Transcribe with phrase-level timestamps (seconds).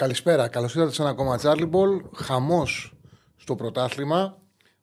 [0.00, 2.00] Καλησπέρα, καλώς ήρθατε σε ένα ακόμα Charlie Ball.
[2.14, 2.96] Χαμός
[3.36, 4.38] στο πρωτάθλημα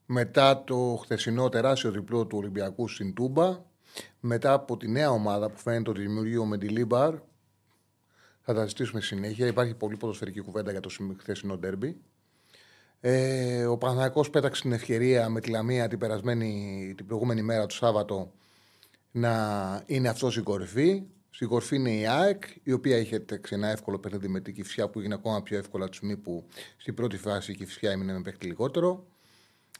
[0.05, 3.59] μετά το χθεσινό τεράστιο διπλό του Ολυμπιακού στην Τούμπα.
[4.19, 7.15] Μετά από τη νέα ομάδα που φαίνεται ότι δημιουργεί ο Μεντιλίμπαρ.
[8.41, 9.47] Θα τα συζητήσουμε συνέχεια.
[9.47, 12.01] Υπάρχει πολύ ποδοσφαιρική κουβέντα για το χθεσινό ντέρμπι.
[12.99, 17.75] Ε, ο Παναθηναϊκός πέταξε την ευκαιρία με τη Λαμία την, περασμένη, την προηγούμενη μέρα του
[17.75, 18.31] Σάββατο
[19.11, 19.33] να
[19.85, 21.03] είναι αυτός η κορυφή.
[21.35, 24.99] Στην κορφή είναι η ΑΕΚ, η οποία είχε ένα εύκολο παιχνίδι με την Κυφσιά που
[24.99, 26.45] έγινε ακόμα πιο εύκολα του στιγμή που
[26.77, 29.05] στην πρώτη φάση η Κυφσιά έμεινε με παίχτη λιγότερο.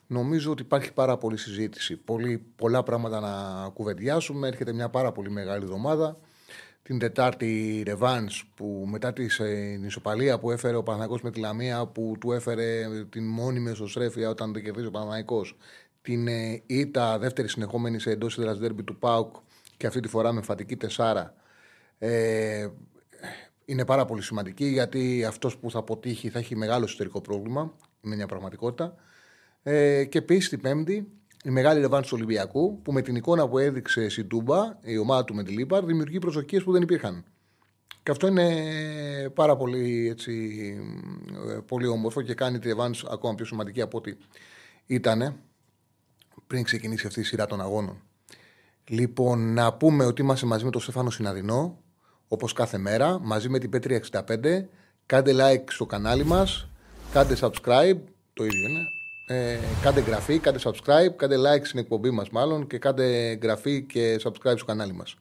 [0.08, 1.95] Νομίζω ότι υπάρχει πάρα πολλή συζήτηση.
[1.95, 4.47] Πολύ, πολλά πράγματα να κουβεντιάσουμε.
[4.47, 6.19] Έρχεται μια πάρα πολύ μεγάλη εβδομάδα.
[6.83, 11.86] Την Τετάρτη Ρεβάνς που μετά τη ε, ισοπαλία που έφερε ο Παναγό με τη Λαμία,
[11.86, 15.45] που του έφερε την μόνιμη εσωστρέφεια όταν δεν κερδίζει ο Παναγικό.
[16.02, 19.36] Την ε, ήττα δεύτερη συνεχόμενη σε εντός δέρμπι του Πάουκ
[19.77, 21.33] και αυτή τη φορά με φατική τεσάρα
[22.05, 22.67] ε,
[23.65, 27.75] είναι πάρα πολύ σημαντική γιατί αυτός που θα αποτύχει θα έχει μεγάλο εσωτερικό πρόβλημα.
[28.01, 28.95] Είναι μια πραγματικότητα.
[29.63, 31.07] Ε, και επίσης την Πέμπτη,
[31.43, 35.23] η μεγάλη ρευάνση του Ολυμπιακού που με την εικόνα που έδειξε στην Τούμπα, η ομάδα
[35.23, 37.25] του με τη Λίπαρ, δημιουργεί προσδοκίες που δεν υπήρχαν.
[38.03, 38.49] Και αυτό είναι
[39.33, 40.57] πάρα πολύ, έτσι,
[41.49, 44.13] ε, πολύ όμορφο και κάνει τη ρευάνση ακόμα πιο σημαντική από ό,τι
[44.85, 45.39] ήταν
[46.47, 48.01] πριν ξεκινήσει αυτή η σειρά των αγώνων.
[48.87, 51.83] Λοιπόν, να πούμε ότι είμαστε μαζί με τον Στέφανο Συναδεινό,
[52.34, 54.66] όπως κάθε μέρα, μαζί με την Πέτρια 65.
[55.06, 56.67] Κάντε like στο κανάλι μας,
[57.12, 57.98] κάντε subscribe,
[58.34, 58.81] το ίδιο είναι.
[59.28, 64.20] Ε, κάντε εγγραφή, κάντε subscribe, κάντε like στην εκπομπή μας μάλλον και κάντε εγγραφή και
[64.23, 65.16] subscribe στο κανάλι μας.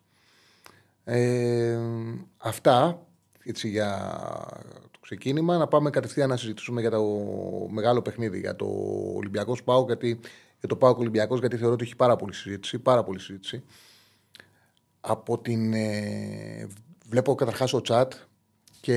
[1.05, 1.79] Ε,
[2.39, 3.07] αυτά
[3.45, 4.19] έτσι για
[4.91, 5.57] το ξεκίνημα.
[5.57, 7.05] Να πάμε κατευθείαν να συζητήσουμε για το
[7.71, 8.67] μεγάλο παιχνίδι, για το
[9.17, 10.21] Ολυμπιακός Σπάου, γιατί
[10.59, 12.79] για το Πάο Ολυμπιακός, γιατί θεωρώ ότι έχει πάρα πολύ συζήτηση.
[12.79, 13.63] Πάρα πολύ συζήτηση.
[15.01, 15.73] Από την.
[15.73, 16.69] Ε,
[17.13, 18.09] βλέπω καταρχάς ο chat
[18.81, 18.97] και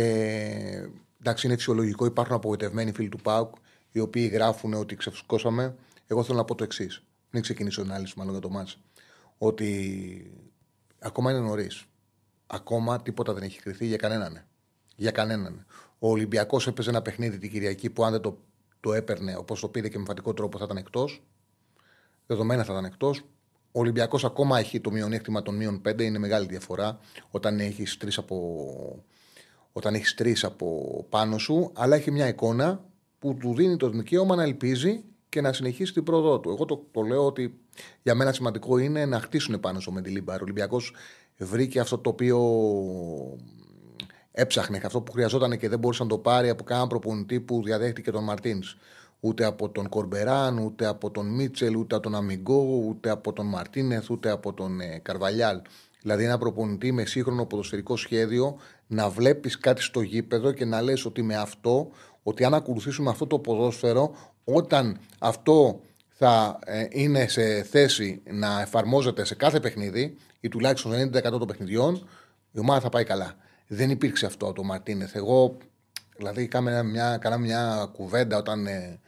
[1.20, 2.06] εντάξει, είναι φυσιολογικό.
[2.06, 3.56] Υπάρχουν απογοητευμένοι φίλοι του ΠΑΟΚ
[3.92, 5.76] οι οποίοι γράφουν ότι ξεφουσκώσαμε.
[6.08, 7.04] Εγώ θέλω να πω το εξής.
[7.30, 8.78] Μην ξεκινήσω ανάλυση μάλλον για το μάτς.
[9.38, 10.31] Ότι
[11.00, 11.86] ακόμα είναι νωρίς.
[12.48, 14.46] Ακόμα τίποτα δεν έχει κρυθεί για κανέναν.
[14.96, 15.66] Για κανέναν.
[16.00, 18.38] Ο Ολυμπιακός έπαιζε ένα παιχνίδι την Κυριακή που αν δεν το,
[18.80, 21.22] το έπαιρνε όπως το πήρε και με φατικό τρόπο θα ήταν εκτός
[22.28, 23.22] δεδομένα θα ήταν εκτός.
[23.75, 27.00] Ο Ολυμπιακός ακόμα έχει το μειονέκτημα των μείων 5, είναι μεγάλη διαφορά
[27.31, 29.03] όταν έχεις τρεις από,
[29.72, 32.86] όταν έχεις τρεις από πάνω σου, αλλά έχει μια εικόνα
[33.19, 36.50] που του δίνει το δικαίωμα να ελπίζει και να συνεχίσει την πρόοδό του.
[36.50, 37.59] Εγώ το, το λέω ότι
[38.02, 40.40] για μένα σημαντικό είναι να χτίσουν πάνω στο Μεντιλίμπαρ.
[40.40, 40.94] Ο Ολυμπιακός
[41.38, 42.40] βρήκε αυτό το οποίο
[44.31, 48.12] έψαχνε, αυτό που χρειαζόταν και δεν μπορούσε να το πάρει από κανέναν προπονητή που διαδέχτηκε
[48.12, 48.75] τον Μαρτίνς
[49.25, 53.46] ούτε από τον Κορμπεράν, ούτε από τον Μίτσελ, ούτε από τον Αμιγκό, ούτε από τον
[53.46, 55.62] Μαρτίνεθ, ούτε από τον ε, Καρβαλιάλ.
[56.02, 61.06] Δηλαδή, ένα προπονητή με σύγχρονο ποδοσφαιρικό σχέδιο να βλέπεις κάτι στο γήπεδο και να λες
[61.06, 61.91] ότι με αυτό,
[62.24, 69.25] ότι αν ακολουθήσουμε αυτό το ποδόσφαιρο, όταν αυτό θα ε, είναι σε θέση να εφαρμόζεται
[69.25, 72.07] σε κάθε παιχνίδι ή τουλάχιστον 90% των παιχνιδιών,
[72.52, 73.36] η ομάδα θα πάει καλά.
[73.68, 75.16] Δεν υπήρξε αυτό το Μαρτίνεθ.
[75.16, 75.57] Εγώ,
[76.18, 79.00] δηλαδή, κάναμε μια, κάναμε μια κουβέντα όταν ε,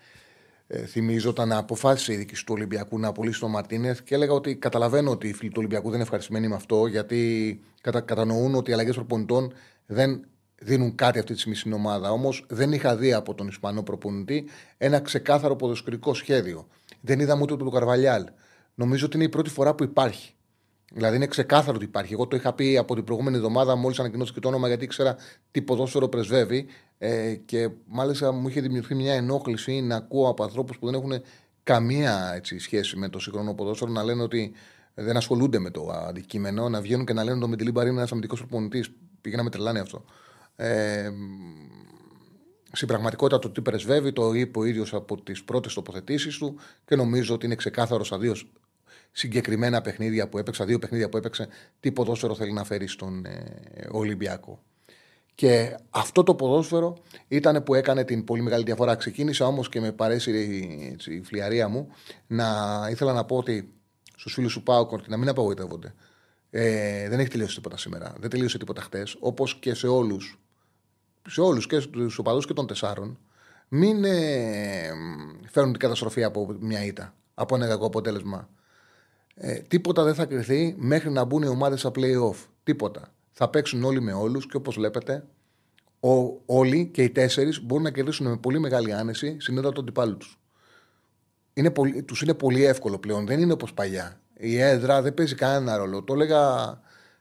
[0.67, 4.55] ε, θυμίζω όταν αποφάσισε η διοίκηση του Ολυμπιακού να απολύσει τον Μαρτίνεθ και έλεγα ότι
[4.55, 8.71] καταλαβαίνω ότι οι φίλοι του Ολυμπιακού δεν είναι ευχαριστημένοι με αυτό γιατί κατα, κατανοούν ότι
[8.71, 9.53] οι αλλαγές προπονητών
[9.85, 10.25] δεν
[10.59, 12.11] δίνουν κάτι αυτή τη στιγμή στην ομάδα.
[12.11, 16.67] Όμως δεν είχα δει από τον Ισπανό προπονητή ένα ξεκάθαρο ποδοσφαιρικό σχέδιο.
[17.01, 18.25] Δεν είδαμε ούτε τον Καρβαλιάλ.
[18.73, 20.33] Νομίζω ότι είναι η πρώτη φορά που υπάρχει.
[20.93, 22.13] Δηλαδή είναι ξεκάθαρο ότι υπάρχει.
[22.13, 25.15] Εγώ το είχα πει από την προηγούμενη εβδομάδα, μόλις ανακοινώθηκε το όνομα, γιατί ήξερα
[25.51, 26.65] τι ποδόσφαιρο πρεσβεύει.
[26.97, 31.21] Ε, και μάλιστα μου είχε δημιουργηθεί μια ενόχληση να ακούω από ανθρώπους που δεν έχουν
[31.63, 34.51] καμία έτσι, σχέση με το σύγχρονο ποδόσφαιρο να λένε ότι
[34.93, 38.11] δεν ασχολούνται με το αντικείμενο, να βγαίνουν και να λένε ότι ο Μεντιλίμπαρ είναι ένας
[38.11, 38.89] αμυντικός προπονητής.
[39.21, 40.05] Πήγαινα με τρελάνει αυτό.
[40.55, 41.09] Ε,
[42.71, 46.95] στην πραγματικότητα το τι πρεσβεύει το είπε ο ίδιος από τις πρώτες τοποθετήσεις του και
[46.95, 48.35] νομίζω ότι είναι ξεκάθαρος στα δύο
[49.17, 51.47] συγκεκριμένα παιχνίδια που έπαιξε, δύο παιχνίδια που έπαιξε,
[51.79, 54.63] τι ποδόσφαιρο θέλει να φέρει στον ε, Ολυμπιακό.
[55.35, 56.97] Και αυτό το ποδόσφαιρο
[57.27, 58.95] ήταν που έκανε την πολύ μεγάλη διαφορά.
[58.95, 60.31] Ξεκίνησα όμως και με παρέσει
[61.05, 61.87] η φλιαρία μου
[62.27, 62.47] να
[62.89, 63.73] ήθελα να πω ότι
[64.15, 65.93] στους φίλους του Πάουκ να μην απογοητεύονται.
[66.49, 68.13] Ε, δεν έχει τελειώσει τίποτα σήμερα.
[68.19, 69.17] Δεν τελείωσε τίποτα χτες.
[69.19, 70.39] Όπως και σε όλους.
[71.29, 73.19] Σε όλους και στους οπαδούς και των τεσσάρων.
[73.67, 74.91] Μην ε,
[75.49, 77.13] φέρουν την καταστροφή από μια ήττα.
[77.33, 78.49] Από ένα κακό αποτέλεσμα.
[79.39, 82.45] Ε, τίποτα δεν θα κρυθεί μέχρι να μπουν οι ομάδες στα playoff.
[82.63, 83.13] Τίποτα.
[83.31, 85.27] Θα παίξουν όλοι με όλους και όπως βλέπετε,
[85.99, 90.17] ο, όλοι και οι τέσσερις μπορούν να κερδίσουν με πολύ μεγάλη άνεση συνέδρα των αντιπάλου
[90.17, 90.39] τους.
[91.53, 93.25] Είναι πολύ, τους είναι πολύ εύκολο πλέον.
[93.25, 94.21] Δεν είναι όπως παλιά.
[94.37, 96.03] Η έδρα δεν παίζει κανένα ρόλο.
[96.03, 96.41] Το έλεγα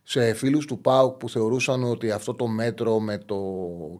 [0.02, 3.38] σε φίλους του ΠΑΟΚ που θεωρούσαν ότι αυτό το μέτρο με το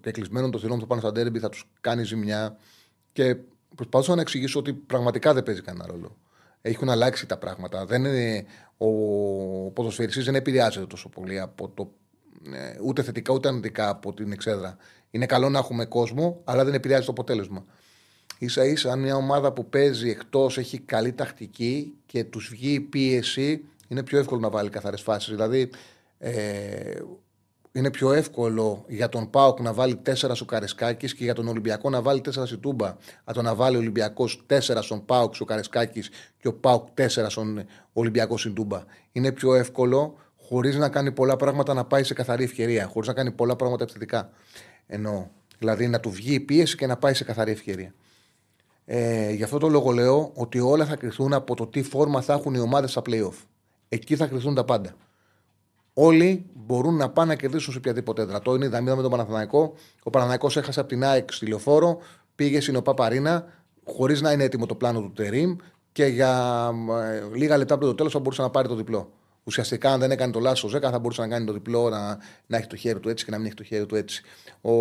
[0.03, 2.57] κεκλεισμένο των θηρών που θα πάνε στα ντέρμπι θα τους κάνει ζημιά.
[3.13, 3.37] Και
[3.75, 6.17] προσπαθούσα να εξηγήσω ότι πραγματικά δεν παίζει κανένα ρόλο.
[6.63, 7.85] Έχουν αλλάξει τα πράγματα.
[7.87, 8.45] Δεν είναι,
[8.77, 8.89] ο
[9.71, 11.93] ποδοσφαιριστής δεν επηρεάζεται τόσο πολύ από το
[12.53, 14.77] ε, ούτε θετικά ούτε αρνητικά από την εξέδρα.
[15.11, 17.65] Είναι καλό να έχουμε κόσμο, αλλά δεν επηρεάζει το αποτέλεσμα.
[18.47, 22.81] σα ίσα, αν μια ομάδα που παίζει εκτός έχει καλή τακτική και τους βγει η
[22.81, 25.31] πίεση, είναι πιο εύκολο να βάλει καθαρές φάσεις.
[25.31, 25.71] Δηλαδή,
[26.19, 27.01] ε,
[27.77, 31.91] είναι πιο εύκολο για τον Πάοκ να βάλει 4 στο Καρεσκάκη και για τον Ολυμπιακό
[31.91, 32.97] να βάλει 4 στη Τούμπα.
[33.25, 36.03] Από το να βάλει ο Ολυμπιακός 4 στον Πάοκ στο Καρεσκάκη
[36.39, 38.83] και ο Πάοκ 4 στον Ολυμπιακό στην Τούμπα.
[39.13, 42.87] Είναι πιο εύκολο χωρίς να κάνει πολλά πράγματα να πάει σε καθαρή ευκαιρία.
[42.87, 44.31] Χωρίς να κάνει πολλά πράγματα επιθετικά.
[44.87, 45.27] Εννοώ.
[45.59, 47.95] Δηλαδή να του βγει η πίεση και να πάει σε καθαρή ευκαιρία.
[48.85, 52.33] Ε, γι' αυτό το λόγο λέω ότι όλα θα κρυθούν από το τι φόρμα θα
[52.33, 53.45] έχουν οι ομάδες στα playoff.
[53.89, 54.95] Εκεί θα κρυθούν τα πάντα.
[55.99, 58.41] Όλοι μπορούν να πάνε να κερδίσουν σε οποιαδήποτε έδρα.
[58.41, 59.75] Το είναι η με τον Παναθαναϊκό.
[60.03, 61.99] Ο Παναθαναϊκό έχασε από την ΑΕΚ στη λεωφόρο,
[62.35, 63.45] πήγε στην Παπαρίνα,
[63.85, 65.57] χωρίς να είναι έτοιμο το πλάνο του Τερήμ
[65.93, 66.71] και για
[67.03, 69.13] ε, λίγα λεπτά πριν το τέλος θα μπορούσε να πάρει το διπλό.
[69.45, 72.19] Ουσιαστικά, αν δεν έκανε το λάθος ο Ζέκα, θα μπορούσε να κάνει το διπλό, να,
[72.47, 74.23] να έχει το χέρι του έτσι και να μην έχει το χέρι του έτσι.
[74.61, 74.73] Ο,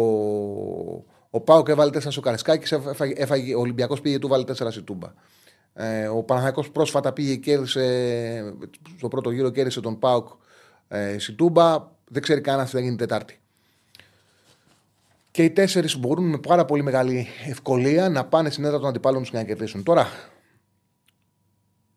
[1.29, 2.75] ο Πάοκ έβαλε 4 στο Καρεσκάκη,
[3.15, 5.13] έφαγε, ο Ολυμπιακός πήγε του, βάλε 4 στη Τούμπα.
[5.73, 8.55] Ε, ο Παναγιακό πρόσφατα πήγε κέρδισε,
[8.97, 10.27] στο πρώτο γύρο κέρδισε τον Πάοκ
[10.87, 11.93] ε, στη Τούμπα.
[12.07, 13.39] Δεν ξέρει κανένα τι θα γίνει Τετάρτη.
[15.31, 19.21] Και οι τέσσερις μπορούν με πάρα πολύ μεγάλη ευκολία να πάνε στην έδρα των αντιπάλων
[19.21, 19.83] τους και να κερδίσουν.
[19.83, 20.07] Τώρα,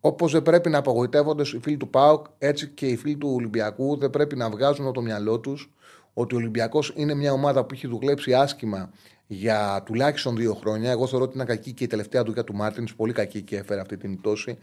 [0.01, 3.97] Όπως δεν πρέπει να απογοητεύονται οι φίλοι του ΠΑΟΚ, έτσι και οι φίλοι του Ολυμπιακού
[3.97, 5.73] δεν πρέπει να βγάζουν από το μυαλό τους
[6.13, 8.91] ότι ο Ολυμπιακός είναι μια ομάδα που έχει δουλέψει άσχημα
[9.27, 10.91] για τουλάχιστον δύο χρόνια.
[10.91, 13.81] Εγώ θεωρώ ότι είναι κακή και η τελευταία δουλειά του Μάρτινς, πολύ κακή και έφερε
[13.81, 14.59] αυτή την πτώση.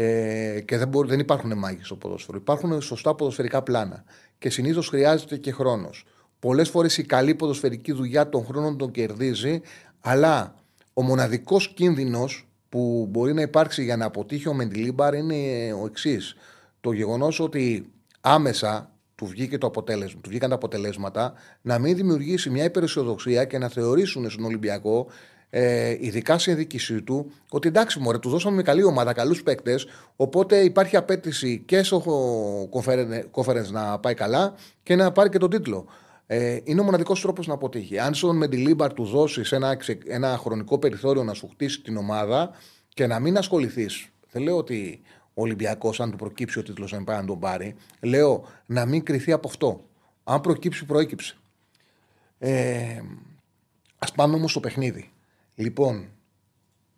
[0.00, 2.38] Ε, και δεν, μπορεί, δεν υπάρχουν μάγοι στο ποδόσφαιρο.
[2.38, 4.04] Υπάρχουν σωστά ποδοσφαιρικά πλάνα.
[4.38, 6.04] Και συνήθως χρειάζεται και χρόνος.
[6.38, 9.60] Πολλές φορές η καλή ποδοσφαιρική δουλειά των χρόνων τον κερδίζει,
[10.00, 10.54] αλλά
[10.92, 16.36] ο μοναδικός κίνδυνος που μπορεί να υπάρξει για να αποτύχει ο Μεντιλίμπαρ είναι ο εξής.
[16.80, 22.50] Το γεγονός ότι άμεσα του βγήκε το αποτέλεσμα, του βγήκαν τα αποτελέσματα, να μην δημιουργήσει
[22.50, 25.06] μια υπεραισιοδοξία και να θεωρήσουν στον Ολυμπιακό,
[25.50, 29.86] ε, ειδικά στην διοίκησή του, ότι εντάξει, μωρέ, του δώσαμε με καλή ομάδα, καλούς παίκτες.
[30.16, 32.02] Οπότε υπάρχει απέτηση και στο
[33.34, 35.86] conference να πάει καλά και να πάρει και τον τίτλο.
[36.26, 37.98] Ε, είναι ο μοναδικός τρόπος να αποτύχει.
[37.98, 42.50] Αν στον Μεντιλίμπαρ του δώσεις ένα, ένα χρονικό περιθώριο να σου χτίσει την ομάδα
[42.88, 44.08] και να μην ασχοληθείς.
[44.30, 45.00] Δεν λέω ότι
[45.34, 47.74] ο Ολυμπιακός, αν του προκύψει ο τίτλος, να πάει να τον πάρει.
[48.00, 49.80] Λέω να μην κρυθεί από αυτό.
[50.24, 51.36] Αν προκύψει, προέκυψε.
[52.38, 53.00] Ε,
[53.98, 55.10] Α πάμε όμως στο παιχνίδι.
[55.60, 56.08] Λοιπόν,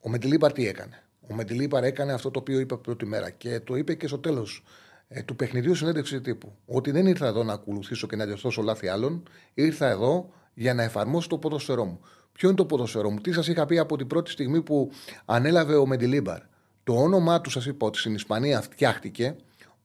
[0.00, 3.76] ο Μεντιλίμπαρ τι έκανε; Ο Μεντιλίμπαρ έκανε αυτό το οποίο είπε πρώτη μέρα και το
[3.76, 4.64] είπε και στο τέλος
[5.08, 6.52] ε, του παιχνιδιού συνέντευξη τύπου.
[6.66, 9.22] Ότι δεν ήρθα εδώ να ακολουθήσω και να διορθώσω λάθη άλλων,
[9.54, 12.00] ήρθα εδώ για να εφαρμόσω το ποδοσφαιρό μου.
[12.32, 14.90] Ποιο είναι το ποδοσφαιρό μου, τι σας είχα πει από την πρώτη στιγμή που
[15.24, 16.40] ανέλαβε ο Μεντιλίμπαρ.
[16.84, 19.36] Το όνομά του, σας είπα ότι στην Ισπανία φτιάχτηκε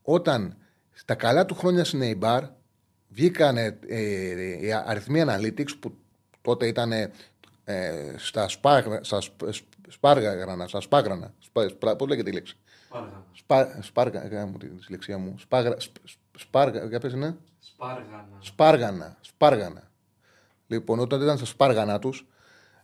[0.02, 0.58] όταν
[0.92, 2.42] στα καλά του χρόνια στην Eibar
[3.10, 3.78] βγήκαν ε,
[4.62, 5.98] οι αριθμοί analytics που
[6.42, 6.92] τότε ήταν
[7.66, 9.22] ε, στα, σπάγρα, στα
[9.90, 11.34] σπάργανα, στα σπάγρανα,
[11.98, 12.58] πώς λέγεται η λέξη,
[13.32, 13.82] Σπάργανα.
[13.82, 14.46] Σπάργανα.
[14.46, 15.36] μου τη συλλεξία μου.
[15.38, 15.78] Σπάγρα,
[16.38, 18.28] σπάργα, για πες είναι; Σπάργανα.
[18.40, 19.18] Σπάργανα.
[19.22, 19.92] Σπάργανα.
[20.68, 22.28] Λοιπόν, όταν ήταν στα σπάργανα τους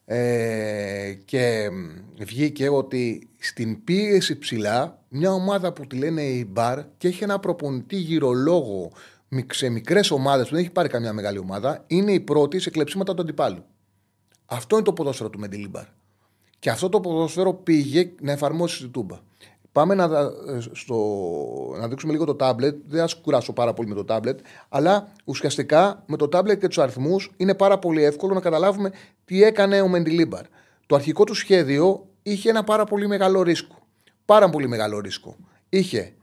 [0.06, 1.70] ε, και
[2.18, 7.40] βγήκε ότι στην πίεση ψηλά μια ομάδα που τη λένε η Μπαρ και έχει ένα
[7.40, 8.92] προπονητή γυρολόγο
[9.52, 13.14] σε μικρές ομάδες που δεν έχει πάρει καμιά μεγάλη ομάδα, είναι η πρώτη σε κλεψίματα
[13.14, 13.66] του αντιπάλου.
[14.54, 15.84] Αυτό είναι το ποδόσφαιρο του Μεντιλίμπαρ.
[16.60, 19.20] Και αυτό το ποδόσφαιρο πήγε να εφαρμόσει στη Τούμπα.
[19.72, 20.10] Πάμε να,
[20.72, 20.96] στο,
[21.80, 22.76] να δείξουμε λίγο το τάμπλετ.
[22.88, 24.40] Δεν θα κουράσω πάρα πολύ με το τάμπλετ.
[24.70, 28.92] Αλλά ουσιαστικά με το τάμπλετ και τους αριθμούς είναι πάρα πολύ εύκολο να καταλάβουμε
[29.26, 30.46] τι έκανε ο Μεντιλίμπαρ.
[30.86, 33.76] Το αρχικό του σχέδιο είχε ένα πάρα πολύ μεγάλο ρίσκο.
[34.26, 35.36] Πάρα πολύ μεγάλο ρίσκο.
[35.70, 36.14] Είχε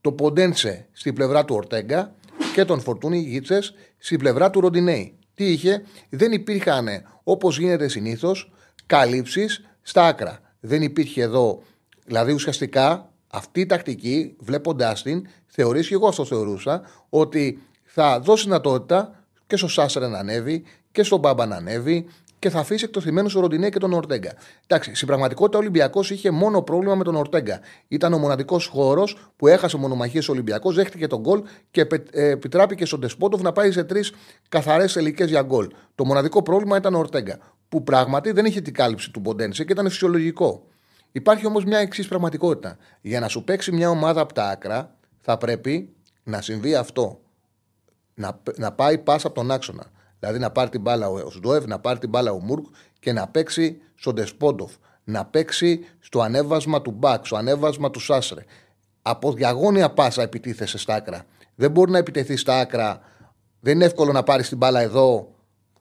[0.00, 2.14] το Ποντένσε στην πλευρά του Ορτέγκα
[2.54, 5.18] και τον Φορτούνι Γίτσες στην πλευρά του Ροντινέη.
[5.34, 6.88] Τι είχε, δεν υπήρχαν
[7.24, 8.52] όπως γίνεται συνήθως
[8.86, 10.38] καλύψεις στα άκρα.
[10.60, 11.62] Δεν υπήρχε εδώ
[12.06, 18.44] Δηλαδή ουσιαστικά Αυτή η τακτική, βλέποντάς την, θεωρείς και εγώ αυτό θεωρούσα, ότι θα δώσει
[18.44, 22.06] δυνατότητα και στο Σάσερ να ανέβει και στον Μπάμπα να ανέβει
[22.44, 24.34] και θα αφήσει εκτοθυμένου ο Ροντινέ και τον Ορτέγκα.
[24.66, 27.60] Εντάξει, στην πραγματικότητα ο Ολυμπιακός είχε μόνο πρόβλημα με τον Ορτέγκα.
[27.88, 32.84] Ήταν ο μοναδικός χώρος που έχασε μονομαχίες ο Ολυμπιακός, δέχτηκε τον γκολ και ε, επιτράπηκε
[32.84, 34.12] στον Τεσπότοφ να πάει σε τρεις
[34.48, 35.68] καθαρές ελικές για γκολ.
[35.94, 37.38] Το μοναδικό πρόβλημα ήταν ο Ορτέγκα.
[37.68, 40.66] Που πράγματι δεν είχε την κάλυψη του Μποντένσε και ήταν φυσιολογικό.
[41.12, 42.76] Υπάρχει όμως μια εξής πραγματικότητα.
[43.00, 47.20] Για να σου παίξει μια ομάδα από τα άκρα, θα πρέπει να συμβεί αυτό.
[48.14, 49.84] Να, να πάει πάσα από τον άξονα.
[50.18, 52.66] Δηλαδή να πάρει την μπάλα ο Σντόευ, να πάρει την μπάλα ο Μουρκ
[52.98, 54.72] και να παίξει στον Τεσπόντοφ.
[55.04, 58.44] Να παίξει στο ανέβασμα του Μπακ, στο ανέβασμα του Σάσρε.
[59.02, 61.24] Από διαγώνια πάσα επιτίθεσαι στα άκρα.
[61.54, 63.00] Δεν μπορεί να επιτεθεί στα άκρα.
[63.60, 65.34] Δεν είναι εύκολο να πάρεις την μπάλα εδώ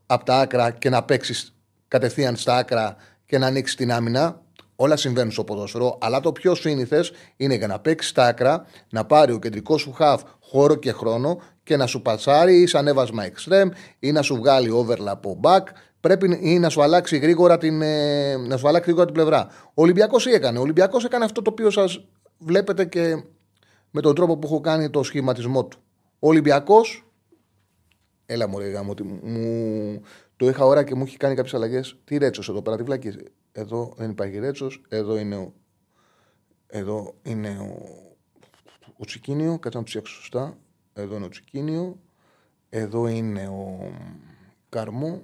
[0.06, 1.56] από τα άκρα και να παίξεις
[1.88, 4.42] κατευθείαν στα άκρα και να ανοίξεις την άμυνα.
[4.76, 9.06] Όλα συμβαίνουν στο ποδόσφαιρο, αλλά το πιο σύνηθες είναι για να παίξεις στα άκρα, να
[9.06, 10.22] πάρει ο κεντρικός σου χαφ
[10.54, 13.70] χώρο και χρόνο και να σου πατσάρει ή σαν έβασμα extreme
[14.00, 15.62] ή να σου βγάλει overlap από back.
[16.00, 19.48] Πρέπει ή να σου αλλάξει γρήγορα την, ε, να σου αλλάξει γρήγορα την πλευρά.
[19.68, 22.06] Ο Ολυμπιακός τι έκανε; Ο Ολυμπιακός έκανε αυτό το οποίο σας
[22.38, 23.24] βλέπετε και
[23.92, 25.78] με τον τρόπο που έχω κάνει το σχηματισμό του.
[26.20, 27.06] Ο Ολυμπιακός.
[28.26, 30.02] Έλα μου λέγαμε ότι μου,
[30.38, 31.98] το είχα ώρα και μου έχει κάνει κάποιες αλλαγές.
[32.04, 33.14] Τι ρέτσος εδώ πέρα, τι βλάκι.
[33.52, 34.82] Εδώ δεν υπάρχει ρέτσος.
[34.90, 35.54] Εδώ είναι ο.
[36.68, 38.03] Εδώ είναι ο.
[38.98, 40.58] Ο Τσικίνιο, κάτσε να ψάξω σωστά.
[40.94, 42.00] Εδώ είναι ο Τσικίνιο.
[42.70, 43.92] Εδώ είναι ο
[44.70, 45.24] Καρμό.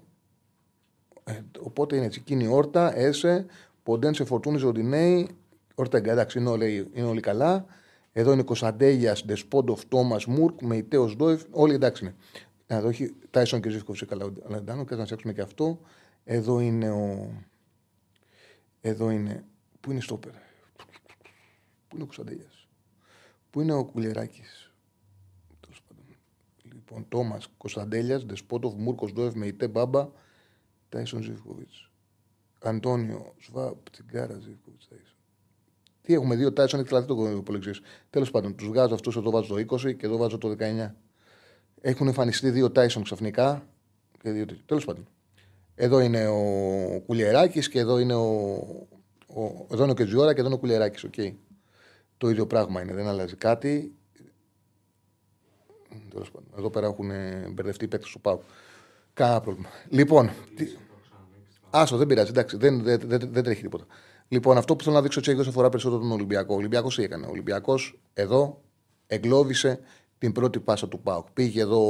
[1.24, 3.46] Ε, οπότε είναι Τσικίνιο Όρτα, Έσε,
[3.84, 5.30] Ποντένσε Φορτούνης Ζοντινέη.
[5.76, 7.66] Όρτα εντάξει, είναι όλοι, είναι όλοι καλά.
[8.12, 11.44] Εδώ είναι Κωνσταντέλιας, Ντεσπόντοφ, Τόμας Μουρκ, Μεϊτέος Ντόεφ.
[11.52, 12.16] Όλοι εντάξει είναι.
[12.68, 14.34] Εδώ έχει Τάισον και Ζήφκο καλά.
[14.48, 15.80] Αλαντάνο, και να φτιάξουμε και αυτό.
[16.24, 17.32] Εδώ είναι ο.
[18.82, 19.44] Εδώ είναι.
[19.80, 20.42] Πού είναι στο πέρα.
[21.88, 22.59] Πού είναι ο Κωνσταντέλιας;
[23.50, 24.44] Πού είναι ο Κουλεράκη.
[26.74, 30.10] Λοιπόν, Τόμας Κωνσταντέλιας, Δεσπότοφ, Μούρκος Ντόεφ, Μεϊτέ Μπάμπα,
[30.90, 31.92] Τάισον Ζήφκοβιτς.
[32.62, 34.88] Αντώνιο Σβάπ, Τσιγκάρα Ζήφκοβιτς.
[36.02, 37.82] Τι έχουμε, δύο Τάισον, έχει λάθει το υπολογιστής.
[38.10, 40.96] Τέλος πάντων, τους βγάζω αυτούς, εδώ βάζω το 20 και εδώ βάζω το 19.
[41.82, 43.68] Έχουν εμφανιστεί δύο Τάισον ξαφνικά.
[44.66, 45.08] Τέλος πάντων.
[45.76, 48.28] Εδώ είναι ο Κουλιεράκη και εδώ είναι ο,
[49.28, 51.10] ο, εδώ είναι ο Κετζιόρα και εδώ είναι ο Κουλιεράκη.
[51.14, 51.34] Okay.
[52.20, 53.94] Το ίδιο πράγμα είναι, δεν αλλάζει κάτι.
[56.58, 57.10] Εδώ πέρα έχουν
[57.54, 58.42] μπερδευτεί οι παίκτες του Πάου.
[59.14, 59.70] Κανένα πρόβλημα.
[59.90, 60.30] Λοιπόν.
[60.56, 60.68] Τι...
[61.70, 63.86] Άσο, δεν πειράζει, εντάξει, δεν, δεν, δεν, δεν τρέχει τίποτα.
[64.28, 66.54] Λοιπόν, αυτό που θέλω να δείξω έτσι αφορά περισσότερο τον Ολυμπιακό.
[66.54, 67.26] Ο Ολυμπιακός τι έκανε.
[67.26, 68.62] Ο Ολυμπιακός εδώ
[69.08, 69.80] εγκλώβησε
[70.18, 71.26] την πρώτη πάσα του Πάου.
[71.34, 71.84] Πήγε εδώ,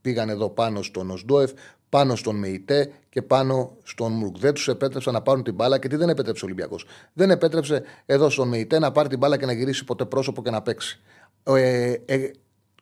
[0.00, 1.52] πήγαν εδώ πάνω στον Οσντόεφ,
[1.88, 4.38] πάνω στον Μεϊτέ και πάνω στον Μουρκ.
[4.38, 6.86] Δεν τους επέτρεψε να πάρουν την μπάλα και τι δεν επέτρεψε ο Ολυμπιακός.
[7.12, 10.50] Δεν επέτρεψε εδώ στον Μεϊτέ να πάρει την μπάλα και να γυρίσει ποτέ πρόσωπο και
[10.50, 11.00] να παίξει.
[11.42, 12.30] Ε, ε,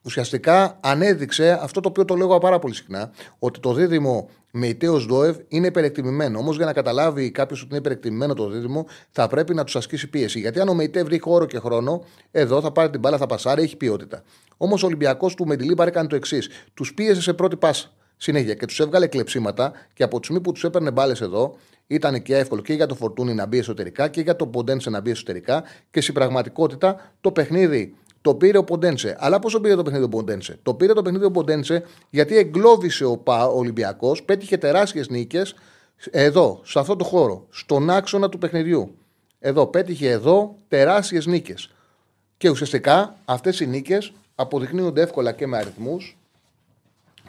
[0.02, 5.36] ουσιαστικά ανέδειξε αυτό το οποίο το λέω πάρα πολύ συχνά, ότι το δίδυμο Μεϊτέο Δόευ
[5.48, 6.38] είναι υπερεκτιμημένο.
[6.38, 10.10] Όμως για να καταλάβει κάποιος ότι είναι υπερεκτιμημένο το δίδυμο, θα πρέπει να τους ασκήσει
[10.10, 10.40] πίεση.
[10.40, 13.62] Γιατί αν ο Μεϊτέ βρει χώρο και χρόνο, εδώ θα πάρει την μπάλα, θα πασάρει,
[13.62, 14.22] έχει ποιότητα.
[14.56, 16.48] Όμως ο Ολυμπιακός του Μεντιλίμπαρ έκανε το εξής.
[16.74, 20.52] Τους πίεσε σε πρώτη πάσα συνέχεια και τους έβγαλε κλεψίματα και από τη στιγμή που
[20.52, 21.56] τους έπαιρνε μπάλες εδώ,
[21.87, 25.00] ήταν και εύκολο και για το Φορτούνι να μπει εσωτερικά και για το Ποντένσε να
[25.00, 29.16] μπει εσωτερικά και στην πραγματικότητα το παιχνίδι το πήρε ο Ποντένσε.
[29.18, 32.37] Αλλά πώ το πήρε το παιχνίδι ο Ποντένσε; Το πήρε το παιχνίδι ο Ποντένσε γιατί
[32.37, 33.23] εγκλώβησε ο,
[33.54, 35.54] Ολυμπιακός, πέτυχε τεράστιες νίκες
[36.11, 38.94] εδώ, σε αυτό το χώρο, στον άξονα του παιχνιδιού.
[39.38, 41.70] Εδώ, πέτυχε εδώ τεράστιες νίκες.
[42.37, 46.16] Και ουσιαστικά αυτές οι νίκες αποδεικνύονται εύκολα και με αριθμούς.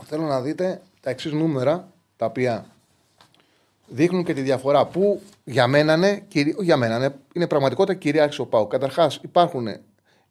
[0.03, 2.65] Θέλω να δείτε τα εξής νούμερα τα οποία
[3.87, 6.27] δείχνουν και τη διαφορά που για μένα είναι,
[6.59, 8.67] για μένα είναι, είναι πραγματικότητα κυριάρχηση ο Πάου.
[8.67, 9.67] Καταρχάς, υπάρχουν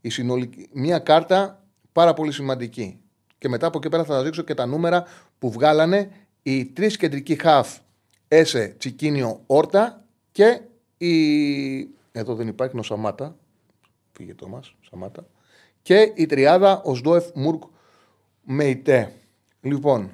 [0.01, 3.01] η συνολική, μια κάρτα πάρα πολύ σημαντική.
[3.39, 5.05] Και μετά από εκεί πέρα θα σας δείξω και τα νούμερα
[5.39, 6.11] που βγάλανε
[6.43, 7.79] οι τρεις κεντρικοί χαφ
[8.29, 10.61] Έσε, Τσικίνιο, Όρτα και
[10.99, 11.95] η.
[12.13, 13.37] Εδώ δεν υπάρχει, ο Σαμάτα.
[14.13, 15.27] Φύγε το μα, Σαμάτα.
[15.83, 17.63] Και η τριάδα Οσδόεφ Μουρκ
[18.43, 19.13] Μεϊτέ.
[19.67, 20.11] Λοιπόν,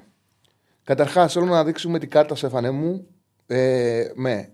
[0.84, 3.06] καταρχάς θέλω να δείξουμε την κάρτα σε μου
[3.46, 4.50] ε, με.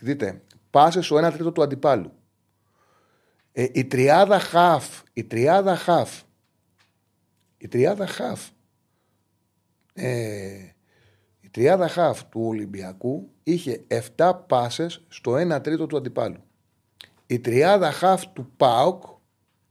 [0.00, 2.12] Δείτε, πάσε στο 1 τρίτο του αντιπάλου.
[3.52, 6.22] Ε, η τριάδα χαφ, η τριάδα χαφ,
[7.56, 8.48] η τριάδα χαφ,
[9.92, 10.74] ε,
[11.40, 13.84] η τριάδα χαφ του Ολυμπιακού είχε
[14.16, 16.42] 7 πάσες στο 1 τρίτο του αντιπάλου.
[17.26, 19.02] Η τριάδα χαφ του ΠΑΟΚ,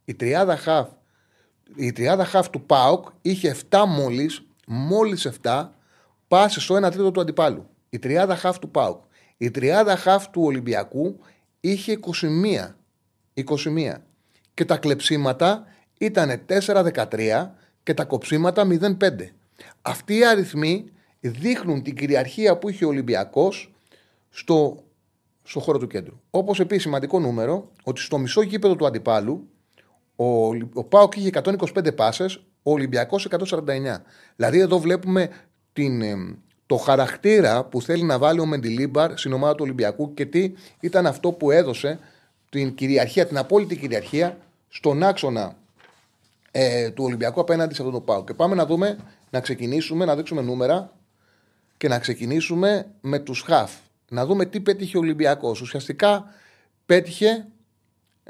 [0.05, 0.89] η τριάδα χαφ,
[1.75, 5.69] η τριάδα χαφ του ΠΑΟΚ είχε 7 μόλις, μόλις 7
[6.27, 7.69] πάσες στο 1 τρίτο του αντιπάλου.
[7.89, 9.03] Η τριάδα χαφ του ΠΑΟΚ.
[9.37, 11.19] Η τριάδα χαφ του Ολυμπιακού
[11.59, 12.75] είχε 21
[13.33, 13.93] 21.
[14.53, 15.65] Και τα κλεψίματα
[15.97, 17.49] ήταν 4-13
[17.83, 18.95] και τα κοψίματα 0-5.
[19.81, 20.85] Αυτοί οι αριθμοί
[21.19, 23.73] δείχνουν την κυριαρχία που είχε ο Ολυμπιακός
[24.29, 24.83] στο,
[25.43, 26.19] στο χώρο του κέντρου.
[26.29, 29.49] Όπως επίσης σημαντικό νούμερο ότι στο μισό γήπεδο του αντιπάλου
[30.19, 33.61] ο, ο Πάοκ είχε 125 πάσες, ο Ολυμπιακός 149.
[34.35, 35.29] Δηλαδή εδώ βλέπουμε
[35.73, 36.01] την,
[36.65, 41.05] το χαρακτήρα που θέλει να βάλει ο Μεντιλίμπαρ στην ομάδα του Ολυμπιακού και τι ήταν
[41.05, 41.99] αυτό που έδωσε
[42.49, 44.37] την κυριαρχία, την απόλυτη κυριαρχία
[44.69, 45.55] στον άξονα
[46.51, 48.27] ε, του Ολυμπιακού απέναντι σε αυτό το Πάοκ.
[48.27, 48.97] Και πάμε να δούμε,
[49.29, 50.93] να ξεκινήσουμε, να δείξουμε νούμερα
[51.77, 53.71] και να ξεκινήσουμε με τους χαφ.
[54.09, 55.61] Να δούμε τι πέτυχε ο Ολυμπιακός.
[55.61, 56.25] Ουσιαστικά
[56.85, 57.47] πέτυχε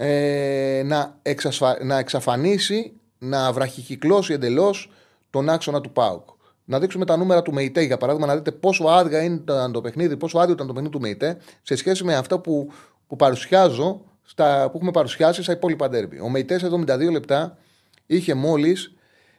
[0.01, 1.83] ε, να, εξασφα...
[1.83, 4.91] να εξαφανίσει, να βραχικυκλώσει εντελώς
[5.29, 6.27] τον άξονα του ΠΑΟΚ.
[6.65, 10.17] Να δείξουμε τα νούμερα του ΜΕΙΤΕ, για παράδειγμα, να δείτε πόσο άδεια ήταν το παιχνίδι,
[10.17, 12.71] πόσο άδειο ήταν το παιχνίδι του ΜΕΙΤΕ σε σχέση με αυτά που,
[13.07, 16.19] που παρουσιάζω, στα, που έχουμε παρουσιάσει στα υπόλοιπα ντέρμπι.
[16.19, 17.57] Ο ΜΕΙΤΕ σε 72 λεπτά
[18.05, 18.93] είχε μόλις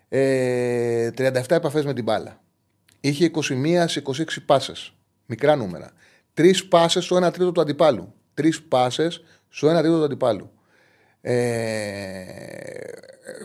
[0.08, 2.40] ε, 37 επαφές με την μπάλα.
[3.00, 4.92] Είχε 21 σε 26 πάσες.
[5.26, 5.90] Μικρά νούμερα.
[6.34, 8.12] Τρεις πάσες στο 1 τρίτο του αντιπάλου.
[8.34, 10.50] Τρεις πάσες στο 1 τρίτο του αντιπάλου.
[11.20, 11.40] Ε,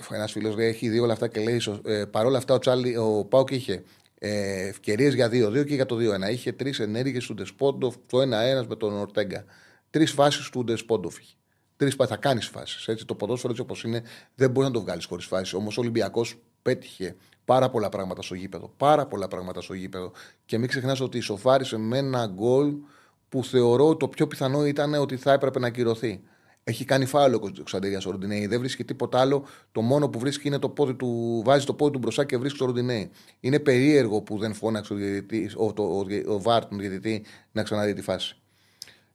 [0.09, 3.51] Ένας φίλος έχει δει όλα αυτά και λέει: ε, Παρόλα αυτά, ο, Τσάλι, ο Πάουκ
[3.51, 3.83] είχε
[4.19, 5.97] ε, ευκαιρίες για 2-2 και για το
[6.27, 6.31] 2-1.
[6.31, 9.45] Είχε τρεις ενέργειες του Ντεσπόντοφ, το 1-1 με τον Ορτέγκα.
[9.89, 11.35] Τρεις φάσεις του Ντεσπόντοφ είχε.
[11.77, 13.05] Τρεις θα κάνεις φάσεις.
[13.05, 14.03] Το ποδόσφαιρο έτσι όπως είναι
[14.35, 15.53] δεν μπορείς να το βγάλεις χωρίς φάσεις.
[15.53, 18.73] Όμως ο Ολυμπιακός πέτυχε πάρα πολλά πράγματα στο γήπεδο.
[18.77, 20.11] Πάρα πολλά πράγματα στο γήπεδο.
[20.45, 22.73] Και μην ξεχνάς ότι ισοφάρισε με ένα γκολ
[23.35, 26.21] που θεωρώ το πιο πιθανό ήταν ότι θα έπρεπε να ακυρωθεί.
[26.63, 28.47] Έχει κάνει φάουλο ο Κωνσταντίνια ο Ροντινέη.
[28.47, 29.45] Δεν βρίσκει τίποτα άλλο.
[29.71, 31.41] Το μόνο που βρίσκει είναι το πόδι του.
[31.45, 33.11] Βάζει το πόδι του μπροστά και βρίσκει το Ροντινέη.
[33.39, 34.97] Είναι περίεργο που δεν φώναξε ο,
[35.57, 38.37] ο, ο, ο, ο Βάρ τον διαιτητή να ξαναδεί τη φάση.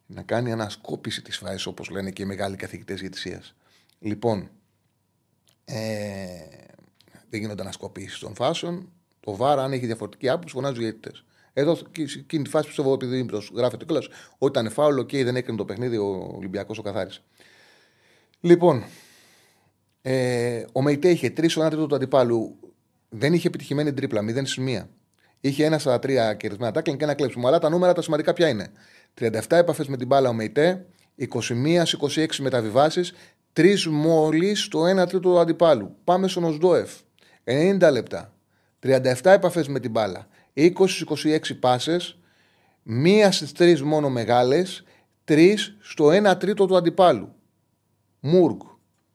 [0.07, 3.43] Να κάνει ανασκόπηση της φάσης, όπως λένε και οι μεγάλοι καθηγητές διαιτησία.
[3.99, 4.51] Λοιπόν,
[5.65, 5.77] ε,
[7.31, 8.93] δεν γίνονται ανασκοπήσεις των φάσεων.
[9.21, 11.11] Το Βάρ, αν έχει διαφορετική άποψη, φωνάζει οι διαιτητέ.
[11.53, 11.79] Εδώ,
[12.19, 14.09] εκείνη τη φάση πιστεύω ότι δεν γράφεται κιόλας.
[14.39, 17.23] Όταν είναι φάουλο και δεν έκρινε το παιχνίδι, ο Ολυμπιακός ο καθάρισε.
[18.41, 18.85] Λοιπόν,
[20.03, 22.59] ε, ο Μεϊτέ είχε τρεις στον τρίτο του αντιπάλου.
[23.09, 24.89] Δεν είχε επιτυχημένη τρίπλα, 0 σημεία.
[25.41, 27.49] Είχε ένα στα τρία κερδισμένα τάκλινγκ και ένα κλέψιμο.
[27.49, 28.73] Αλλά τα νούμερα τα σημαντικά ποια είναι.
[29.21, 33.13] 37 επαφές με την μπάλα ο Μεϊτέ, 21-26 μεταβιβάσεις,
[33.53, 35.97] 3 μόλις στο 1 τρίτο του αντιπάλου.
[36.05, 36.91] Πάμε στον Οσδόεφ.
[37.45, 38.35] 90 λεπτά.
[38.81, 40.29] 37 επαφές με την μπάλα.
[40.55, 42.19] 20-26 πάσες.
[42.83, 44.85] Μία στις τρεις μόνο μεγάλες.
[45.25, 47.33] Τρεις στο 1 τρίτο του αντιπάλου.
[48.21, 48.61] Μούργκ.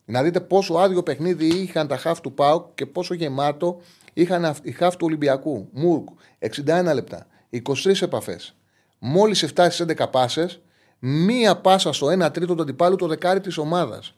[0.06, 3.82] Να δείτε πόσο άδειο παιχνίδι είχαν τα χάφ του Πάουκ και πόσο γεμάτο
[4.14, 5.70] είχαν οι χάφ του Ολυμπιακού.
[5.72, 6.06] Μούργκ.
[6.40, 7.28] 61 λεπτά.
[7.50, 8.56] 23 επαφές.
[9.00, 10.62] Μόλις 7 στι 11 πάσες.
[11.00, 14.16] Μία πάσα στο 1 τρίτο του αντιπάλου το δεκάρι της ομάδας.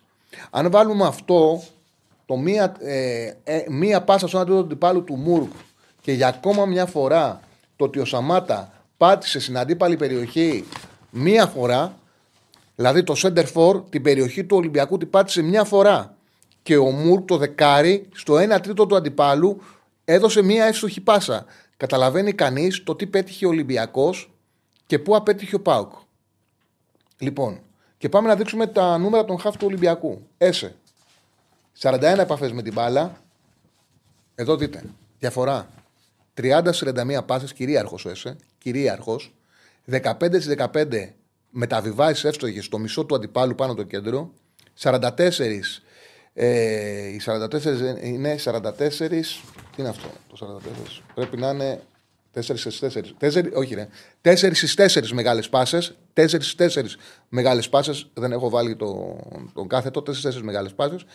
[0.50, 1.64] Αν βάλουμε αυτό,
[2.26, 5.50] το μία, ε, ε, μία πάσα στο 1 τρίτο του αντιπάλου του Μούργκ
[6.08, 7.40] και για ακόμα μια φορά
[7.76, 10.66] το ότι ο Σαμάτα πάτησε στην αντίπαλη περιοχή
[11.10, 11.98] μία φορά,
[12.76, 16.16] δηλαδή το center for, την περιοχή του Ολυμπιακού την πάτησε μια φορά.
[16.64, 19.62] Και ο Μουρ το δεκάρι στο 1 τρίτο του αντιπάλου
[20.06, 21.46] έδωσε μία εύστοχη πάσα.
[21.78, 24.32] Καταλαβαίνει κανείς το τι πέτυχε ο Ολυμπιακός
[24.86, 25.92] και πού απέτυχε ο Πάουκ.
[27.18, 27.60] Λοιπόν,
[27.98, 30.28] και πάμε να δείξουμε τα νούμερα των χάφ του Ολυμπιακού.
[30.38, 30.76] Έσε.
[31.80, 33.22] 41 επαφές με την μπάλα.
[34.36, 34.84] Εδώ δείτε.
[35.20, 35.77] Διαφορά.
[36.38, 38.36] 30-41 πάσες, κυρίαρχος ο ΕΣΕ.
[38.58, 39.34] Κυρίαρχος.
[39.86, 41.16] 15 15
[41.50, 44.34] μεταβιβάσεις εύστοχες στο μισό του αντιπάλου πάνω το κέντρο.
[44.80, 45.82] 44.
[46.34, 49.40] Ε, οι 44 είναι 44.
[49.76, 51.04] Τι είναι αυτό το 44.
[51.14, 51.82] Πρέπει να είναι
[52.34, 53.16] 4 στις 4.
[53.20, 53.88] 4 όχι, ρε.
[54.22, 55.98] 4 στις 4 μεγάλες πάσες.
[56.14, 56.98] 4 στις 4
[57.30, 58.10] μεγάλες πάσες.
[58.14, 59.18] Δεν έχω βάλει το,
[59.54, 60.02] τον κάθετο.
[60.02, 61.06] 4 στις 4 μεγάλες πάσες.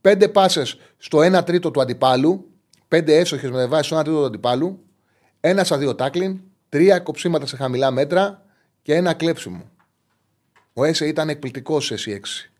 [0.00, 2.47] 5 πάσες στο 1 τρίτο του αντιπάλου
[2.88, 4.84] πέντε έσοχες με βάση ένα τρίτο του αντιπάλου,
[5.40, 8.42] ένα στα δύο τάκλιν, τρία κοψίματα σε χαμηλά μέτρα
[8.82, 9.70] και ένα κλέψιμο.
[10.72, 12.50] Ο Έσε ήταν εκπληκτικός σε εσύ 6.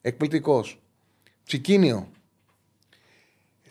[0.00, 0.80] Εκπληκτικός.
[1.44, 2.08] Τσικίνιο.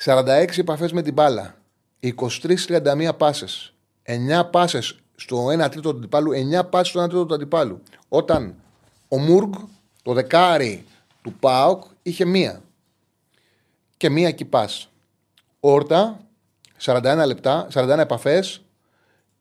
[0.06, 1.58] 46 επαφές με την μπάλα.
[2.00, 3.74] 23-31 πάσες.
[4.04, 6.32] 9 πάσες στο 1 τρίτο του αντιπάλου.
[6.32, 7.82] 9 πάσες στο 1 τρίτο του αντιπάλου.
[8.08, 8.56] Όταν
[9.08, 9.54] ο Μούργκ,
[10.02, 10.86] το δεκάρι
[11.22, 12.62] του Πάοκ, είχε μία.
[13.98, 14.46] Και μία εκεί
[15.60, 16.28] Όρτα,
[16.82, 18.62] 41 λεπτά, 41 επαφές,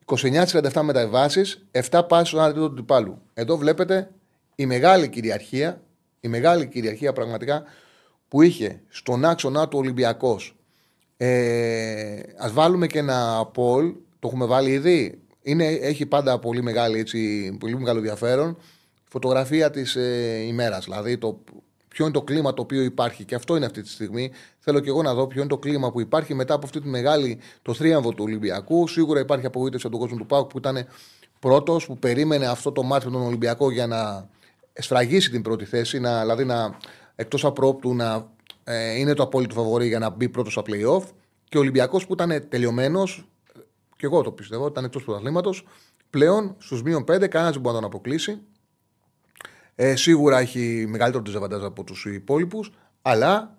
[0.05, 3.23] 29-37 μεταβάσεις, 7 πάσει στον τρίτο του τυπάλου.
[3.35, 4.11] Εδώ βλέπετε
[4.55, 5.83] η μεγάλη κυριαρχία,
[6.21, 7.65] η μεγάλη κυριαρχία πραγματικά
[8.29, 10.57] που είχε στον άξονα του Ολυμπιακός.
[11.17, 15.21] Ε, ας βάλουμε και ένα poll, το έχουμε βάλει ήδη.
[15.43, 18.59] Είναι, έχει πάντα πολύ, μεγάλη, έτσι, πολύ μεγάλο ενδιαφέρον.
[19.05, 21.45] Φωτογραφία της ε, ημέρας, δηλαδή το,
[21.97, 23.25] ποιο είναι το κλίμα το οποίο υπάρχει.
[23.25, 24.31] Και αυτό είναι αυτή τη στιγμή.
[24.59, 26.89] Θέλω και εγώ να δω ποιο είναι το κλίμα που υπάρχει μετά από αυτή τη
[26.89, 28.89] μεγάλη, το θρίαμβο του Ολυμπιακού.
[28.89, 30.87] Σίγουρα υπάρχει απογοήτευση από τον κόσμο του Πάουκ που ήταν
[31.39, 34.29] πρώτος, που περίμενε αυτό το μάτι με τον Ολυμπιακό για να
[34.73, 36.79] σφραγίσει την πρώτη θέση, να, δηλαδή να
[37.15, 38.31] εκτός απρόπτου να
[38.65, 41.03] ε, είναι το απόλυτο φαβορή για να μπει πρώτος στα playoff.
[41.49, 43.29] Και ο Ολυμπιακός που ήταν τελειωμένος,
[43.97, 45.67] και εγώ το πιστεύω, ήταν εκτός πρωταθλήματος,
[46.11, 48.41] πλέον στους μείον 5 κανένας δεν μπορεί να τον αποκλείσει.
[49.79, 53.57] Ε, σίγουρα έχει μεγαλύτερο τεζαβαντάζ από τους υπόλοιπους, αλλά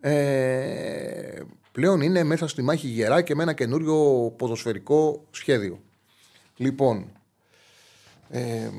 [0.00, 1.40] ε,
[1.72, 5.80] πλέον είναι μέσα στη μάχη γερά και με ένα καινούριο ποδοσφαιρικό σχέδιο.
[6.56, 7.12] Λοιπόν,
[8.30, 8.70] ε,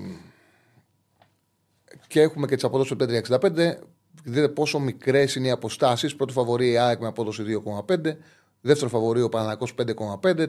[2.07, 3.77] και έχουμε και τις αποδόσει του 565.
[4.23, 6.15] Δείτε πόσο μικρές είναι οι αποστάσεις.
[6.15, 8.17] Πρώτο φαβορή η ΑΕΚ με απόδοση 2,5.
[8.61, 10.47] Δεύτερο φαβορή ο Παναγό 5,5.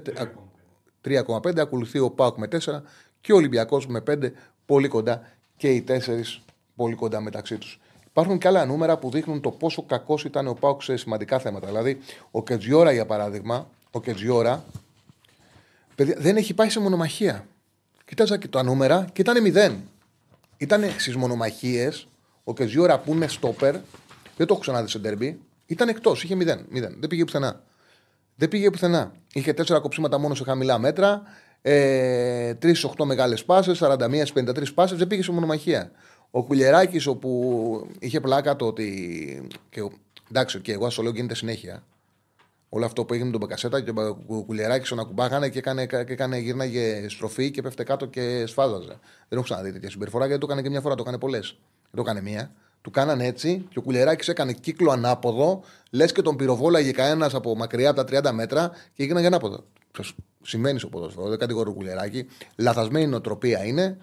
[1.01, 1.59] 3,5.
[1.59, 2.83] Ακολουθεί ο Πάουκ με 4
[3.21, 4.33] και ο Ολυμπιακός με 5.
[4.67, 5.23] Πολύ κοντά
[5.57, 5.99] και οι 4
[6.77, 7.81] πολύ κοντά μεταξύ τους.
[8.07, 11.67] Υπάρχουν και άλλα νούμερα που δείχνουν το πόσο κακός ήταν ο Πάουκ σε σημαντικά θέματα.
[11.67, 11.99] Δηλαδή,
[12.31, 14.64] ο Κετζιόρα για παράδειγμα, ο Κετζιόρα
[15.97, 17.47] δεν έχει πάει σε μονομαχία.
[18.05, 19.77] Κοίταζα και τα νούμερα και ήταν 0
[20.57, 22.07] ήταν στις μονομαχίες.
[22.45, 23.73] Ο Κεζιόρα που είναι στόπερ,
[24.37, 26.25] δεν το έχω ξαναδεί σε ντερμπι, ήταν εκτός.
[26.25, 26.97] Είχε 0, 0.
[26.99, 27.62] Δεν πήγε πουθενά.
[28.37, 29.12] Δεν πήγε πουθενά.
[29.33, 31.23] Είχε τέσσερα κοψίματα μόνο σε χαμηλά μέτρα.
[31.66, 34.98] Ε, 3-8 μεγάλες πάσες, 41-53 πάσες.
[34.98, 35.90] Δεν πήγε σε μονομαχία.
[36.31, 39.48] Ο Κουλιεράκης, όπου είχε πλάκα το ότι.
[39.70, 39.90] Και,
[40.31, 41.83] εντάξει, και εγώ λέω γίνεται συνέχεια
[42.74, 43.92] όλο αυτό που έγινε με τον Μπακασέτα και
[44.27, 48.98] ο Κουλιεράκης τον ακουμπάγανε και έκανε, και έκανε, γύρναγε στροφή και πέφτε κάτω και σφάζαζε.
[49.29, 51.57] Δεν έχω ξαναδεί τέτοια συμπεριφορά γιατί το έκανε και μια φορά, το έκανε πολλές.
[51.90, 52.53] Δεν το έκανε μία.
[52.85, 57.57] Του κάνανε έτσι και ο Κουλιεράκη έκανε κύκλο ανάποδο, λες και τον πυροβόλαγε κανένας από
[57.57, 59.64] μακριά από τα 30 μέτρα και έγιναν ανάποδο.
[60.42, 62.27] Σημαίνει στο ποδόσφαιρο, δεν κατηγορώ Κουλιεράκη.
[62.57, 63.97] Λαθασμένη νοοτροπία είναι,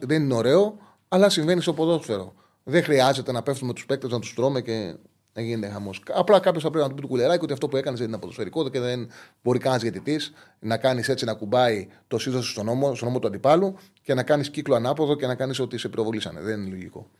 [0.00, 0.76] δεν είναι ωραίο,
[1.08, 2.34] αλλά συμβαίνει στο ποδόσφαιρο.
[2.64, 4.94] Δεν χρειάζεται να πέφτουμε τους παίκτες να τους τρώμε και
[5.32, 6.02] να γίνεται χαμός.
[6.14, 8.18] Απλά κάποιος θα πρέπει να του πει του κουλεράκι ότι αυτό που έκανες δεν είναι
[8.18, 9.08] ποδοσφαιρικό και δεν
[9.42, 13.26] μπορεί κανένας διαιτητής να κάνεις έτσι να κουμπάει το σύντοση στον νόμο, στον νόμο του
[13.26, 16.40] αντιπάλου και να κάνεις κύκλο ανάποδο και να κάνεις ότι σε πυροβολήσανε.
[16.40, 17.10] Δεν είναι λογικό.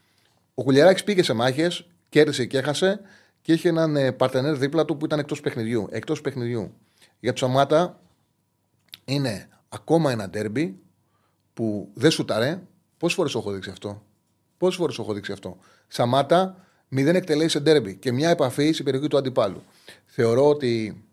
[0.55, 3.01] Ο Κουλιαράκης πήγε σε μάχες, κέρδισε και έχασε
[3.43, 5.89] και είχε έναν ε, παρτενέρ δίπλα του που ήταν εκτός παιχνιδιού.
[5.91, 6.75] Εκτός παιχνιδιού.
[7.21, 8.01] Για τους Σαμάτα
[9.05, 10.79] είναι ακόμα ένα ντέρμπι
[11.55, 12.63] που δεν σουταρέ.
[12.99, 14.03] Πόσες φορές έχω δείξει αυτό;
[14.59, 15.57] Πόσες φορές έχω δείξει αυτό;
[15.89, 19.63] Σαμάτα μηδέν εκτελέσεις σε ντέρμπι και μια επαφή στην περιοχή του αντιπάλου.
[20.07, 21.05] Θεωρώ ότι.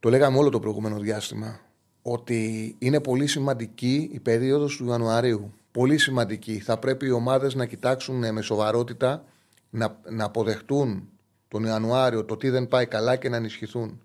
[0.00, 1.60] Το λέγαμε όλο το προηγούμενο διάστημα.
[2.02, 5.54] Ότι είναι πολύ σημαντική η περίοδος του Ιανουαρίου.
[5.78, 6.58] Πολύ σημαντική.
[6.58, 9.24] Θα πρέπει οι ομάδες να κοιτάξουν με σοβαρότητα
[9.70, 11.08] να, να αποδεχτούν
[11.48, 14.02] τον Ιανουάριο το τι δεν πάει καλά και να ενισχυθούν.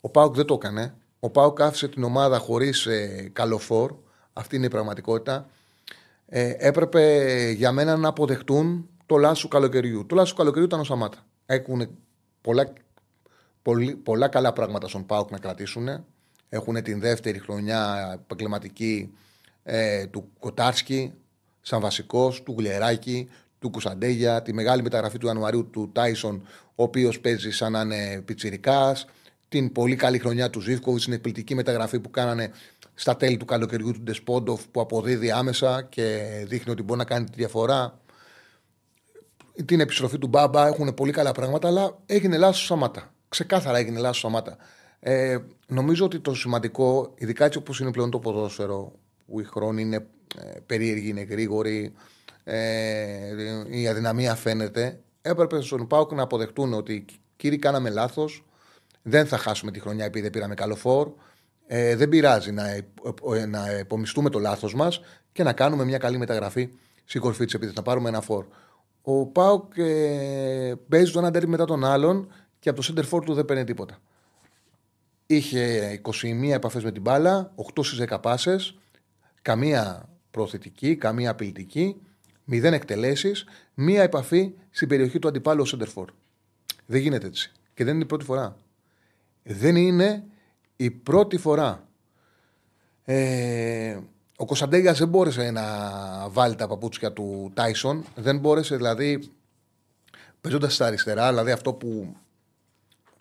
[0.00, 0.94] Ο Πάουκ δεν το έκανε.
[1.20, 3.94] Ο Πάουκ άφησε την ομάδα χωρίς ε, καλοφόρ.
[4.32, 5.48] Αυτή είναι η πραγματικότητα.
[6.26, 10.06] Ε, έπρεπε για μένα να αποδεχτούν το λάσου καλοκαιριού.
[10.06, 11.18] Το λάσου καλοκαιριού ήταν ο Σαμάτα.
[11.46, 11.88] Έχουν
[12.40, 12.72] πολλά,
[13.62, 16.04] πολύ, πολλά καλά πράγματα στον Πάουκ να κρατήσουν.
[16.48, 19.12] Έχουν την δεύτερη χρονιά επαγγελματική
[19.62, 21.12] ε, του Κοτάρσκι,
[21.60, 26.42] σαν βασικός, του Γουλεράκη, του Κουσαντέγια, τη μεγάλη μεταγραφή του Ιανουαρίου του Τάισον,
[26.74, 28.96] ο οποίος παίζει σαν να είναι πιτσυρικά.
[29.48, 32.50] Την πολύ καλή χρονιά του Ζήφκοβιτς, την εκπληκτική μεταγραφή που κάνανε
[32.94, 37.24] στα τέλη του καλοκαιριού του Ντεσπόντοφ που αποδίδει άμεσα και δείχνει ότι μπορεί να κάνει
[37.24, 38.00] τη διαφορά
[39.64, 43.12] την επιστροφή του Μπάμπα, έχουν πολύ καλά πράγματα, αλλά έγινε λάθος Σαμάτα.
[43.28, 44.56] Ξεκάθαρα έγινε λάθος Σαμάτα.
[45.00, 48.92] Ε, νομίζω ότι το σημαντικό, ειδικά έτσι όπως είναι πλέον το ποδόσφαιρο,
[49.32, 51.92] που οι χρόνοι είναι ε, περίεργοι, είναι γρήγοροι,
[52.44, 52.58] ε,
[53.68, 57.04] η αδυναμία φαίνεται, έπρεπε στον Πάουκ να αποδεχτούν ότι
[57.36, 58.44] κύριοι κάναμε λάθος,
[59.02, 61.12] δεν θα χάσουμε τη χρονιά επειδή δεν πήραμε καλό φόρ.
[61.66, 65.00] Ε, δεν πειράζει να, ε, να επομιστούμε το λάθος μας
[65.32, 66.68] και να κάνουμε μια καλή μεταγραφή
[67.04, 68.46] στην κορφή της επίθεσης, να πάρουμε ένα φόρ.
[69.02, 73.34] Ο Πάουκ ε, παίζει τον ένα μετά τον άλλον και από το center for του
[73.34, 73.98] δεν παίρνει τίποτα.
[75.26, 78.76] Είχε 21 επαφές με την μπάλα, 8 στις 10 πάσες,
[79.42, 81.96] καμία προθετική, καμία απειλητική,
[82.50, 86.04] 0 εκτελέσεις, μία επαφή στην περιοχή του αντιπάλου center for.
[86.86, 87.52] Δεν γίνεται έτσι.
[87.74, 88.56] Και δεν είναι η πρώτη φορά.
[89.42, 90.24] Δεν είναι
[90.76, 91.88] η πρώτη φορά.
[93.04, 93.98] Ε,
[94.36, 95.64] ο Κωνσταντέγιας δεν μπόρεσε να
[96.28, 98.04] βάλει τα παπούτσια του Τάισον.
[98.14, 99.30] Δεν μπόρεσε δηλαδή,
[100.40, 102.16] παίζοντας στα αριστερά, δηλαδή αυτό που,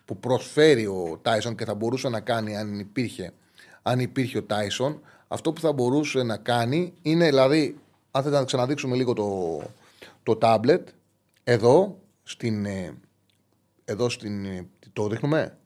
[0.05, 3.33] που προσφέρει ο Τάισον και θα μπορούσε να κάνει αν υπήρχε,
[3.81, 7.77] αν υπήρχε ο Τάισον, αυτό που θα μπορούσε να κάνει είναι δηλαδή,
[8.11, 9.61] αν θέλετε να ξαναδείξουμε λίγο το,
[10.23, 10.87] το τάμπλετ,
[11.43, 12.97] εδώ, στην, ε,
[13.85, 15.57] εδώ στην, ε, το δείχνουμε,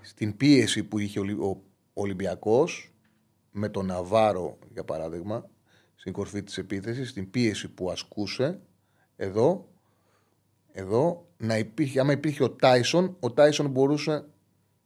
[0.00, 2.92] στην πίεση που είχε ο Ολυμπιακός,
[3.50, 5.48] με τον Ναβάρο, για παράδειγμα,
[5.94, 8.60] στην κορφή της επίθεσης, στην πίεση που ασκούσε,
[9.16, 9.68] εδώ,
[10.72, 14.24] εδώ να υπήρχε, άμα υπήρχε ο Τάισον, ο Τάισον μπορούσε,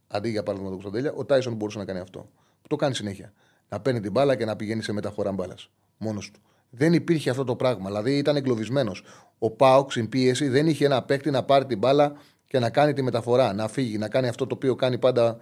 [0.06, 2.30] αντί για παράδειγμα το Κωνσταντέλια, ο Τάισον μπορούσε να κάνει αυτό.
[2.62, 3.32] Που το κάνει συνέχεια.
[3.68, 5.70] Να παίρνει την μπάλα και να πηγαίνει σε μεταφορά μπάλας.
[5.98, 6.40] Μόνος του.
[6.70, 7.86] Δεν υπήρχε αυτό το πράγμα.
[7.86, 9.02] Δηλαδή ήταν εγκλωβισμένος.
[9.38, 12.12] Ο Πάουξ στην πίεση δεν είχε ένα παίκτη να πάρει την μπάλα
[12.46, 15.36] και να κάνει τη μεταφορά, να φύγει, να κάνει αυτό το οποίο κάνει πάντα,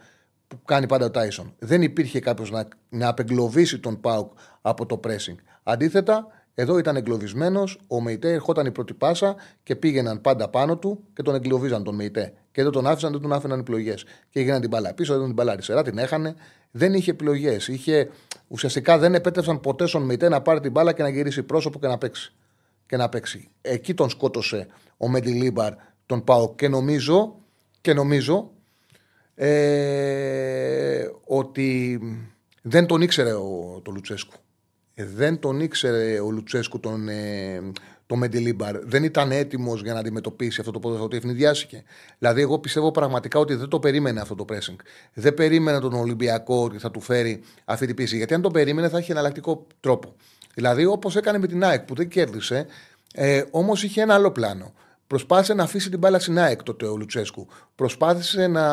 [0.49, 1.55] που κάνει πάντα ο Τάισον.
[1.59, 5.37] Δεν υπήρχε κάποιος να, να απεγκλωβίσει τον Πάουκ από το pressing.
[5.63, 11.05] Αντίθετα, εδώ ήταν εγκλωβισμένος, ο Μεϊτέ ερχόταν η πρώτη πάσα και πήγαιναν πάντα πάνω του
[11.13, 12.33] και τον εγκλωβίζαν τον Μεϊτέ.
[12.53, 14.05] Και δεν τον άφησαν, δεν τον άφηναν επιλογές.
[14.31, 16.35] Και έγιναν την μπαλά πίσω, δεν την μπαλά αριστερά, την έχανε.
[16.71, 17.69] Δεν είχε επιλογές.
[17.69, 18.11] Είχε...
[18.49, 21.87] Ουσιαστικά δεν επέτρεψαν ποτέ στον Μεϊτέ να πάρει την μπάλα και να γυρίσει πρόσωπο και
[21.87, 22.33] να παίξει.
[22.87, 23.51] Και να παίξει.
[23.61, 25.73] Εκεί τον σκότωσε ο Μεντιλίμπαρ
[26.07, 27.37] τον Πάο και νομίζω,
[27.81, 28.51] και νομίζω
[29.35, 32.01] ε, ότι
[32.63, 34.35] δεν τον ήξερε ο, το Λουτσέσκου.
[34.95, 37.61] Ε, δεν τον ήξερε ο Λουτσέσκου τον, ε,
[38.07, 38.79] το Μεντιλίμπαρ.
[38.79, 41.83] Δεν ήταν έτοιμος για να αντιμετωπίσει αυτό το ποδόσφαιρο ότι ευνηδιάστηκε.
[42.19, 44.77] Δηλαδή, εγώ πιστεύω πραγματικά ότι δεν το περίμενε αυτό το pressing.
[45.15, 48.17] Δεν περίμενε τον Ολυμπιακό ότι θα του φέρει αυτή την πίεση.
[48.17, 50.15] Γιατί αν το περίμενε, θα είχε εναλλακτικό τρόπο.
[50.55, 52.67] Δηλαδή, όπως έκανε με την ΑΕΚ που δεν κέρδισε,
[53.15, 54.73] ε, όμως είχε ένα άλλο πλάνο.
[55.07, 57.47] Προσπάθησε να αφήσει την μπάλα στην ΑΕΚ τότε ο Λουτσέσκου.
[57.75, 58.65] Προσπάθησε να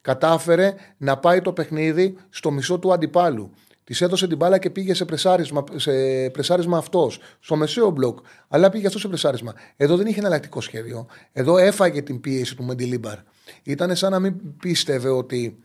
[0.00, 3.50] κατάφερε να πάει το παιχνίδι στο μισό του αντιπάλου.
[3.84, 5.92] Της έδωσε την μπάλα και πήγε σε πρεσάρισμα, σε
[6.30, 8.18] πρεσάρισμα αυτός, στο μεσαίο μπλοκ.
[8.48, 9.54] Αλλά πήγε αυτό σε πρεσάρισμα.
[9.76, 11.06] Εδώ δεν είχε εναλλακτικό σχέδιο.
[11.32, 13.18] Εδώ έφαγε την πίεση του Μεντιλίμπαρ.
[13.62, 15.58] Ήταν σαν να μην πίστευε ότι,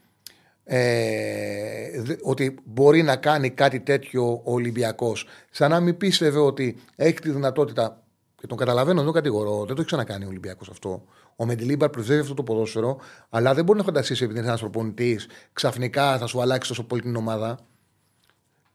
[0.63, 5.27] ε, ότι μπορεί να κάνει κάτι τέτοιο ο Ολυμπιακός.
[5.51, 8.01] Σαν να μην πίστευε ότι έχει τη δυνατότητα
[8.41, 9.58] και τον καταλαβαίνω, δεν τον κατηγορώ.
[9.58, 11.03] Δεν το έχει ξανακάνει ο Ολυμπιακός αυτό.
[11.36, 12.97] Ο Μεντιλίμπαρ προσδεύει αυτό το ποδόσφαιρο,
[13.30, 17.01] αλλά δεν μπορεί να φανταστείς επειδή είναι ένας προπονητής, ξαφνικά θα σου αλλάξει τόσο πολύ
[17.01, 17.60] την ομάδα.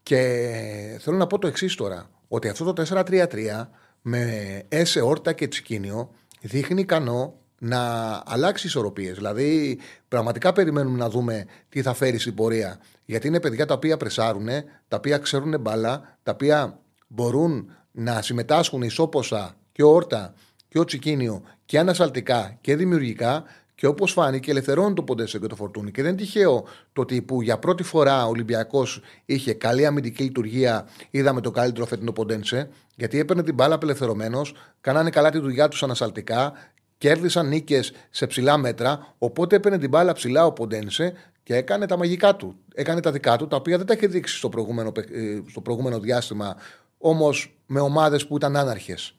[0.03, 2.11] Και θέλω να πω το εξής τώρα.
[2.29, 3.69] Ότι αυτό το 4-3-3
[4.03, 6.11] με Έσε, Όρτα και Τσικίνιο
[6.41, 9.17] δείχνει ικανό να αλλάξει ισορροπίες.
[9.17, 12.81] Δηλαδή, πραγματικά περιμένουμε να δούμε τι θα φέρει στην πορεία.
[13.05, 14.47] Γιατί είναι παιδιά τα οποία πρεσάρουν,
[14.89, 20.35] τα οποία ξέρουν μπάλα, τα οποία μπορούν να συμμετάσχουν ισόποσα και ο Όρτα
[20.69, 23.45] και ο Τσικίνιο και ανασαλτικά και δημιουργικά
[23.83, 25.91] και όπως φάνηκε, ελευθερώνει το Ποντένσε και το Φορτούνι.
[25.91, 30.23] Και δεν είναι τυχαίο το ότι που για πρώτη φορά ο Ολυμπιακός είχε καλή αμυντική
[30.23, 35.69] λειτουργία, είδαμε το καλύτερο φετινό Ποντένσε, γιατί έπαιρνε την μπάλα απελευθερωμένος, κάνανε καλά τη δουλειά
[35.69, 36.53] τους ανασαλτικά,
[36.99, 39.15] κέρδισαν νίκες σε ψηλά μέτρα.
[39.19, 42.57] Οπότε έπαιρνε την μπάλα ψηλά ο Ποντένσε και έκανε τα μαγικά του.
[42.75, 46.01] Έκανε τα δικά του, τα οποία δεν τα είχε δείξει στο προηγούμενο, ε, στο προηγούμενο
[46.01, 46.57] διάστημα
[46.99, 49.15] όμως με ομάδες που ήταν άναρχες.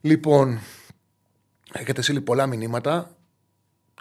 [0.00, 0.58] Λοιπόν,
[1.72, 3.16] έχετε στείλει πολλά μηνύματα.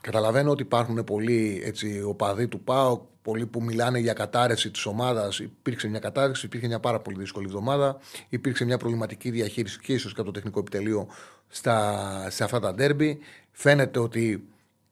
[0.01, 5.39] Καταλαβαίνω ότι υπάρχουν πολλοί έτσι, οπαδοί του ΠΑΟ, πολλοί που μιλάνε για κατάρρευση της ομάδας.
[5.39, 7.97] Υπήρξε μια κατάρρευση, υπήρχε μια πάρα πολύ δύσκολη εβδομάδα.
[8.29, 11.07] Υπήρξε μια προβληματική διαχείριση και ίσως και από το τεχνικό επιτελείο
[11.47, 13.19] στα, σε αυτά τα ντέρμπι.
[13.51, 14.47] Φαίνεται ότι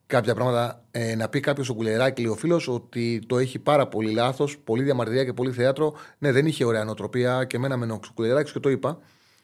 [0.06, 0.84] κάποια πράγματα.
[0.90, 4.58] Ε, να πει κάποιος ο Κουλεράκη, λέει ο φίλος, ότι το έχει πάρα πολύ λάθος,
[4.58, 5.94] πολύ διαμαρτυρία και πολύ θέατρο.
[6.18, 8.98] Ναι, δεν είχε ωραία νοοτροπία και εμένα με ο Κουλεράκης και το είπα.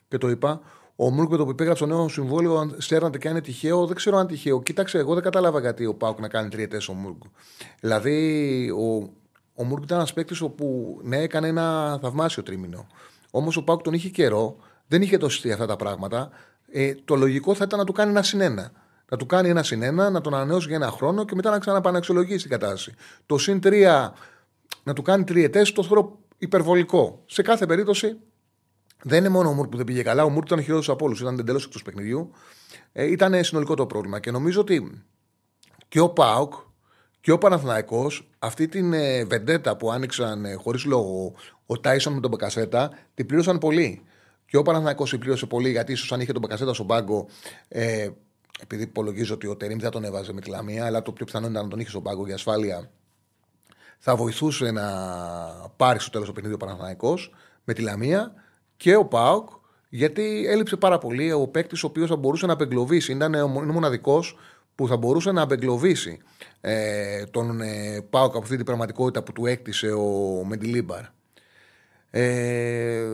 [0.09, 0.61] Και το είπα.
[0.97, 3.97] Ο Μουρκ με το που υπέγραψε το νέο συμβόλαιο, στέρνατε και αν είναι τυχαίο, δεν
[3.97, 4.63] ξέρω αν είναι τυχαίο.
[4.63, 7.23] Κοίταξε, εγώ δεν κατάλαβα γιατί ο Πάουκ να κάνει τριετέ ο Μουρκ.
[7.81, 9.11] Δηλαδή, ο,
[9.55, 12.87] ο Μουρκ ήταν ένας παίκτης όπου ναι, έκανε ένα θαυμάσιο τρίμηνο.
[13.31, 14.57] Όμως ο Πάουκ τον είχε καιρό,
[14.87, 16.31] δεν είχε δώσει αυτά τα πράγματα.
[16.73, 18.73] Ε, το λογικό θα ήταν να του κάνει ένα συνένα
[19.09, 21.59] να του κάνει ένα συν ένα, να τον ανανεώσει για ένα χρόνο και μετά να
[21.59, 22.95] ξαναπαναξιολογήσει την κατάσταση.
[23.27, 24.15] Το συν τρία
[24.83, 27.23] να του κάνει τριετέ, το θεωρώ υπερβολικό.
[27.27, 28.17] Σε κάθε περίπτωση
[29.09, 30.25] δεν είναι μόνο ο Μουρ που δεν πήγε καλά.
[30.25, 31.21] Ο Μουρ ήταν χειρότερος από όλους.
[31.21, 32.31] Ήταν εντελώς εκτός παιχνιδιού.
[32.93, 34.21] Ε, ήταν συνολικό το πρόβλημα.
[34.21, 35.05] Και νομίζω ότι
[35.89, 36.53] και ο Πάοκ
[37.21, 41.35] και ο Παναθηναϊκός αυτή την ε, βεντέτα που άνοιξαν ε, χωρίς λόγο
[41.67, 44.03] ο Τάισον με τον Μπεκασέτα την πλήρωσαν πολύ.
[44.47, 47.29] Και ο Παναθηναϊκός την πλήρωσε πολύ γιατί ίσως αν είχε τον Μπεκασέτα στον πάγκο
[47.69, 48.09] ε,
[48.61, 51.49] επειδή υπολογίζω ότι ο Τερήμ δεν τον έβαζε με τη Λαμία, αλλά το πιο πιθανό
[51.49, 52.91] ήταν να τον είχε στον πάγκο για ασφάλεια,
[53.99, 54.87] θα βοηθούσε να
[55.77, 57.19] πάρει στο τέλος το παιχνίδι ο Παναθανικό
[57.65, 58.35] με τη Λαμία
[58.77, 59.49] και ο Πάοκ,
[59.89, 63.13] γιατί έλειψε πάρα πολύ ο παίκτης ο οποίος θα μπορούσε να απεγκλωβίσει.
[63.13, 64.37] Ήταν ο μοναδικός
[64.75, 66.19] που θα μπορούσε να απεγκλωβίσει
[66.61, 71.03] ε, τον ε, Πάοκ από αυτή την πραγματικότητα που του έκτισε ο Μεντιλίμπαρ.
[72.11, 73.05] Ε,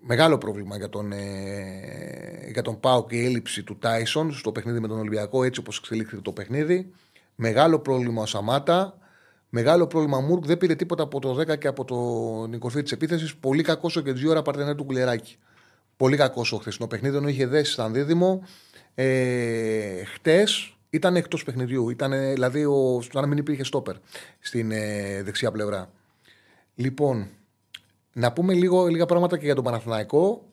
[0.00, 4.80] μεγάλο πρόβλημα για τον, ε, για τον Πάο και η έλλειψη του Τάισον στο παιχνίδι
[4.80, 6.92] με τον Ολυμπιακό, έτσι όπως εξελίχθηκε το παιχνίδι.
[7.34, 8.98] Μεγάλο πρόβλημα ο Σαμάτα.
[9.54, 10.46] Μεγάλο πρόβλημα ο Μουρκ.
[10.46, 11.84] Δεν πήρε τίποτα από το 10 και από
[12.50, 13.36] την κορφή της επίθεσης.
[13.36, 15.36] Πολύ κακό ο και ώρα παρτενέρ του Κουλεράκη.
[15.96, 18.42] Πολύ κακό ο χθεσινό παιχνίδι, ενώ είχε δέσει σαν δίδυμο.
[18.94, 21.90] Ε, Χτες ήταν εκτός παιχνιδιού.
[21.90, 23.94] Ήταν δηλαδή ο, σαν να μην υπήρχε στόπερ
[24.40, 25.90] στην ε, δεξιά πλευρά.
[26.74, 27.28] Λοιπόν,
[28.12, 30.48] να πούμε λίγο, λίγα πράγματα και για τον Παναθηναϊκό.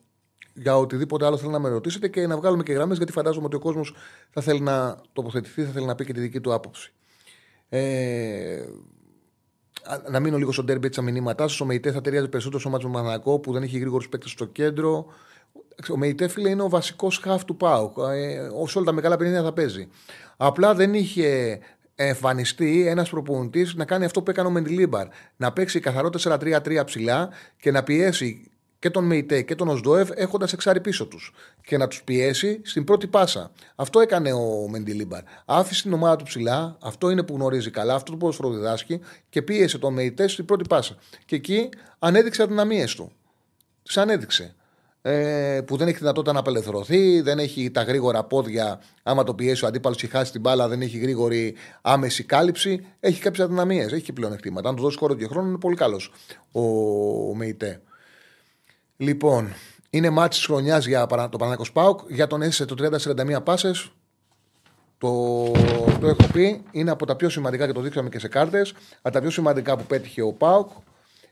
[0.54, 3.56] για οτιδήποτε άλλο θέλει να με ρωτήσετε και να βγάλουμε και γραμμές, γιατί φαντάζομαι ότι
[3.56, 3.94] ο κόσμος
[4.30, 6.92] θα θέλει να τοποθετηθεί, θα θέλει να πει και τη δική του άποψη.
[7.72, 8.64] Ε,
[10.10, 11.60] να μείνω λίγο στο ντέρμπι έτσι τα μηνύματά σας.
[11.60, 14.44] Ο Μεϊτέ θα ταιριάζει περισσότερο στο μάτσο με Μανακό που δεν έχει γρήγορους παίκτες στο
[14.44, 15.06] κέντρο.
[15.92, 17.96] Ο Μεϊτέ, φίλε, είναι ο βασικός χαφ του Πάουκ.
[17.98, 19.88] Ε, όσο όλα τα μεγάλα παιχνίδια θα παίζει.
[20.36, 21.58] Απλά δεν είχε
[21.94, 25.06] εμφανιστεί ένας προπονητής να κάνει αυτό που έκανε ο Μεντιλίμπαρ.
[25.36, 27.28] Να παίξει καθαρό 4-3-3 ψηλά
[27.60, 28.49] και να πιέσει
[28.80, 31.32] και τον Μεϊτέ και τον Οσδόευ έχοντας εξάρι πίσω τους.
[31.62, 33.50] Και να τους πιέσει στην πρώτη πάσα.
[33.74, 35.22] Αυτό έκανε ο Μεντιλίμπαρ.
[35.44, 39.42] Άφησε την ομάδα του ψηλά, αυτό είναι που γνωρίζει καλά, αυτό το ποδοσφαιρό διδάσκει και
[39.42, 40.96] πίεσε τον Μεϊτέ στην πρώτη πάσα.
[41.24, 43.12] Και εκεί ανέδειξε αδυναμίες του.
[43.82, 44.54] Τις ανέδειξε
[45.02, 48.80] ε, που δεν έχει δυνατότητα να απελευθερωθεί, δεν έχει τα γρήγορα πόδια.
[49.02, 52.86] Άμα το πιέσει ο αντίπαλος και χάσει την μπάλα, δεν έχει γρήγορη άμεση κάλυψη.
[53.00, 54.68] Έχει κάποιες αδυναμίες, έχει και πλεονεκτήματα.
[54.68, 56.12] Αν του δώσει χώρο και χρόνο, είναι πολύ καλός
[56.52, 56.60] ο,
[57.30, 57.80] ο Μεϊτέ.
[59.00, 59.52] Λοιπόν,
[59.90, 62.00] είναι μάτι της χρονιάς για το Παναγικό Σπάουκ.
[62.08, 63.92] Για τον έσε το 30-41 πάσες.
[64.98, 65.42] Το,
[66.00, 68.74] το έχω πει, είναι από τα πιο σημαντικά και το δείξαμε και σε κάρτες.
[69.02, 70.70] Από τα πιο σημαντικά που πέτυχε ο Πάουκ,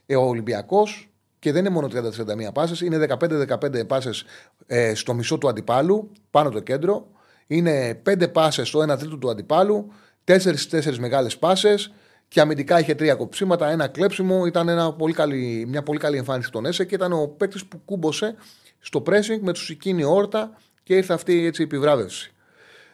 [0.05, 4.23] ε, ο Ολυμπιακός και δεν είναι μόνο 30-31 πάσες, είναι 15-15 πάσες
[4.67, 7.07] ε, στο μισό του αντιπάλου, πάνω το κέντρο.
[7.47, 9.91] Είναι 5 πάσες στο 1 τρίτο του αντιπάλου,
[10.25, 11.91] 4-4 μεγάλες πάσες
[12.29, 14.45] και αμυντικά είχε τρία κοψίματα, ένα κλέψιμο.
[14.45, 17.81] Ήταν ένα πολύ καλή, μια πολύ καλή εμφάνιση των ΕΣΕ και ήταν ο παίκτης που
[17.85, 18.35] κούμποσε
[18.79, 22.31] στο pressing με τους Σικίνη όρτα και ήρθε αυτή έτσι η επιβράβευση.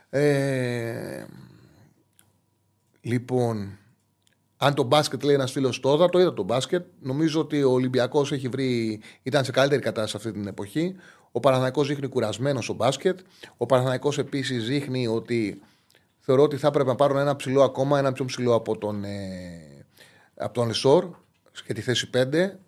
[0.09, 1.25] Ε,
[3.01, 3.77] λοιπόν,
[4.57, 6.85] αν το μπάσκετ λέει ένας φίλος τώρα, το είδα το μπάσκετ.
[6.99, 9.01] Νομίζω ότι ο Ολυμπιακός έχει βρει.
[9.23, 10.95] ήταν σε καλύτερη κατάσταση αυτή την εποχή.
[11.31, 13.19] Ο Παναθανικό δείχνει κουρασμένος στο μπάσκετ.
[13.57, 15.61] Ο Παναθανικό επίσης δείχνει ότι
[16.25, 19.85] θεωρώ ότι θα έπρεπε να πάρουν ένα ψηλό ακόμα, ένα πιο ψηλό από τον, ε,
[20.35, 21.09] από τον Λεσόρ
[21.65, 22.59] και τη θέση 5.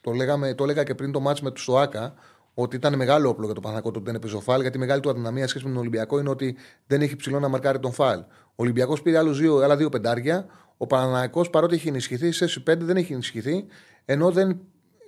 [0.00, 2.14] Το, λέγαμε, το έλεγα και πριν το μάτς με τους Σοάκα
[2.54, 4.80] ότι ήταν μεγάλο όπλο για το Παναθανικό το ότι δεν έπαιζε ο Φάλ, γιατί η
[4.80, 7.92] μεγάλη του αδυναμία σχέση με τον Ολυμπιακό είναι ότι δεν έχει ψηλό να μαρκάρει τον
[7.92, 8.18] Φάλ.
[8.44, 10.46] Ο Ολυμπιακός πήρε άλλους δύο, άλλα δύο πεντάρια.
[10.76, 13.66] Ο Παναναναϊκό παρότι έχει ενισχυθεί, σε 5 δεν έχει ενισχυθεί,
[14.04, 14.60] ενώ δεν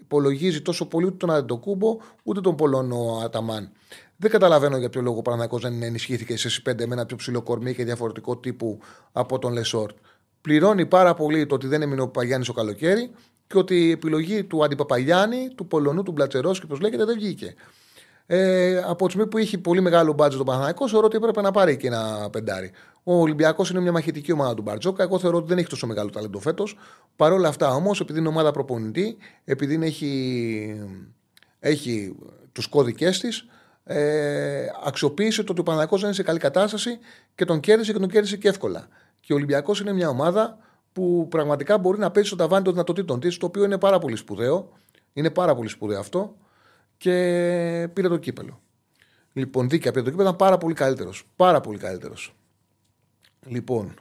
[0.04, 3.72] υπολογίζει τόσο πολύ ούτε τον Αντετοκούμπο ούτε τον Πολωνό Αταμάν.
[4.16, 7.42] Δεν καταλαβαίνω για ποιο λόγο ο Παναθηναϊκός δεν ενισχύθηκε σε 5 με ένα πιο ψηλό
[7.42, 8.78] κορμί και διαφορετικό τύπου
[9.12, 9.96] από τον Λεσόρτ.
[10.40, 13.10] Πληρώνει πάρα πολύ το ότι δεν έμεινε ο Παπαγιάννης ο καλοκαίρι
[13.46, 17.54] και ότι η επιλογή του αντι-Παπαγιάννη, του Πολωνού, του Μπαλτσερόφσκι, όπως λέγεται, δεν βγήκε.
[18.26, 21.50] Ε, από τη στιγμή που είχε πολύ μεγάλο μπάτζετ ο Παναθηναϊκός, θεωρώ ότι έπρεπε να
[21.50, 22.70] πάρει και ένα πεντάρι.
[23.04, 25.02] Ο Ολυμπιακός είναι μια μαχητική ομάδα του Μπαρτζόκα.
[25.02, 26.76] Εγώ θεωρώ ότι δεν έχει τόσο μεγάλο ταλέντο φέτος.
[27.16, 30.80] Παρ' όλα αυτά όμως, επειδή είναι ομάδα προπονητή, επειδή έχει,
[31.60, 32.16] έχει
[32.52, 33.46] τους κώδικές της,
[33.84, 36.98] ε, αξιοποίησε το ότι ο Παναθανικό δεν είναι σε καλή κατάσταση
[37.34, 38.88] και τον κέρδισε και τον κέρδισε και εύκολα.
[39.20, 40.58] Και ο Ολυμπιακός είναι μια ομάδα
[40.92, 44.16] που πραγματικά μπορεί να παίζει στο ταβάνι των δυνατοτήτων της, το οποίο είναι πάρα πολύ
[44.16, 44.72] σπουδαίο.
[45.12, 46.36] Είναι πάρα πολύ σπουδαίο αυτό
[46.96, 47.10] και
[47.92, 48.60] πήρε το κύπελο.
[49.32, 51.24] Λοιπόν, δίκαια πήρε το κύπελο, ήταν πάρα πολύ καλύτερος.
[51.36, 52.34] Πάρα πολύ καλύτερος.
[53.46, 53.94] Λοιπόν,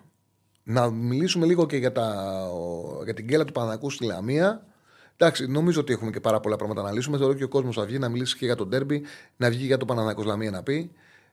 [0.64, 2.26] να μιλήσουμε λίγο και για, τα,
[3.04, 4.66] για την κέλα του Παναγικού στη Λαμία.
[5.18, 7.18] Εντάξει, νομίζω ότι έχουμε και πάρα πολλά πράγματα να λύσουμε.
[7.18, 9.04] Θεωρώ και ο κόσμος θα βγει να μιλήσει και για τον Τέρμπι,
[9.38, 10.92] να βγει για το Παναναναϊκό Λαμία να πει.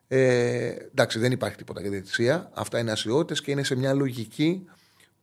[0.08, 2.50] Ε, εντάξει, δεν υπάρχει τίποτα για διαιτησία.
[2.54, 4.64] Αυτά είναι ασιότητες και είναι σε μια λογική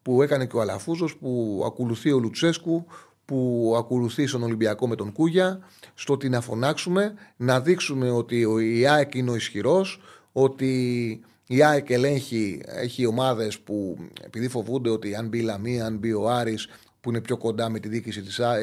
[0.01, 2.85] που έκανε και ο Αλαφούζος, που ακολουθεί ο Λουτσέσκου,
[3.25, 5.59] που ακολουθεί στον Ολυμπιακό με τον Κούγια,
[5.93, 11.89] στο ότι να φωνάξουμε, να δείξουμε ότι ο ΙΑΕΚ είναι ο ισχυρός, ότι η ΑΕΚ
[11.89, 16.67] ελέγχει, έχει ομάδες που επειδή φοβούνται ότι αν μπει η Λαμία, αν μπει ο Άρης
[17.01, 18.21] που είναι πιο κοντά με τη διοίκηση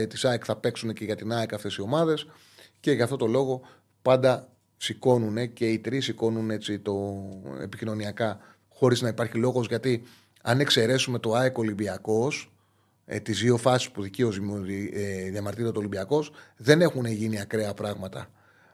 [0.09, 2.27] της ΑΕΚ θα παίξουν και για την ΑΕΚ αυτές οι ομάδες.
[2.81, 3.61] Και για αυτό το λόγο
[4.03, 7.25] πάντα σηκώνουν και οι τρεις σηκώνουν έτσι το
[7.61, 10.03] επικοινωνιακά χωρίς να υπάρχει λόγος γιατί
[10.43, 12.53] αν εξαιρέσουμε το ΑΕΚ Ολυμπιακός,
[13.07, 14.37] ε, τις δύο φάσεις που δικαίως
[14.93, 18.31] ε, διαμαρτύρεται ο Ολυμπιακός, δεν έχουν γίνει ακραία πράγματα.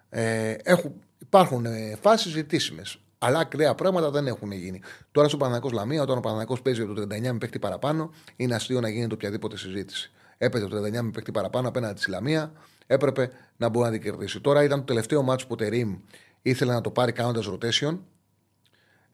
[0.09, 2.99] Ε, έχουν, υπάρχουν ε, φάσεις ζητήσιμες.
[3.23, 4.81] Αλλά ακραία πράγματα δεν έχουν γίνει.
[5.13, 8.81] Τώρα στο Παναγικό Λαμία, όταν ο Παναγικό παίζει το 39 με παίχτη παραπάνω, είναι αστείο
[8.81, 10.13] να γίνεται οποιαδήποτε συζήτηση.
[10.39, 12.53] Έπαιζε το 39 με παίχτη παραπάνω απέναντι στη Λαμία,
[12.87, 14.41] έπρεπε να μπορεί να την κερδίσει.
[14.41, 15.97] Τώρα ήταν το τελευταίο μάτσο που ο Τερήμ
[16.43, 17.99] ήθελε να το πάρει κάνοντας rotation.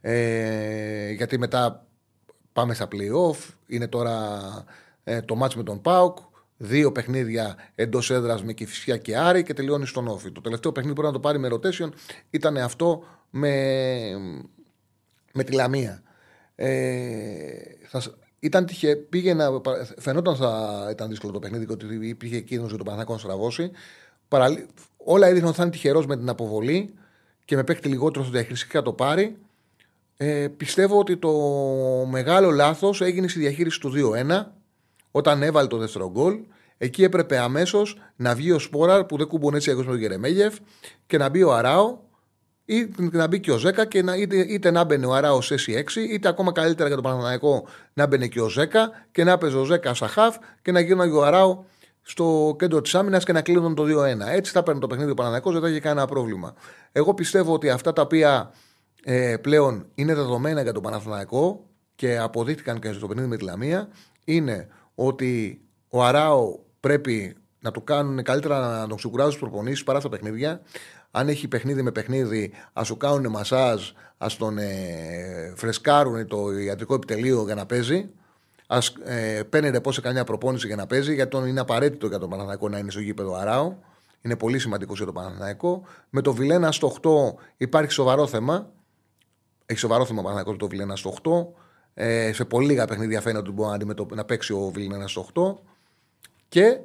[0.01, 1.87] Ε, γιατί μετά
[2.53, 3.55] πάμε στα playoff.
[3.67, 4.41] Είναι τώρα
[5.05, 6.19] ε, το μάτσο με τον Πάουκ.
[6.57, 10.33] Δύο παιχνίδια εντός έδρας με Κυφυσιά και Άρη και τελειώνει στον Όφη.
[10.33, 11.89] Το τελευταίο παιχνίδι που μπορεί να το πάρει με rotation
[12.31, 13.53] ήταν αυτό με,
[15.33, 16.03] με τη Λαμία.
[16.55, 17.47] Ε,
[17.89, 18.03] θα,
[18.39, 19.61] ήταν τυχε, πήγαινα,
[19.99, 23.71] φαινόταν θα ήταν δύσκολο το παιχνίδι ότι υπήρχε κίνδυνος για τον Παναθάκο να στραβώσει.
[24.29, 24.59] Παραλ,
[24.97, 26.95] όλα έδειχναν ότι θα είναι τυχερός με την αποβολή
[27.45, 29.37] και με παίχτη λιγότερο στο διαχειριστή και θα το πάρει.
[30.17, 31.33] Ε, πιστεύω ότι το
[32.11, 33.93] μεγάλο λάθος έγινε στη διαχείριση του
[34.29, 34.45] 2-1
[35.11, 36.39] όταν έβαλε το δεύτερο γκολ.
[36.79, 40.57] Εκεί έπρεπε αμέσως να βγει ο Σπόραρ που δεν κουμπώνει έτσι με τον Γερεμέγεφ
[41.07, 41.99] και να μπει ο Αράο
[42.67, 45.55] ή να μπει και ο Ζέκα και να, είτε, είτε να μπαίνει ο Αράο σε
[45.55, 49.57] 6 είτε ακόμα καλύτερα για τον Παναθηναϊκό να μπαίνει και ο Ζέκα και να παίζει
[49.57, 51.65] ο Ζέκα στα χαφ και να γίνει ο Αράο
[52.03, 54.21] στο κέντρο της άμυνας και να κλείνουν το 2-1.
[54.33, 56.55] Έτσι θα παίρνει το παιχνίδι ο Παναθηναϊκός, δεν θα έχει κανένα πρόβλημα.
[56.93, 58.53] Εγώ πιστεύω ότι αυτά τα οποία
[59.05, 63.89] ε, πλέον είναι δεδομένα για τον Παναθηναϊκό και αποδείχτηκαν και στο παιχνίδι με τη Λαμία
[64.25, 70.01] είναι ότι ο Αράο πρέπει να το κάνουν καλύτερα να τον ξεκουράζουν στου προπονήσεις παρά
[70.01, 70.61] στα παιχνίδια.
[71.17, 76.95] Αν έχει παιχνίδι με παιχνίδι, ας σου κάνουν μασάζ, ας τον ε, φρεσκάρουν το ιατρικό
[76.95, 78.09] επιτελείο για να παίζει.
[78.67, 82.19] Α ε, παίρνει ρεπό σε καμιά προπόνηση για να παίζει, γιατί τον είναι απαραίτητο για
[82.19, 83.75] τον Παναθηναϊκό να είναι στο γήπεδο Αράο.
[84.21, 85.83] Είναι πολύ σημαντικός για τον Παναθηναϊκό.
[86.11, 87.11] Με το Βιλένα στο 8
[87.57, 88.71] υπάρχει σοβαρό θέμα.
[89.67, 91.47] Έχει σοβαρό θέμα ο Παναθηναϊκός το Βιλένα στο 8.
[91.95, 95.55] Ε, σε πολύ λίγα παιχνίδια φαίνεται ότι μπορεί να, να παίξει ο Βιλένα στο 8.
[96.49, 96.81] Και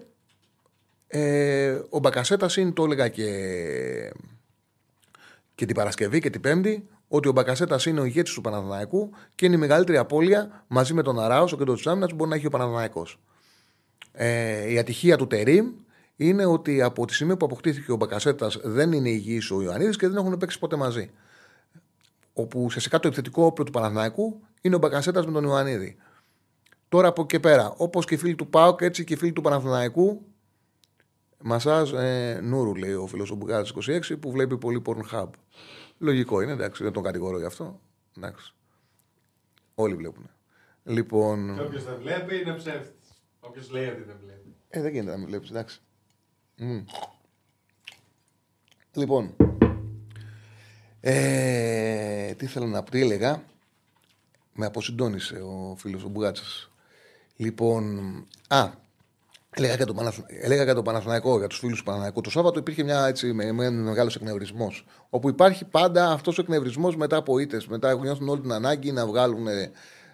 [1.13, 3.29] ε, ο Μπακασέτας είναι, το έλεγα και,
[5.55, 9.45] και την Παρασκευή και την Πέμπτη, ότι ο Μπακασέτας είναι ο ηγέτης του Παναθηναϊκού και
[9.45, 12.35] είναι η μεγαλύτερη απώλεια μαζί με τον Αράος στο κέντρος της άμυνας που μπορεί να
[12.35, 13.19] έχει ο Παναθηναϊκός.
[14.11, 15.67] Ε, η ατυχία του Τερήμ
[16.15, 20.07] είναι ότι από τη στιγμή που αποκτήθηκε ο Μπακασέτας δεν είναι υγιής ο Ιωαννίδης και
[20.07, 21.11] δεν έχουν παίξει ποτέ μαζί.
[22.33, 25.97] Όπου ουσιαστικά το επιθετικό όπλο του Παναθηναϊκού είναι ο Μπακασέτας με τον Ιωαννίδη.
[26.89, 29.41] Τώρα από εκεί πέρα, όπως και οι φίλοι του ΠΑΟΚ, έτσι και οι φίλοι του
[29.41, 30.21] Παναθηναϊκού,
[31.41, 35.29] μασάζ ε, Νούρου, λέει ο φίλος ο 26, που βλέπει πολύ Pornhub.
[35.97, 37.79] Λογικό είναι, εντάξει, δεν τον κατηγορώ γι' αυτό.
[38.17, 38.53] Εντάξει.
[39.75, 40.29] Όλοι βλέπουν.
[40.83, 41.55] Λοιπόν.
[41.55, 43.09] Και όποιος δεν βλέπει είναι ψεύτης.
[43.39, 44.55] Όποιος λέει ότι δεν βλέπει.
[44.69, 45.79] Ε, δεν γίνεται να μην βλέπεις, εντάξει.
[46.59, 46.83] Mm.
[48.93, 49.35] Λοιπόν.
[50.99, 53.43] Ε, τι θέλω να πω, τι έλεγα.
[54.53, 56.43] Με αποσυντώνησε ο φίλος ο Μπουγάτσα.
[57.35, 57.97] Λοιπόν,
[58.47, 58.71] α,
[59.55, 59.97] έλεγα για, τον
[60.41, 62.21] έλεγα για τον Παναθηναϊκό, για τους φίλους του Παναθηναϊκού.
[62.21, 64.85] Το Σάββατο υπήρχε μια, έτσι, με, με μεγάλος εκνευρισμός.
[65.09, 67.67] Όπου υπάρχει πάντα αυτός ο εκνευρισμός μετά από ήττες.
[67.67, 69.47] Μετά νιώθουν όλη την ανάγκη να βγάλουν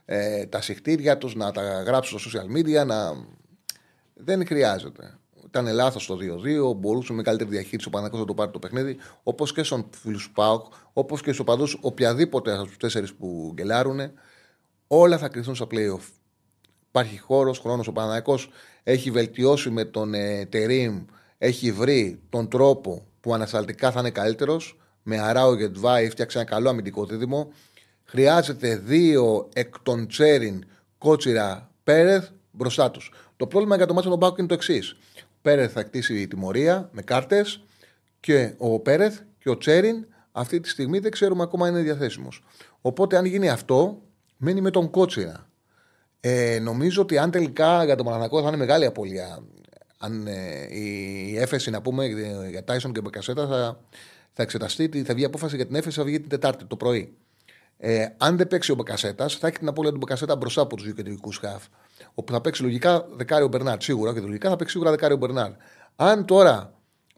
[0.06, 2.86] ε, τα συχτήρια τους, να τα γράψουν στο social media.
[2.86, 3.14] Να...
[4.14, 5.18] Δεν χρειάζεται.
[5.46, 6.18] Ήταν λάθος το
[6.72, 6.76] 2-2.
[6.76, 8.98] Μπορούσε με καλύτερη διαχείριση ο Παναθηναϊκός να το πάρει το παιχνίδι.
[9.24, 13.52] Όπως και στον φίλου του Πάοκ, όπως και στους οπαδού οποιαδήποτε από τους τέσσερις που
[13.54, 14.00] γκελάρουν
[14.88, 16.10] όλα θα κρυθούν στα playoff.
[16.88, 17.88] Υπάρχει χώρος, χρόνος.
[17.88, 18.40] Ο Παναναναϊκό
[18.90, 21.06] έχει βελτιώσει με τον ε, Τερήμ,
[21.38, 24.80] έχει βρει τον τρόπο που ανασταλτικά θα είναι καλύτερος.
[25.04, 27.52] Με Αράο Γετβάη έφτιαξε ένα καλό αμυντικό δίδυμο.
[28.04, 30.64] Χρειάζεται δύο εκ των Τσέριν,
[30.98, 33.12] Κότσιρα, Πέρεθ μπροστά τους.
[33.38, 34.98] Το πρόβλημα για το μάτσο των Μπάουκ είναι το εξής.
[35.42, 37.64] Πέρεθ θα κτίσει τιμωρία με κάρτες
[38.20, 42.44] και ο Πέρεθ και ο Τσέριν αυτή τη στιγμή δεν ξέρουμε ακόμα αν είναι διαθέσιμος.
[42.82, 44.02] Οπότε αν γίνει αυτό,
[44.38, 45.47] μένει με τον Κότσιρα.
[46.30, 49.43] Ε, νομίζω ότι αν τελικά για τον Παναναναϊκό θα είναι μεγάλη απώλεια.
[49.97, 52.05] Αν ε, η έφεση να πούμε
[52.49, 53.80] για Τάισον και Μπεκασέτα θα,
[54.34, 57.13] θα εξεταστεί, θα βγει απόφαση για την έφεση, θα βγει την Τετάρτη το πρωί.
[57.78, 60.86] Ε, αν δεν παίξει ο Μπεκασέτας, θα έχει την απώλεια του Μπεκασέτα μπροστά από τους
[60.86, 61.63] δύο κεντρικούς χαφ.
[62.13, 65.51] Όπου θα παίξει λογικά δεκάριο Μπερνάρ, σίγουρα και λογικά θα παίξει σίγουρα δεκάριο Μπερνάρ.
[65.95, 66.73] Αν τώρα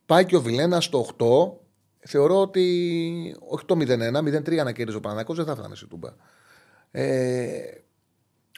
[0.06, 5.00] πάει και ο Βιλένα στο 8, θεωρώ ότι όχι το 0-1, 0-3 να κέρδιζε ο
[5.00, 6.10] Παναναναϊκό δεν θα φτάνει σε τούμπα
[6.92, 7.79] ε,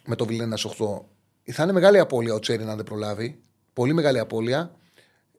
[0.05, 1.01] με το Βιλένα 8.
[1.43, 3.39] Θα είναι μεγάλη απώλεια ο Τσέρι να δεν προλάβει.
[3.73, 4.75] Πολύ μεγάλη απώλεια.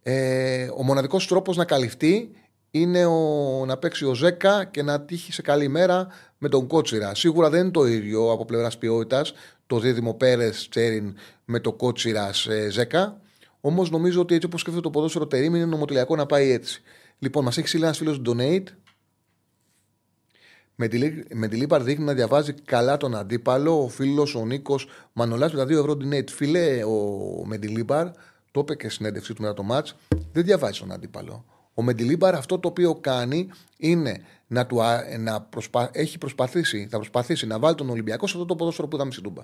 [0.02, 2.30] Ε, ο μοναδικός τρόπος να καλυφθεί
[2.70, 6.06] είναι ο, να παίξει ο Ζέκα και να τύχει σε καλή μέρα
[6.38, 7.14] με τον Κότσιρα.
[7.14, 9.32] Σίγουρα δεν είναι το ίδιο από πλευράς ποιότητας
[9.66, 13.20] το δίδυμο Πέρες Τσέριν με το Κότσιρα ε, Ζέκα.
[13.60, 16.82] Όμως νομίζω ότι έτσι όπως σκέφτεται το ποδόσφαιρο Τερήμ είναι νομοτελειακό να πάει έτσι.
[17.18, 18.64] Λοιπόν, μας έχει στείλει ένας φίλος Donate
[20.74, 23.82] με τη, με τη Λίπαρ δείχνει να διαβάζει καλά τον αντίπαλο.
[23.82, 28.06] Ο φίλος ο Νίκος Μανολάς με τα 2 ευρώ την Φίλε, ο Μεντιλίμπαρ,
[28.50, 29.96] το είπε και συνέντευξή του μετά το μάτς,
[30.32, 31.44] δεν διαβάζει τον αντίπαλο.
[31.74, 34.80] Ο Μεντιλίμπαρ αυτό το οποίο κάνει είναι να, του,
[35.18, 38.96] να προσπα, έχει προσπαθήσει, θα προσπαθήσει να βάλει τον Ολυμπιακό σε αυτό το ποδόσφαιρο που
[38.96, 39.42] είδαμε στην Τούμπα.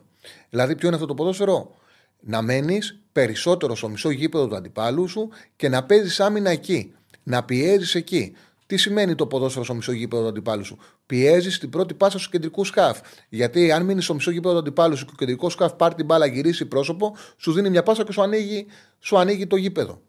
[0.50, 1.74] Δηλαδή, ποιο είναι αυτό το ποδόσφαιρο,
[2.20, 6.94] να μένεις περισσότερο στο μισό γήπεδο του αντιπάλου σου και να παίζεις άμυνα εκεί.
[7.22, 8.34] Να πιέζεις εκεί.
[8.68, 12.30] Τι σημαίνει το ποδόσφαιρο στο μισό γήπεδο του αντιπάλου σου; Πιέζεις την πρώτη πάσα στου
[12.30, 12.98] κεντρικού σκάφ.
[13.28, 16.04] Γιατί αν μείνεις στο μισό γήπεδο του αντιπάλου σου και ο κεντρικός σκάφ πάρει την
[16.04, 18.66] μπάλα, γυρίσει πρόσωπο, σου δίνει μια πάσα και σου ανοίγει,
[18.98, 20.00] σου ανοίγει το γήπεδο.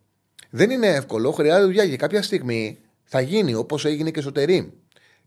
[0.49, 1.83] Δεν είναι εύκολο, χρειάζεται δουλειά.
[1.83, 4.69] Για κάποια στιγμή θα γίνει όπως έγινε και στο Τερήμ.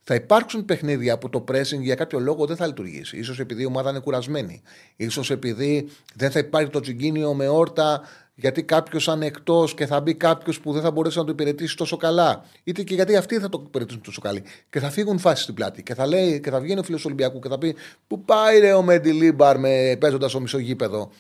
[0.03, 3.23] Θα υπάρξουν παιχνίδια που το pressing για κάποιο λόγο δεν θα λειτουργήσει.
[3.23, 4.63] σω επειδή η ομάδα είναι κουρασμένη.
[5.09, 8.01] σω επειδή δεν θα υπάρχει το τσιγκίνιο με όρτα
[8.35, 11.31] γιατί κάποιος θα είναι εκτός και θα μπει κάποιος που δεν θα μπορέσει να το
[11.31, 12.45] υπηρετήσει τόσο καλά.
[12.65, 14.43] Είτε και γιατί αυτοί θα το υπηρετήσουν τόσο καλή.
[14.71, 15.83] Και θα φύγουν φάσεις στην πλάτη.
[15.83, 17.77] Και θα, λέει, και θα βγαίνει ο φίλος Ολυμπιακού και θα πει
[18.07, 21.11] Πού πάει ρε ο Μεντιλίμπαρ με παίζοντας στο μισό γήπεδο;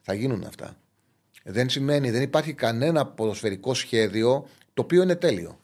[0.00, 0.76] Θα γίνουν αυτά.
[1.44, 5.58] Δεν σημαίνει, δεν υπάρχει κανένα ποδοσφαιρικό σχέδιο το οποίο είναι τέλειο.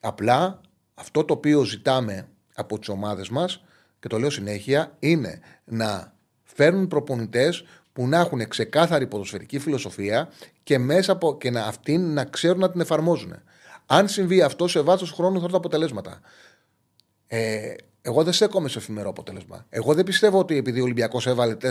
[0.00, 0.60] Απλά
[0.94, 3.62] αυτό το οποίο ζητάμε από τις ομάδες μας,
[4.00, 10.28] και το λέω συνέχεια, είναι να φέρνουν προπονητές που να έχουν ξεκάθαρη ποδοσφαιρική φιλοσοφία
[10.62, 13.34] και μέσα από και να αυτήν να ξέρουν να την εφαρμόζουν.
[13.86, 16.20] Αν συμβεί αυτό σε βάθος χρόνου, θα έρθουν αποτελέσματα.
[17.26, 19.66] Ε, εγώ δεν στέκομαι σε εφημερό αποτέλεσμα.
[19.68, 21.68] Εγώ δεν πιστεύω ότι επειδή ο Ολυμπιακός έβαλε 4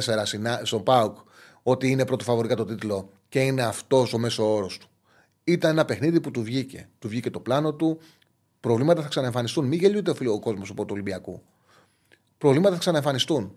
[0.63, 1.17] στον Πάουκ,
[1.63, 4.87] ότι είναι πρώτο φαβορικά το τίτλο και είναι αυτός ο μέσο όρος του.
[5.43, 6.89] Ήταν ένα παιχνίδι που του βγήκε.
[6.99, 7.99] Του βγήκε το πλάνο του.
[8.59, 9.65] Προβλήματα θα ξαναεμφανιστούν.
[9.65, 11.41] Μην γελιούνται ο κόσμος από του Ολυμπιακού.
[12.37, 13.55] Προβλήματα θα ξαναεμφανιστούν.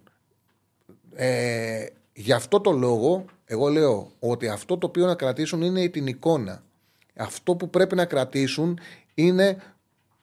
[1.14, 6.06] Ε, γι' αυτό το λόγο, εγώ λέω ότι αυτό το οποίο να κρατήσουν είναι την
[6.06, 6.62] εικόνα.
[7.16, 8.78] Αυτό που πρέπει να κρατήσουν
[9.14, 9.56] είναι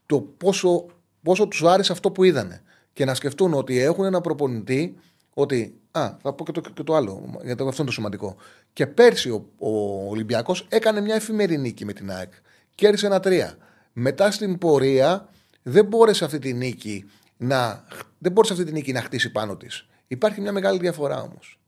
[0.05, 0.85] το πόσο,
[1.23, 2.61] πόσο τους άρεσε αυτό που είδανε.
[2.93, 4.95] Και να σκεφτούν ότι έχουν ένα προπονητή
[5.33, 5.73] ότι.
[5.91, 8.35] Α, θα πω και το, και το άλλο, γιατί αυτό είναι το σημαντικό.
[8.73, 9.69] Και πέρσι ο, ο
[10.09, 12.33] Ολυμπιακός έκανε μια εφημερή νίκη με την ΑΕΚ.
[12.75, 13.57] Κέρδισε ένα τρία.
[13.93, 15.29] Μετά στην πορεία
[15.63, 17.83] δεν μπόρεσε αυτή τη νίκη να,
[18.17, 19.87] δεν μπόρεσε αυτή τη νίκη να χτίσει πάνω της.
[20.07, 21.58] Υπάρχει μια μεγάλη διαφορά όμως.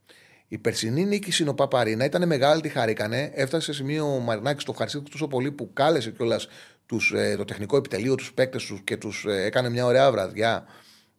[0.53, 3.31] Η περσινή νίκη στην Οπαπαρίνα ήταν μεγάλη, τη χαρήκανε.
[3.33, 6.47] Έφτασε σε σημείο ο Μαρινάκης το ευχαριστήθηκε τόσο πολύ που κάλεσε κιόλας
[7.13, 10.65] ε, το τεχνικό επιτελείο, τους παίκτες τους και τους ε, έκανε μια ωραία βραδιά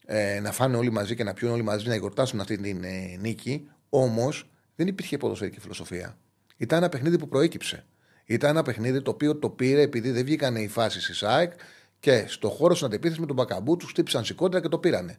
[0.06, 3.16] ε, να φάνε όλοι μαζί και να πιούν όλοι μαζί να γιορτάσουν αυτή την ε,
[3.20, 3.68] νίκη.
[3.88, 6.18] Όμως δεν υπήρχε ποδοσφαιρική φιλοσοφία.
[6.56, 7.84] Ήταν ένα παιχνίδι που προέκυψε.
[8.24, 11.52] Ήταν ένα παιχνίδι το οποίο το πήρε επειδή δεν βγήκαν οι φάσεις της ΣΑΕΚ
[12.00, 15.18] και στο χώρο στην αντεπίθεση με τον Μπακαμπού τους χτύπησαν σηκώτρα και το πήρανε.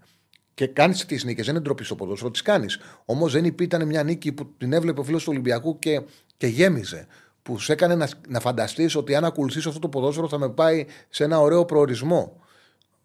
[0.53, 2.79] Και κάνεις τις νίκες, δεν είναι ντροπή στο ποδόσφαιρο, τις κάνεις.
[3.05, 6.01] Όμως δεν ήταν μια νίκη που την έβλεπε ο φίλος του Ολυμπιακού και,
[6.37, 7.07] και γέμιζε.
[7.43, 10.85] Που σε έκανε να, να φανταστείς ότι αν ακολουθήσει αυτό το ποδόσφαιρο θα με πάει
[11.09, 12.41] σε ένα ωραίο προορισμό.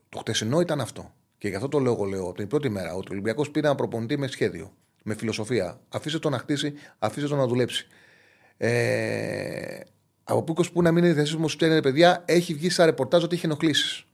[0.09, 1.12] Το χτεσινό ήταν αυτό.
[1.38, 4.18] Και γι' αυτό το λόγο λέω την πρώτη μέρα ότι ο Ολυμπιακός πήρε ένα προπονητή
[4.18, 4.72] με σχέδιο,
[5.03, 5.80] με φιλοσοφία.
[5.88, 7.86] Αφήστε το να χτίσει, αφήστε το να δουλέψει.
[8.57, 9.80] Ε,
[10.24, 13.46] από πούκο που να μην είναι διαθέσιμο στου παιδιά, έχει βγει στα ρεπορτάζ ότι έχει
[13.46, 14.05] ενοχλήσεις.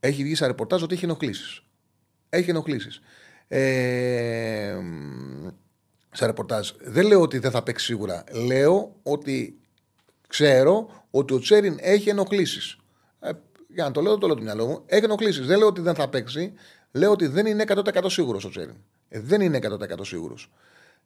[0.00, 1.62] Έχει βγει στα ρεπορτάζ ότι έχει ενοχλήσεις.
[2.28, 3.00] Έχει ενοχλήσεις.
[3.48, 4.76] Ε,
[6.10, 6.70] στα ρεπορτάζ.
[6.80, 8.24] Δεν λέω ότι δεν θα παίξει σίγουρα.
[8.32, 9.58] Λέω ότι
[10.28, 12.76] ξέρω ότι ο Τσέριν έχει ενοχλήσεις.
[13.20, 13.30] Ε,
[13.68, 14.82] για να το λέω, το λέω το μυαλό μου.
[14.86, 15.46] Έχει ενοχλήσεις.
[15.46, 16.52] Δεν λέω ότι δεν θα παίξει.
[16.92, 18.76] Λέω ότι δεν είναι 100% σίγουρος ο Τσέριν.
[19.08, 20.50] Ε, δεν είναι 100% σίγουρος.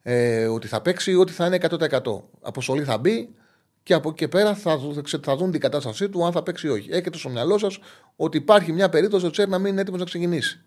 [0.02, 2.22] Ε, ότι θα παίξει ή ότι θα είναι 100%.
[2.40, 3.34] Αποστολή θα μπει
[3.82, 4.78] και από εκεί και πέρα θα,
[5.22, 6.90] θα δουν την κατάστασή του αν θα παίξει ή όχι.
[6.90, 7.78] Έχετε στο μυαλό σας
[8.16, 10.60] ότι υπάρχει μια περίπτωση ο Τσέριν να μην είναι έτοιμος να ξεκινήσει.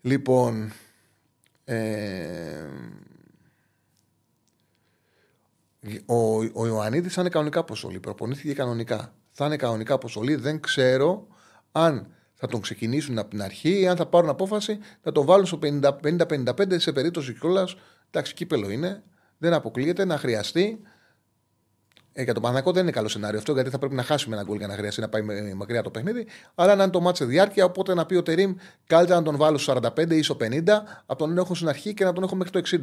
[0.00, 0.72] Λοιπόν.
[1.64, 2.66] Ε,
[6.06, 8.00] ο, ο Ιωαννίδης θα είναι κανονικά αποστολή.
[8.00, 10.34] Προπονήθηκε κανονικά θα είναι κανονικά αποστολή.
[10.34, 11.26] Δεν ξέρω
[11.72, 15.46] αν θα τον ξεκινήσουν από την αρχή ή αν θα πάρουν απόφαση να τον βάλουν
[15.46, 17.76] στο 50-55 σε περίπτωση κιόλας.
[18.10, 19.02] Εντάξει, κύπελο είναι.
[19.38, 20.80] Δεν αποκλείεται να χρειαστεί.
[22.18, 24.44] Ε, για τον Παναγικό δεν είναι καλό σενάριο αυτό, γιατί θα πρέπει να χάσουμε ένα
[24.44, 25.22] γκολ για να χρειαστεί να πάει
[25.56, 26.26] μακριά το παιχνίδι.
[26.54, 28.54] Αλλά να είναι το μάτσε διάρκεια, οπότε να πει ο Τερήμ,
[28.86, 30.62] καλύτερα να τον βάλω στο 45 ή στο 50,
[31.06, 32.80] από τον έχω στην αρχή και να τον έχω μέχρι το 60.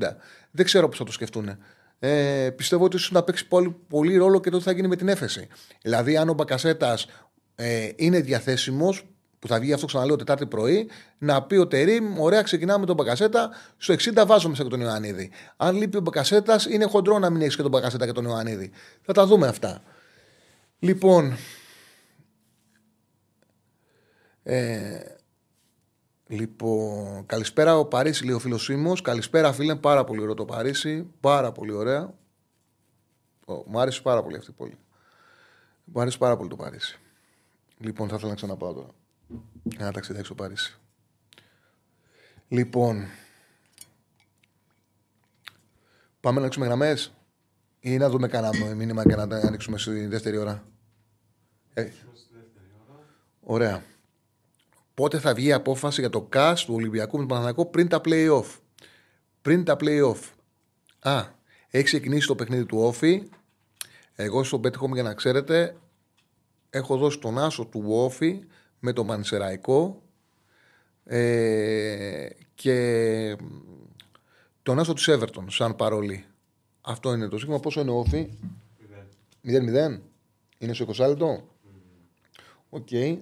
[0.51, 1.57] Δεν ξέρω πώς θα το σκεφτούν
[1.99, 4.95] ε, πιστεύω ότι ίσως να παίξει πολύ, πολύ ρόλο και το τι θα γίνει με
[4.95, 5.47] την έφεση.
[5.81, 7.07] Δηλαδή, αν ο Μπακασέτας
[7.55, 9.03] ε, είναι διαθέσιμος,
[9.45, 12.95] που θα βγει αυτό ξαναλέω Τετάρτη πρωί, να πει ο Τερήμ, ωραία, ξεκινάμε με τον
[12.95, 15.31] Μπακασέτα, στο 60 βάζω μέσα και τον Ιωαννίδη.
[15.57, 18.71] Αν λείπει ο Μπακασέτας, είναι χοντρό να μην έχεις και τον Μπακασέτα και τον Ιωαννίδη.
[19.01, 19.81] Θα τα δούμε αυτά.
[20.79, 21.37] Λοιπόν.
[24.43, 24.99] Ε,
[26.27, 28.93] Λοιπόν, καλησπέρα ο Παρίσι, λέει ο φίλος Σίμω.
[28.97, 29.75] Καλησπέρα, φίλε.
[29.75, 31.07] Πάρα πολύ ωραίο το Παρίσι.
[31.19, 32.13] Πάρα πολύ ωραία.
[33.65, 34.77] μου άρεσε πάρα πολύ αυτή η πόλη.
[35.83, 36.99] Μου άρεσε πάρα πολύ το Παρίσι.
[37.77, 38.89] Λοιπόν, θα ήθελα να ξαναπάω τώρα.
[39.77, 40.77] Ένα ταξιδάκι στο Παρίσι.
[42.47, 43.05] Λοιπόν.
[46.19, 47.13] Πάμε να ανοίξουμε γραμμές
[47.79, 50.63] ή να δούμε κανένα μήνυμα και να ανοίξουμε στη δεύτερη ώρα;
[51.73, 51.89] Ε,
[53.39, 53.83] ωραία
[54.95, 58.01] πότε θα βγει η απόφαση για το cast του Ολυμπιακού με τον Παναθηναϊκό πριν τα
[58.05, 58.59] play-off;
[59.41, 60.19] Πριν τα play-off.
[60.99, 61.23] Α,
[61.69, 63.29] έχει ξεκινήσει το παιχνίδι του Όφη.
[64.15, 65.77] Εγώ στον Πέτυχο για να ξέρετε,
[66.69, 68.43] έχω δώσει τον άσο του ΟΦΗ
[68.85, 70.01] με τον Πανσερραϊκό
[71.03, 73.37] ε, και
[74.63, 76.25] τον άσο του Εύερτον σαν παρολί.
[76.81, 77.59] Αυτό είναι το σύγχρονο.
[77.59, 78.29] Πόσο είναι ο ΟΦΗ;
[79.45, 79.99] 0-0.
[80.57, 81.47] Είναι στο 20 λεπτό.
[82.69, 82.87] OK.
[82.91, 83.17] Okay.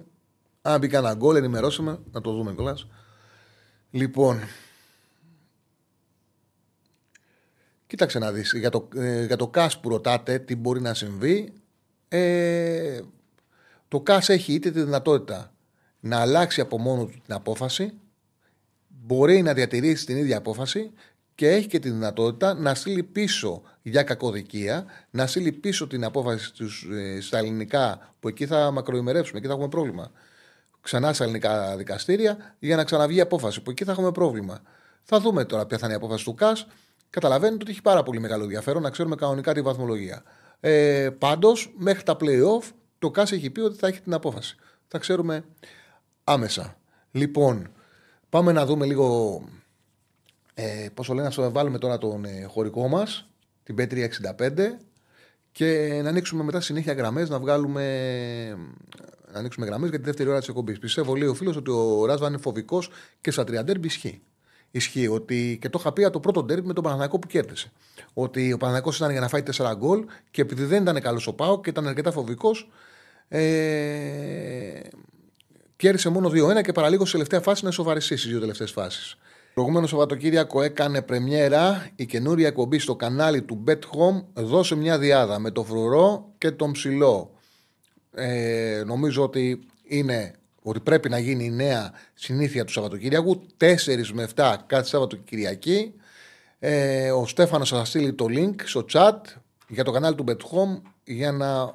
[0.62, 2.86] Αν μπει κανένα γκολ, ενημέρωσέ με να το δούμε κιόλας.
[3.90, 4.40] Λοιπόν.
[7.86, 11.52] Κοίταξε να δεις, για το, ε, για το ΚΑΣ που ρωτάτε τι μπορεί να συμβεί,
[12.08, 13.00] ε,
[13.88, 15.53] το ΚΑΣ έχει είτε τη δυνατότητα
[16.04, 17.92] να αλλάξει από μόνο του την απόφαση,
[18.88, 20.92] μπορεί να διατηρήσει την ίδια απόφαση
[21.34, 26.52] και έχει και τη δυνατότητα να στείλει πίσω για κακοδικία, να στείλει πίσω την απόφαση
[26.52, 30.10] τους, ε, στα ελληνικά, που εκεί θα μακροημερεύσουμε, εκεί θα έχουμε πρόβλημα.
[30.80, 34.62] Ξανά στα ελληνικά δικαστήρια για να ξαναβγεί η απόφαση, που εκεί θα έχουμε πρόβλημα.
[35.02, 36.66] Θα δούμε τώρα ποια θα είναι η απόφαση του ΚΑΣ.
[37.10, 40.22] Καταλαβαίνετε ότι έχει πάρα πολύ μεγάλο ενδιαφέρον να ξέρουμε κανονικά τη βαθμολογία.
[40.60, 44.56] Ε, Πάντως, μέχρι τα playoff, το ΚΑΣ έχει πει ότι θα έχει την απόφαση.
[44.88, 45.44] Θα ξέρουμε
[46.24, 46.76] άμεσα.
[47.10, 47.72] Λοιπόν,
[48.28, 49.40] πάμε να δούμε λίγο.
[50.54, 53.28] Ε, πόσο λένε, να βάλουμε τώρα τον ε, χωρικό μας,
[53.62, 54.58] την P365
[55.52, 57.84] και να ανοίξουμε μετά συνέχεια γραμμές, να βγάλουμε.
[59.32, 60.78] Να ανοίξουμε γραμμές για τη δεύτερη ώρα της εκπομπής.
[60.78, 64.22] Πιστεύω, λέει ο φίλος, ότι ο Ράσβα είναι φοβικός και στα 30 ισχύει
[64.76, 65.08] ισχύει.
[65.08, 67.72] Ότι, και το είχα πει το πρώτο ντέρμπι με τον Παναναναϊκό που κέρδισε.
[68.14, 71.32] Ότι ο Παναναναϊκό ήταν για να φάει 4 γκολ και επειδή δεν ήταν καλός ο
[71.32, 72.70] Πάο και ήταν αρκετά φοβικός,
[73.28, 74.13] ε,
[75.84, 79.16] κέρδισε μόνο 2-1 και παραλίγο σε τελευταία φάση να σοβαρεστεί στις δύο τελευταίες φάσεις.
[79.54, 84.24] Προηγούμενο Σαββατοκύριακο έκανε πρεμιέρα η καινούρια εκπομπή στο κανάλι του Bet Home.
[84.32, 87.30] Δώσε μια διάδα με το φρουρό και τον ψηλό.
[88.14, 93.42] Ε, νομίζω ότι είναι ότι πρέπει να γίνει η νέα συνήθεια του Σαββατοκύριακου.
[93.60, 93.74] 4
[94.12, 95.94] με 7 κάθε Σαββατοκυριακή.
[96.58, 99.20] Ε, ο Στέφανος θα στείλει το link στο chat
[99.68, 101.70] για το κανάλι του BetHome για να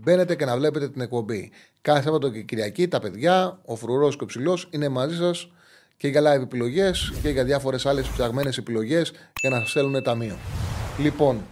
[0.00, 1.52] μπαίνετε και να βλέπετε την εκπομπή.
[1.82, 5.50] Κάθε Σαββατοκυριακή τα παιδιά, ο Φρουρός και ο Ψηλός είναι μαζί σας
[5.96, 10.36] και για live επιλογές και για διάφορες άλλες ψαγμένε επιλογές για να σας στέλνουν ταμείο.
[10.98, 11.42] Λοιπόν,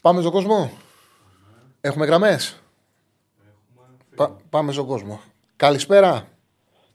[0.00, 0.70] πάμε στον κόσμο;
[1.80, 2.60] Έχουμε γραμμές;
[4.50, 5.20] πάμε στον κόσμο.
[5.56, 6.28] Καλησπέρα.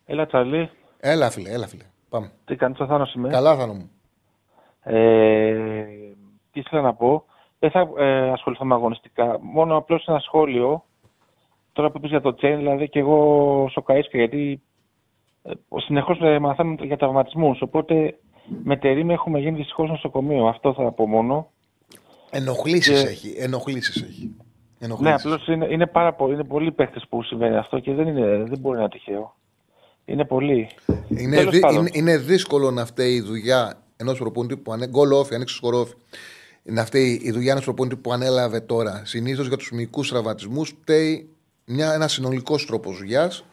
[0.06, 0.70] Έλα, Τσαλή.
[1.00, 1.84] Έλα, φίλε, έλα, φίλε.
[2.10, 2.32] Πάμε.
[2.46, 3.30] Τι κάνεις, ο Θάνος είμαι.
[3.30, 3.92] Καλά, Θάνο μου.
[4.84, 5.54] Ε,
[6.52, 7.26] τι ήθελα να πω.
[7.62, 9.40] Δεν θα ε, ασχοληθώ με αγωνιστικά.
[9.42, 10.84] Μόνο απλώς ένα σχόλιο.
[11.74, 14.62] Τώρα που είπες για το Τσέιν, δηλαδή και εγώ σοκαρίσκα γιατί
[15.44, 17.62] ε, συνεχώς ε, μαθαίνουμε για τραυματισμούς.
[17.62, 18.18] Οπότε
[18.64, 20.48] με τερίμη έχουμε γίνει δυστυχώς νοσοκομείο.
[20.48, 21.52] Αυτό θα πω μόνο.
[22.30, 23.10] Ενοχλήσεις και...
[23.10, 23.36] έχει.
[23.38, 24.36] Ενοχλήσεις έχει.
[25.00, 28.44] Ναι, απλώς είναι, είναι, πάρα πολύ, είναι πολλοί παίχτε που συμβαίνει αυτό και δεν, είναι,
[28.48, 29.36] δεν μπορεί να είναι τυχαίο.
[30.06, 30.70] Είναι πολύ.
[31.08, 34.98] Είναι, δι, είναι, είναι, δύσκολο να φταίει η δουλειά ενός προπονητή που ανέλαβε.
[34.98, 35.94] Γκολ όφη, ανοίξει σκορόφι.
[36.64, 39.02] Να φταίει η δουλειά ενός προπονητή που ανέλαβε τώρα.
[39.06, 41.30] Συνήθως για τους μικρούς τραυματισμούς φταίει
[41.66, 43.44] ένα συνολικός τρόπος δουλειάς.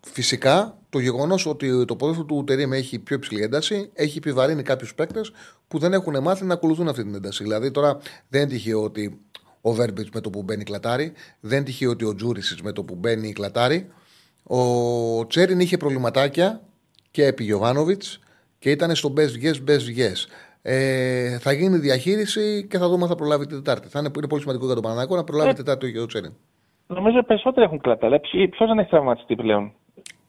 [0.00, 4.94] Φυσικά το γεγονός ότι το ποδόσφαιρο του Τερήμ έχει πιο υψηλή ένταση έχει επιβαρύνει κάποιους
[4.94, 5.32] παίκτες
[5.68, 7.42] που δεν έχουν μάθει να ακολουθούν αυτή την ένταση.
[7.42, 7.98] Δηλαδή τώρα
[8.28, 9.20] δεν είναι τυχαίο ότι
[9.60, 11.12] ο Βέρμπιτς με το που μπαίνει κλατάρι.
[11.40, 13.88] Δεν τυχαίο ότι ο Τζούρισιτς με το που μπαίνει κλατάρι.
[14.42, 16.62] Ο Τσέριν είχε προβληματάκια
[17.10, 18.20] και επί Γιωβάνοβιτς
[18.58, 20.26] και ήταν στο best guess, best guess.
[20.68, 23.88] Ε, θα γίνει διαχείριση και θα δούμε αν θα προλάβει την Τετάρτη.
[23.88, 26.32] Θα είναι, είναι πολύ σημαντικό για τον Παναγάκο να προλάβει την ε, Τετάρτη ο Τσέριν.
[26.86, 28.20] Νομίζω περισσότεροι έχουν κλατάρει.
[28.50, 29.72] Ποιος δεν έχει τραυματιστεί πλέον;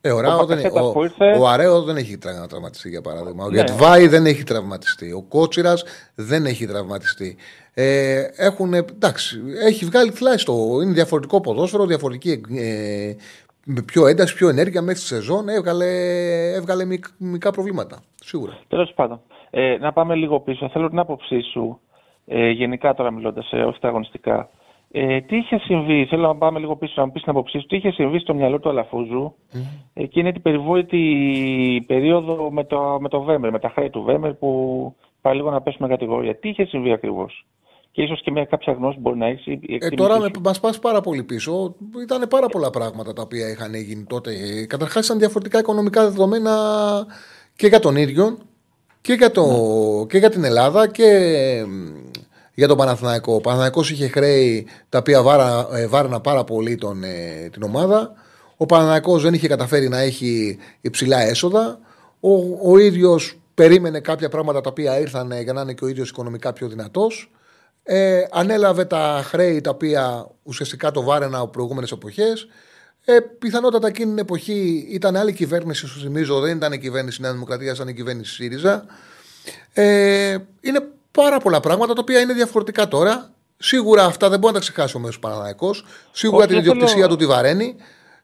[0.01, 0.93] Ε, ο, ο, δεν, ο,
[1.39, 3.45] ο Αρέο δεν έχει τραυματιστεί για παράδειγμα.
[3.45, 3.55] Ο ναι.
[3.57, 5.11] Γετβάη δεν έχει τραυματιστεί.
[5.11, 5.83] Ο Κότσιρας
[6.15, 7.37] δεν έχει τραυματιστεί.
[7.73, 10.81] Ε, έχουν, εντάξει, έχει βγάλει τουλάχιστον.
[10.81, 12.41] Είναι διαφορετικό ποδόσφαιρο, διαφορετική.
[12.55, 13.13] Ε,
[13.65, 15.49] με πιο ένταση, πιο ενέργεια μέσα στη σεζόν.
[15.49, 15.85] Έβγαλε,
[16.53, 16.85] έβγαλε
[17.17, 17.99] μικρά προβλήματα.
[18.23, 18.59] Σίγουρα.
[18.67, 19.21] Τέλος πάντων.
[19.49, 20.69] Ε, να πάμε λίγο πίσω.
[20.69, 21.79] Θέλω την άποψή σου.
[22.25, 24.49] Ε, γενικά τώρα μιλώντας, ε, όχι τα αγωνιστικά.
[24.91, 27.65] Ε, τι είχε συμβεί, θέλω να πάμε λίγο πίσω να μου πεις την αποψή σου,
[27.65, 29.57] τι είχε συμβεί στο μυαλό του Αλαφούζου mm.
[29.93, 34.95] εκείνη την περιβόητη περίοδο με το, με το Βέμερ, με τα χρέη του Βέμερ που
[35.21, 36.35] πάει λίγο να πέσουμε κατηγορία.
[36.35, 37.45] Τι είχε συμβεί ακριβώς;
[37.91, 39.45] Και ίσως και με κάποια γνώση μπορεί να έχεις.
[39.79, 41.75] Ε, τώρα μας πας πάρα πολύ πίσω.
[42.03, 44.31] Ήταν πάρα πολλά πράγματα τα οποία είχαν γίνει τότε.
[44.65, 46.53] Καταρχάς ήταν διαφορετικά οικονομικά δεδομένα
[47.55, 48.37] και για τον ίδιο
[49.07, 49.45] και για, το,
[49.99, 50.05] ναι.
[50.05, 51.65] και για την Ελλάδα και
[52.53, 53.33] για τον Παναθηναϊκό.
[53.33, 58.11] Ο Παναθηναϊκός είχε χρέη τα οποία βάρα, ε, βάρνα πάρα πολύ τον, ε, την ομάδα.
[58.57, 61.79] Ο Παναθηναϊκός δεν είχε καταφέρει να έχει υψηλά έσοδα.
[62.19, 62.31] Ο,
[62.71, 66.53] ο ίδιος περίμενε κάποια πράγματα τα οποία ήρθαν για να είναι και ο ίδιος οικονομικά
[66.53, 67.31] πιο δυνατός.
[67.83, 72.47] Ε, ανέλαβε τα χρέη τα οποία ουσιαστικά το βάρενα από προηγούμενες εποχές.
[73.09, 77.31] Ε, πιθανότατα εκείνη την εποχή ήταν άλλη κυβέρνηση, σου θυμίζω, δεν ήταν η κυβέρνηση Νέα
[77.31, 78.85] Δημοκρατία, ήταν η κυβέρνηση ΣΥΡΙΖΑ.
[79.73, 80.79] Ε, είναι
[81.11, 83.29] πάρα πολλά πράγματα τα οποία είναι διαφορετικά τώρα.
[83.57, 85.69] Σίγουρα αυτά δεν μπορεί να τα ξεχάσει ο Μέσο Παναναναϊκό.
[86.11, 87.75] Σίγουρα την ιδιοκτησία του τη βαραίνει.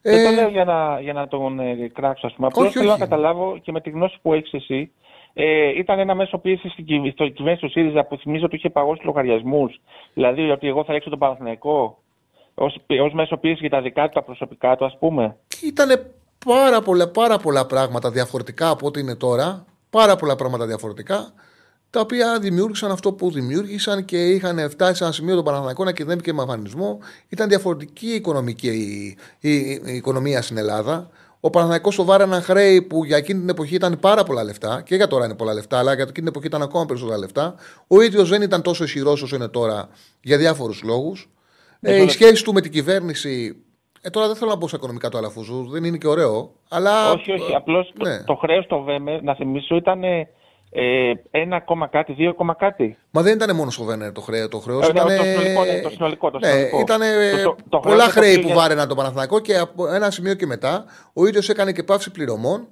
[0.01, 0.23] Δεν ε...
[0.23, 2.47] το λέω για να, για να τον ε, κράξω, ας πούμε.
[2.47, 4.91] Απλώς θέλω να καταλάβω και με τη γνώση που έχεις εσύ.
[5.33, 9.81] Ε, ήταν ένα μέσο πίεσης στην κυβέρνηση του ΣΥΡΙΖΑ που θυμίζω ότι είχε παγώσει λογαριασμούς.
[10.13, 12.02] Δηλαδή ότι εγώ θα ρίξω τον Παναθηναϊκό
[12.53, 15.35] ως μέσο πίεσης για τα δικά του, τα προσωπικά του, ας πούμε.
[15.63, 16.05] Ήταν
[16.45, 19.65] πάρα πολλά, πάρα πολλά πράγματα διαφορετικά από ό,τι είναι τώρα.
[19.89, 21.33] Πάρα πολλά πράγματα διαφορετικά
[21.93, 25.91] τα οποία δημιούργησαν αυτό που δημιούργησαν και είχαν φτάσει σε ένα σημείο τον Παναθηναϊκό να
[25.91, 26.99] κυδεύει και με αφανισμό.
[27.29, 29.17] Ήταν διαφορετική η οικονομική η,
[29.49, 31.09] η, η, οικονομία στην Ελλάδα.
[31.39, 34.81] Ο Παναθανικό το βάρε ένα χρέη που για εκείνη την εποχή ήταν πάρα πολλά λεφτά
[34.85, 37.55] και για τώρα είναι πολλά λεφτά, αλλά για εκείνη την εποχή ήταν ακόμα περισσότερα λεφτά.
[37.87, 39.89] Ο ίδιος δεν ήταν τόσο ισχυρός όσο είναι τώρα
[40.21, 41.29] για διάφορους λόγους.
[41.83, 43.55] Ε, η σχέση του με την κυβέρνηση.
[44.01, 46.51] Ε, τώρα δεν θέλω να πω σε οικονομικά του Αλαφούζου, δεν είναι και ωραίο.
[46.69, 47.55] Αλλά, όχι, όχι.
[47.55, 48.17] Απλώς ναι.
[48.17, 50.27] το, το χρέος το ΒΕΜΕ, να θυμίσω, ήταν ε,
[51.31, 52.97] ένα κόμμα κάτι, δύο κόμμα κάτι.
[53.11, 54.47] Μα δεν ήταν μόνο στο Βένερ το χρέο.
[54.47, 56.79] Το, χρέος Ε, ήταν, ναι, το συνολικό, ναι, το συνολικό, το ναι, συνολικό.
[56.79, 56.99] ήταν
[57.43, 60.11] Το- το- το πολλά χρέος το χρέη πήγε- που βάραιναν τον Παναθηναϊκό και από ένα
[60.11, 62.67] σημείο και μετά ο ίδιος έκανε και πάυση πληρωμών.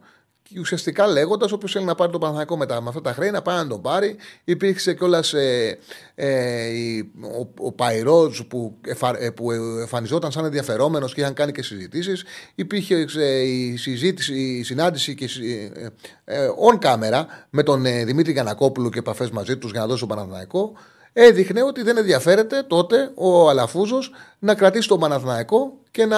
[0.54, 3.42] Και ουσιαστικά λέγοντας, όποιος θέλει να πάρει τον Παναθηναϊκό μετά με αυτά τα χρέη, να
[3.42, 4.16] πάει να τον πάρει.
[4.44, 5.78] Υπήρξε κιόλας ε,
[6.16, 11.52] ε, η- ο, ο Παϊρότζ που, εφα- ε, που εμφανιζόταν σαν ενδιαφερόμενος και είχαν κάνει
[11.52, 12.24] και συζητήσεις.
[12.56, 15.88] Υπήρχε ε, η συζήτηση, η συνάντηση και συ- ε,
[16.26, 20.00] ε, on camera με τον ε, Δημήτρη Γιανακόπουλο και επαφές μαζί τους για να δώσει
[20.00, 20.72] τον Παναθηναϊκό.
[21.14, 26.18] Έδειχνε ότι δεν ενδιαφέρεται τότε ο Αλαφούζος να κρατήσει τον Παναθηναϊκό και να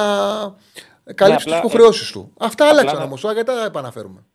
[1.16, 2.34] καλύψεις απλά, τις υποχρεώσεις του.
[2.39, 4.26] Αυτά άλλαξαν να- όμως τώρα γιατί τα επαναφέρουμε.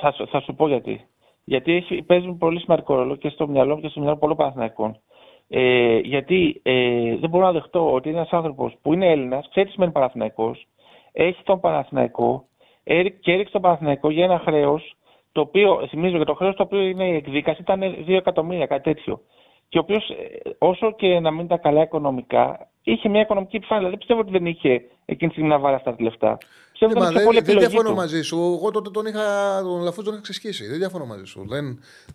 [0.00, 1.06] Θα, σου- θα σου πω γιατί.
[1.44, 5.00] Γιατί έχει, παίζει πολύ σημαντικό ρόλο και στο μυαλό μου και στο μυαλό πολλών Παναθηναϊκών.
[5.48, 9.74] Ε, γιατί ε, δεν μπορώ να δεχτώ ότι ένας άνθρωπος που είναι Έλληνας, ξέρεις τι
[9.74, 10.66] σημαίνει Παναθηναϊκός,
[11.12, 12.44] έχει τον Παναθηναϊκό
[12.84, 14.94] έρι- και έριξε τον Παναθηναϊκό για ένα χρέος
[15.32, 18.82] το οποίο, θυμίζω και το χρέος το οποίο είναι η εκδίκαση ήταν 2 εκατομμύρια, κάτι
[18.94, 19.20] τέτοιο.
[19.68, 20.10] Και ο οποίος,
[20.58, 23.88] όσο και να μην ήταν καλά οικονομικά, είχε μια οικονομική επιφάνεια.
[23.88, 24.68] Δεν πιστεύω ότι δεν είχε
[25.04, 26.38] εκείνη τη στιγμή να βάλει αυτά τα λεφτά.
[26.70, 27.96] Πιστεύω Ε, ότι μα ήταν πιο δεν, πολύ δεν επιλογή διαφωνώ του.
[27.96, 28.36] μαζί σου.
[28.58, 29.22] Εγώ τότε τον είχα,
[29.62, 30.66] τον Λαφούζο τον είχα ξεσχίσει.
[30.66, 31.44] Δεν διαφωνώ μαζί σου.
[31.48, 31.64] Δεν,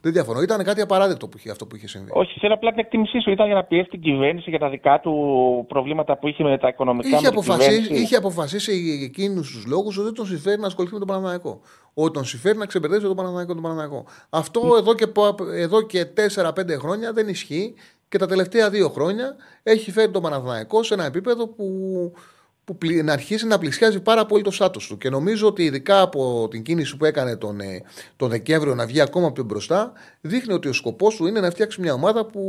[0.01, 0.41] δεν διαφωνώ.
[0.41, 2.09] Ήταν κάτι απαράδεκτο που είχε, αυτό που είχε συμβεί.
[2.13, 3.30] Όχι, θέλω απλά την εκτίμησή σου.
[3.32, 5.13] Ήταν για να πιέσει την κυβέρνηση για τα δικά του
[5.68, 7.07] προβλήματα που είχε με τα οικονομικά.
[7.07, 8.01] Είχε με την αποφασίσει, κυβέρνηση.
[8.03, 11.61] είχε αποφασίσει εκείνους τους λόγους ότι δεν τον συμφέρει να ασχοληθεί με τον Παναναναϊκό.
[11.93, 13.53] Ότι τον συμφέρει να ξεπερδέσει τον Παναναναϊκό.
[13.53, 14.05] Τον Παναναναϊκό.
[14.30, 16.05] Αυτό εδώ και, πο- εδώ και
[16.36, 17.74] 4-5 χρόνια δεν ισχύει
[18.10, 21.66] και τα τελευταία δύο χρόνια έχει φέρει τον Παναναναϊκό σε ένα επίπεδο που,
[22.66, 24.97] που πλη- να αρχίσει να πλησιάζει πάρα πολύ το στάτου του.
[24.97, 27.82] Και νομίζω ότι ειδικά από την κίνηση που έκανε τον, ε,
[28.18, 29.91] τον Δεκέμβριο να βγει ακόμα πιο μπροστά,
[30.22, 32.41] δείχνει ότι ο σκοπός του είναι να φτιάξει μια ομάδα που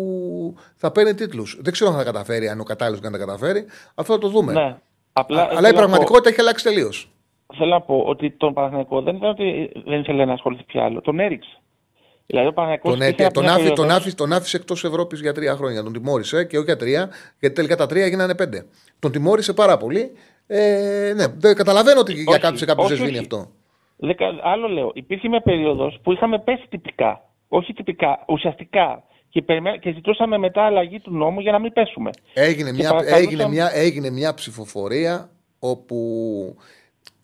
[0.76, 1.58] θα παίρνει τίτλους.
[1.60, 3.64] Δεν ξέρω αν θα τα καταφέρει, αν είναι ο κατάλληλος να τα καταφέρει.
[3.94, 4.52] Αυτό θα το δούμε.
[4.52, 4.76] Ναι.
[5.12, 7.10] Απλά, Αλλά θέλω η να πραγματικότητα έχει αλλάξει τελείως.
[7.46, 10.84] πω- Θέλω να πω ότι τον Παναθηναϊκό δεν ήταν ότι δεν ήθελε να ασχοληθεί πια
[10.84, 11.00] άλλο.
[11.00, 11.58] Τον έριξε.
[12.30, 14.56] Δηλαδή ο Παναθηναϊκός Τον, είχε έτε- από τον, μια άφη, περίοδο- τον, άφη, τον άφησε
[14.56, 15.82] εκτός Ευρώπης για τρία χρόνια.
[15.82, 17.10] Τον τιμώρησε και όχι για τρία,
[17.40, 18.66] γιατί τελικά τα τρία έγιναν πέντε.
[18.98, 20.12] Τον τιμώρησε πάρα πολύ.
[20.46, 23.26] Ε, ναι, δεν καταλαβαίνω ότι για Όχι, κάποιου σε κάποιους όχι, δεν σβήνει όχι.
[23.32, 23.50] αυτό.
[23.96, 24.90] Δεκα- Άλλο λέω.
[24.94, 27.22] Υπήρχε μια περίοδος που είχαμε πέσει τυπικά.
[27.48, 29.02] Όχι τυπικά, ουσιαστικά.
[29.28, 32.10] Και, περιμέ- και ζητούσαμε μετά αλλαγή του νόμου για να μην πέσουμε.
[32.34, 35.96] Έγινε Και μια, παρακαλούσαμε- έγινε, μια, έγινε μια ψηφοφορία όπου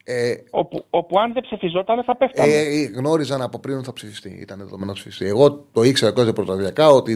[0.04, 2.52] ε, Όπου, όπου αν δεν ψηφιζόταν θα πέφταμε.
[2.52, 4.38] ε, γνώριζαν από πριν ότι θα ψηφιστεί.
[4.40, 5.26] Ήταν δεδομένο να ψηφιστεί.
[5.26, 7.12] Εγώ το ήξερα κιόλα πρωτοδιακά ότι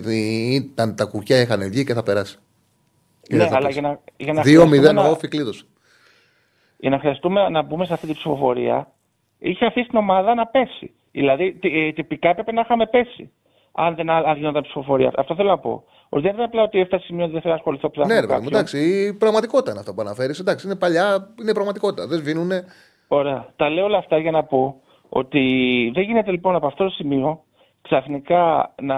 [0.54, 2.38] ήταν, τα κουκιά είχαν βγει και θα περάσει.
[3.22, 3.78] Και ναι, δεν θα αλλά πέσει.
[3.80, 5.64] για να, για να 2-0 χρειαστούμε να- ο Όφη κλείδωσε.
[6.76, 8.92] για να χρειαστούμε να μπούμε σε αυτή την ψηφοφορία,
[9.38, 10.92] είχε αφήσει την ομάδα να πέσει.
[11.12, 13.30] Δηλαδή, τι- ε, τυπικά έπρεπε να είχαμε πέσει.
[13.80, 15.12] Αν δεν αν γινόταν ψηφοφορίας.
[15.16, 15.84] Αυτό θέλω να πω.
[16.08, 18.20] Ότι δεν ήταν απλά ότι έφτασε σημείο ότι δεν θέλω να ασχοληθώ πια Ναι, με
[18.20, 18.60] ρε παιδί μου, κάποιον.
[18.60, 20.38] εντάξει, η πραγματικότητα είναι αυτό που αναφέρεις.
[20.38, 22.06] Εντάξει, είναι παλιά, είναι πραγματικότητα.
[22.06, 22.64] Δεν σβήνουνε.
[23.08, 23.46] Ωραία.
[23.56, 25.40] Τα λέω όλα αυτά για να πω ότι
[25.94, 27.42] δεν γίνεται λοιπόν από αυτό το σημείο
[27.82, 28.96] ξαφνικά να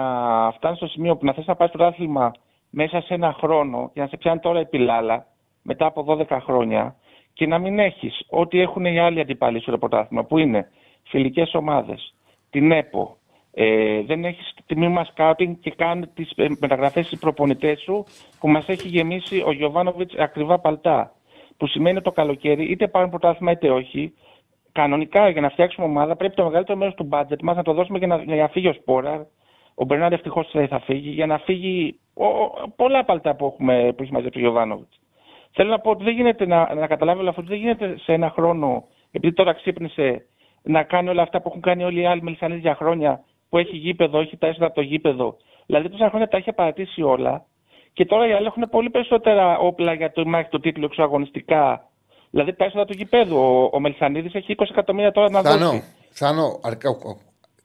[0.55, 2.31] φτάνει στο σημείο που να θες να πάρεις το άθλημα
[2.69, 5.25] μέσα σε ένα χρόνο και να σε πιάνει τώρα επί λάλα
[5.61, 6.95] μετά από 12 χρόνια
[7.33, 10.69] και να μην έχεις ό,τι έχουν οι άλλοι αντιπάλοι στο πρωτάθλημα που είναι
[11.03, 12.13] φιλικές ομάδες,
[12.49, 13.17] την ΕΠΟ,
[13.53, 18.03] ε, δεν έχεις τμήμα σκάουτινγκ και κάνει τις ε, μεταγραφές στις προπονητές σου
[18.39, 21.11] που μας έχει γεμίσει ο Γιωβάνοβιτς ακριβά παλτά.
[21.57, 24.13] Που σημαίνει ότι το καλοκαίρι είτε πάρουν πρωτάθλημα είτε όχι,
[24.71, 27.97] κανονικά για να φτιάξουμε ομάδα πρέπει το μεγαλύτερο μέρος του μπάτζετ μας να το δώσουμε
[27.97, 29.19] για να, για να φύγει ο Σπόραρ.
[29.75, 34.03] Ο Μπερνάρ ευτυχώς θα φύγει, για να φύγει ο, ο- πολλά παλτά που, έχουμε, που
[34.03, 34.99] έχει μαζέψει ο Γιωβάνοβιτς.
[35.51, 38.13] Θέλω να πω ότι δεν γίνεται να, να καταλάβει όλο αυτό, ότι δεν γίνεται σε
[38.13, 40.25] ένα χρόνο, επειδή τώρα ξύπνησε,
[40.63, 43.77] να κάνει όλα αυτά που έχουν κάνει όλοι οι άλλοι μελισανίδε για χρόνια, που έχει
[43.77, 45.37] γήπεδο, έχει τα έσοδα από το γήπεδο.
[45.65, 47.45] Δηλαδή τόσα χρόνια τα είχε παρατήσει όλα
[47.93, 51.89] και τώρα οι άλλοι έχουν πολύ περισσότερα όπλα για το μάχη του τίτλου εξωαγωνιστικά.
[52.29, 53.37] Δηλαδή τα έσοδα του γηπέδου.
[53.37, 55.83] Ο, ο Μελισανίδη έχει 20 εκατομμύρια τώρα να Θανό, δώσει.
[56.09, 57.17] Θανό, αρκα- ο- ο-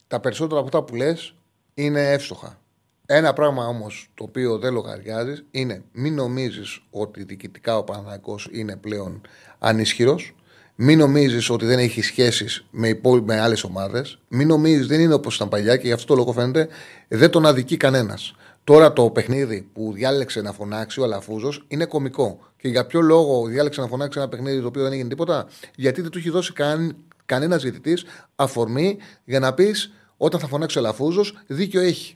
[0.09, 1.35] τα περισσότερα από αυτά που λες
[1.75, 2.59] είναι εύστοχα.
[3.07, 8.77] Ένα πράγμα όμως το οποίο δεν λογαριάζεις είναι μην νομίζεις ότι διοικητικά ο Παναθηναϊκός είναι
[8.77, 9.21] πλέον
[9.59, 10.35] ανίσχυρος.
[10.79, 14.19] Μην νομίζεις ότι δεν έχει σχέσεις με, υπόλοι- με άλλες ομάδες.
[14.29, 16.69] Μην νομίζεις δεν είναι όπως ήταν παλιά και γι' αυτό το λόγο φαίνεται
[17.09, 18.35] δεν τον αδικεί κανένας.
[18.65, 22.39] Τώρα το παιχνίδι που διάλεξε να φωνάξει ο Αλαφούζος είναι κωμικό.
[22.57, 26.01] Και για ποιο λόγο διάλεξε να φωνάξει ένα παιχνίδι το οποίο δεν έγινε τίποτα, Γιατί
[26.01, 26.97] δεν του έχει δώσει καν,
[27.27, 28.05] κανένας διαιτητής
[28.37, 32.15] αφορμή για να πεις όταν θα φωνάξει ο Αλαφούζος, δίκιο έχει.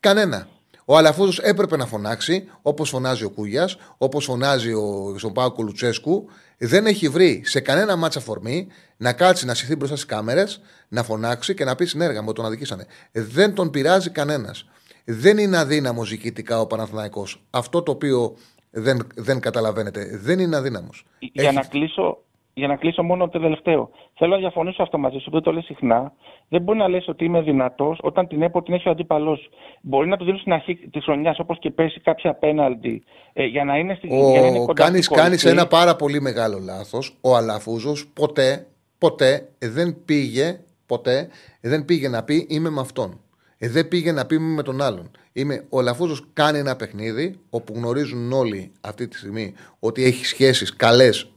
[0.00, 0.48] Κανένα.
[0.92, 6.28] Ο Ο Αλαφούζος έπρεπε να φωνάξει, όπως φωνάζει ο Κούγιας, όπως φωνάζει ο Ζομπάκο Λουτσέσκου.
[6.58, 8.66] Δεν έχει βρει σε κανένα ματς αφορμή
[8.96, 12.44] να κάτσει να στηθεί μπροστά στις κάμερες, να φωνάξει και να πει συνέργα μου, τον
[12.44, 12.86] αδικήσανε.
[13.12, 14.68] Δεν τον πειράζει κανένας.
[15.04, 17.42] Δεν είναι αδύναμος διοικητικά ο Παναθηναϊκός.
[17.50, 18.36] Αυτό το οποίο
[18.70, 20.18] δεν, δεν καταλαβαίνετε.
[20.22, 21.06] Δεν είναι αδύναμος.
[21.18, 21.54] Για, Έχει...
[21.54, 22.18] να κλείσω,
[22.54, 23.90] για να κλείσω μόνο το τελευταίο.
[24.14, 26.12] Θέλω να διαφωνήσω αυτό μαζί σου, που το λε συχνά.
[26.48, 29.48] Δεν μπορεί να λες ότι είμαι δυνατός όταν την ΕΠΟ την έχει ο αντίπαλός.
[29.80, 33.64] Μπορεί να το δίνει στην αρχή της χρονιάς, όπως και πέσει κάποια πέναλτι, ε, για
[33.64, 34.46] να είναι, στην, ο...
[34.46, 37.16] είναι κάνεις, κάνεις ένα πάρα πολύ μεγάλο λάθος.
[37.20, 38.66] Ο Αλαφούζος ποτέ,
[38.98, 41.28] ποτέ δεν πήγε, ποτέ
[41.60, 43.20] δεν πήγε να πει είμαι με αυτόν.
[43.58, 45.10] Ε, δεν πήγε να πει με τον άλλον.
[45.32, 50.76] Είμαι, ο Λαφούζο κάνει ένα παιχνίδι όπου γνωρίζουν όλοι αυτή τη στιγμή ότι έχει σχέσεις
[50.76, 51.31] καλές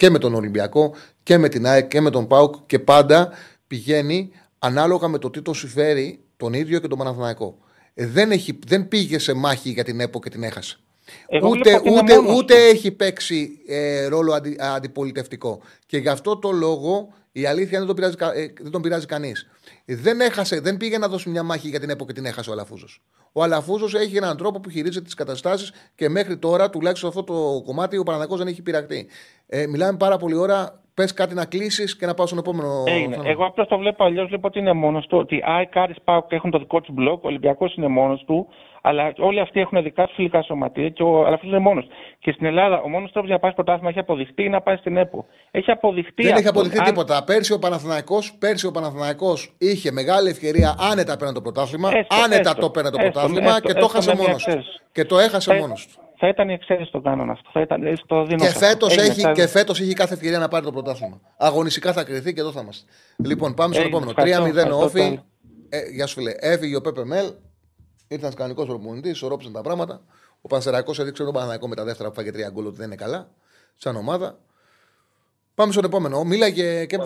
[0.00, 3.32] και με τον Ολυμπιακό και με την ΑΕΚ και με τον ΠΑΟΚ και πάντα
[3.66, 7.58] πηγαίνει ανάλογα με το τι το συμφέρει τον ίδιο και τον Παναθηναϊκό.
[7.94, 10.78] Ε, δεν, έχει, δεν πήγε σε μάχη για την ΕΠΟ και την έχασε.
[11.42, 15.62] ούτε, ούτε, ούτε έχει παίξει ε, ρόλο αντι, αντιπολιτευτικό.
[15.86, 19.48] Και γι' αυτό το λόγο η αλήθεια δεν τον πειράζει, ε, δεν τον πειράζει κανείς.
[19.84, 22.52] Δεν, έχασε, δεν πήγε να δώσει μια μάχη για την ΕΠΟ και την έχασε ο
[22.52, 23.02] Αλαφούζος.
[23.32, 27.62] Ο Αλαφούζος έχει έναν τρόπο που χειρίζεται τις καταστάσεις και μέχρι τώρα, τουλάχιστον αυτό το
[27.66, 29.08] κομμάτι, ο Παναγό δεν έχει πειραχτεί.
[29.46, 30.80] Ε, μιλάμε πάρα πολύ ώρα.
[30.94, 32.84] Πες κάτι να κλείσεις και να πάω στον επόμενο.
[32.86, 33.16] Έγινε.
[33.24, 34.28] Εγώ απλώς το βλέπω αλλιώς.
[34.28, 35.18] Βλέπω ότι είναι μόνος του.
[35.18, 37.24] Ότι οι Άρη Πάουκ έχουν το δικό τους μπλοκ.
[37.24, 38.46] Ο Ολυμπιακός είναι μόνος του.
[38.82, 41.86] Αλλά όλοι αυτοί έχουν δικά τους φιλικά σωματεία και ο Αλαφούζο είναι μόνος.
[42.18, 44.76] Και στην Ελλάδα ο μόνος τρόπος για να πάει στο πρωτάθλημα έχει αποδειχτεί να πάει
[44.76, 45.26] στην ΕΠΟ.
[45.50, 46.22] Έχει αποδειχτεί.
[46.22, 46.38] Δεν αυτό.
[46.38, 47.24] έχει αποδειχτεί τίποτα.
[47.24, 51.90] Πέρσι ο Παναθηναϊκός, πέρσι ο Παναθηναϊκός είχε μεγάλη ευκαιρία άνετα πέραν το πρωτάθλημα.
[51.94, 54.64] Έστω, άνετα έστω, το πέραν το πρωτάθλημα και το έχασε μόνος του.
[54.92, 56.02] Και το έχασε μόνος του.
[56.22, 57.50] Θα ήταν η εξαίρεση το κάνον αυτό.
[57.52, 60.72] Θα ήταν, στο δίνω και φέτος έχει, και φέτος έχει κάθε ευκαιρία να πάρει το
[60.72, 61.20] πρωτάθλημα.
[61.38, 62.92] Αγωνιστικά θα κρυθεί και εδώ θα είμαστε.
[63.16, 64.12] Λοιπόν, πάμε στο επόμενο.
[64.16, 65.20] 3-0 όφη.
[65.68, 66.32] Ε, γεια σου φίλε.
[66.38, 67.26] Έφυγε ο Πέπε Μέλ.
[68.10, 70.02] Ήταν κανονικός προπονητής, ισορρόπησαν τα πράγματα.
[70.40, 72.96] Ο Πανσεραϊκός έδειξε τον Παναναναϊκό με τα δεύτερα που φάγε τρία γκολ ότι δεν είναι
[72.96, 73.30] καλά.
[73.76, 74.38] Σαν ομάδα.
[75.54, 76.24] Πάμε στον επόμενο.
[76.24, 76.98] Μίλαγε και.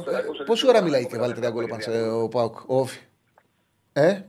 [0.47, 1.67] Πόση ώρα μιλάει και βάλει τρία γκολ
[2.23, 2.57] ο Πάουκ.
[2.67, 3.01] Όφη.
[3.93, 4.21] Ε,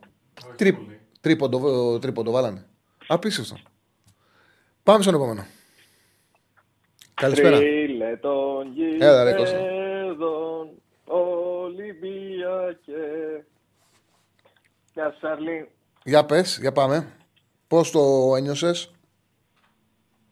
[1.99, 2.67] τρίποντο βάλανε.
[3.07, 3.57] Απίστευτο.
[4.83, 5.45] Πάμε στον επόμενο.
[7.13, 7.57] Καλησπέρα.
[7.57, 9.59] Φίλε των Έλα, ρε, Κώστα.
[11.05, 12.25] Ολυμπιακέ.
[14.93, 15.69] Γεια σου, Σαρλί.
[16.07, 17.07] Για πες, για πάμε.
[17.67, 17.99] Πώς το
[18.37, 18.91] ένιωσες;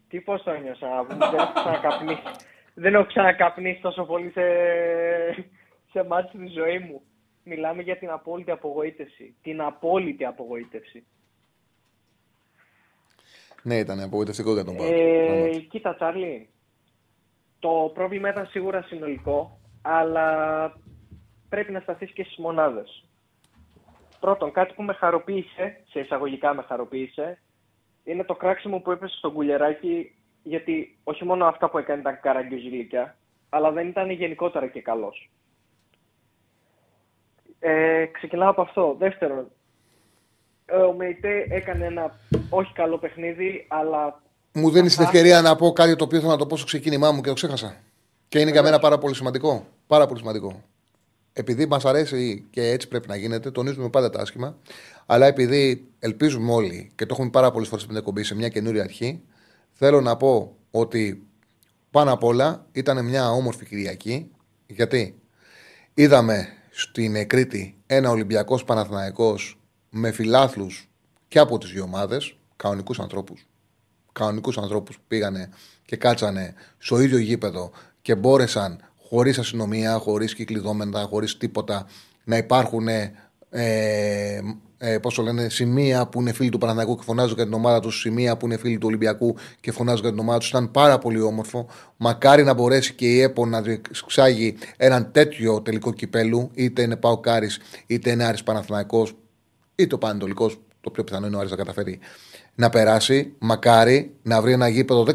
[0.08, 2.22] Τι πώς το ένιωσα, δεν έχω ξανακαπνίσει.
[2.74, 4.42] δεν έχω ξανακαπνίσει τόσο πολύ σε,
[5.92, 7.02] σε μάτι στη ζωή μου.
[7.44, 9.36] Μιλάμε για την απόλυτη απογοήτευση.
[9.42, 11.06] Την απόλυτη απογοήτευση.
[13.64, 14.88] Ναι, ήταν απογοητευτικό για τον Πάο.
[14.92, 16.50] Ε, κοίτα, Τσάρλι.
[17.60, 20.28] Το πρόβλημα ήταν σίγουρα συνολικό, αλλά
[21.50, 23.06] πρέπει να σταθείς και στις μονάδες.
[24.24, 27.40] Πρώτον, κάτι που με χαροποίησε, σε εισαγωγικά με χαροποίησε,
[28.04, 33.18] είναι το κράξιμο που έπεσε στον κουλεράκι, γιατί όχι μόνο αυτά που έκανε ήταν καραγκιόζηλικια,
[33.50, 35.30] αλλά δεν ήταν γενικότερα και καλός.
[37.60, 38.96] Ε, ξεκινάω από αυτό.
[39.00, 39.52] Δεύτερον,
[40.66, 42.20] ε, ο Μεϊτέ έκανε ένα
[42.50, 44.22] όχι καλό παιχνίδι, αλλά.
[44.54, 47.12] Μου δίνεις την ευκαιρία να πω κάτι το οποίο θέλω να το πω στο ξεκίνημά
[47.12, 47.76] μου και το ξέχασα.
[48.28, 49.66] Και είναι για μένα πάρα πολύ σημαντικό.
[49.88, 50.64] Πάρα πολύ σημαντικό.
[51.34, 54.58] Επειδή μας αρέσει και έτσι πρέπει να γίνεται, τονίζουμε πάντα τα άσχημα.
[55.06, 58.84] Αλλά επειδή ελπίζουμε όλοι και το έχουμε πάρα πολλές φορές στην εκπομπή σε μια καινούρια
[58.84, 59.22] αρχή,
[59.74, 61.28] θέλω να πω ότι
[61.92, 64.32] πάνω απ' όλα ήταν μια όμορφη Κυριακή.
[64.68, 65.16] Γιατί;
[65.96, 69.60] Είδαμε στην Κρήτη ένα Ολυμπιακός Παναθηναϊκός
[69.90, 70.90] με φιλάθλους
[71.28, 73.48] και από τις δύο ομάδες, κανονικούς ανθρώπους.
[74.12, 75.50] Κανονικούς ανθρώπους που πήγανε
[75.86, 77.72] και κάτσανε στο ίδιο γήπεδο
[78.02, 78.80] και μπόρεσαν
[79.14, 81.88] χωρίς αστυνομία, χωρίς κυκλειδόμενα, χωρίς τίποτα
[82.24, 83.12] να υπάρχουν ε,
[84.78, 87.80] ε, πώς το λένε, σημεία που είναι φίλοι του Παναθηναϊκού και φωνάζουν για την ομάδα
[87.80, 90.50] τους, σημεία που είναι φίλοι του Ολυμπιακού και φωνάζουν για την ομάδα τους.
[90.50, 91.68] Ήταν πάρα πολύ όμορφο.
[91.98, 97.18] Μακάρι να μπορέσει και η ΕΠΟ να διεξάγει έναν τέτοιο τελικό κυπέλου, είτε είναι ΠΑΟΚ
[97.18, 97.50] Άρης,
[97.88, 99.16] είτε είναι Άρης Παναθηναϊκός
[99.76, 102.00] ή ο Παναιτωλικός, το πιο πιθανό είναι ο Άρης να καταφέρει
[102.56, 103.34] να περάσει.
[103.40, 105.14] Μακάρι να βρει ένα γήπεδο 10.000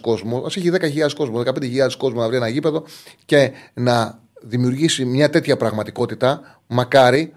[0.00, 0.38] κόσμο.
[0.38, 2.84] Ας έχει 10.000 κόσμο, 15.000 κόσμο να βρει ένα γήπεδο
[3.24, 6.60] και να δημιουργήσει μια τέτοια πραγματικότητα.
[6.66, 7.32] Μακάρι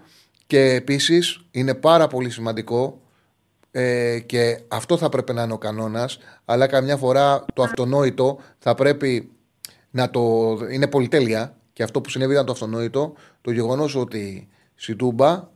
[0.46, 3.00] και επίσης είναι πάρα πολύ σημαντικό
[3.70, 8.74] ε, και αυτό θα πρέπει να είναι ο κανόνας, αλλά καμιά φορά το αυτονόητο θα
[8.74, 9.30] πρέπει
[9.90, 10.56] να το.
[10.70, 15.48] είναι πολυτέλεια και αυτό που συνέβη ήταν το αυτονόητο, το γεγονός ότι στη Τούμπα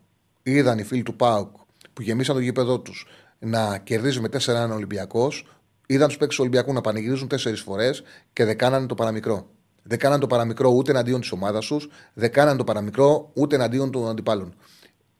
[0.42, 1.56] είδαν οι φίλοι του ΠΑΟΚ
[1.92, 3.06] που γεμίσαν το γήπεδό τους
[3.38, 5.46] να κερδίζει με 4-1 Ολυμπιακός,
[5.86, 9.46] είδαν τους παίκτες του Ολυμπιακού να πανηγυρίζουν τέσσερις φορές και δεν κάνανε το παραμικρό.
[9.82, 13.90] Δεν κάνανε το παραμικρό ούτε εναντίον της ομάδας τους, δεν κάνανε το παραμικρό ούτε εναντίον
[13.90, 14.54] των αντιπάλων.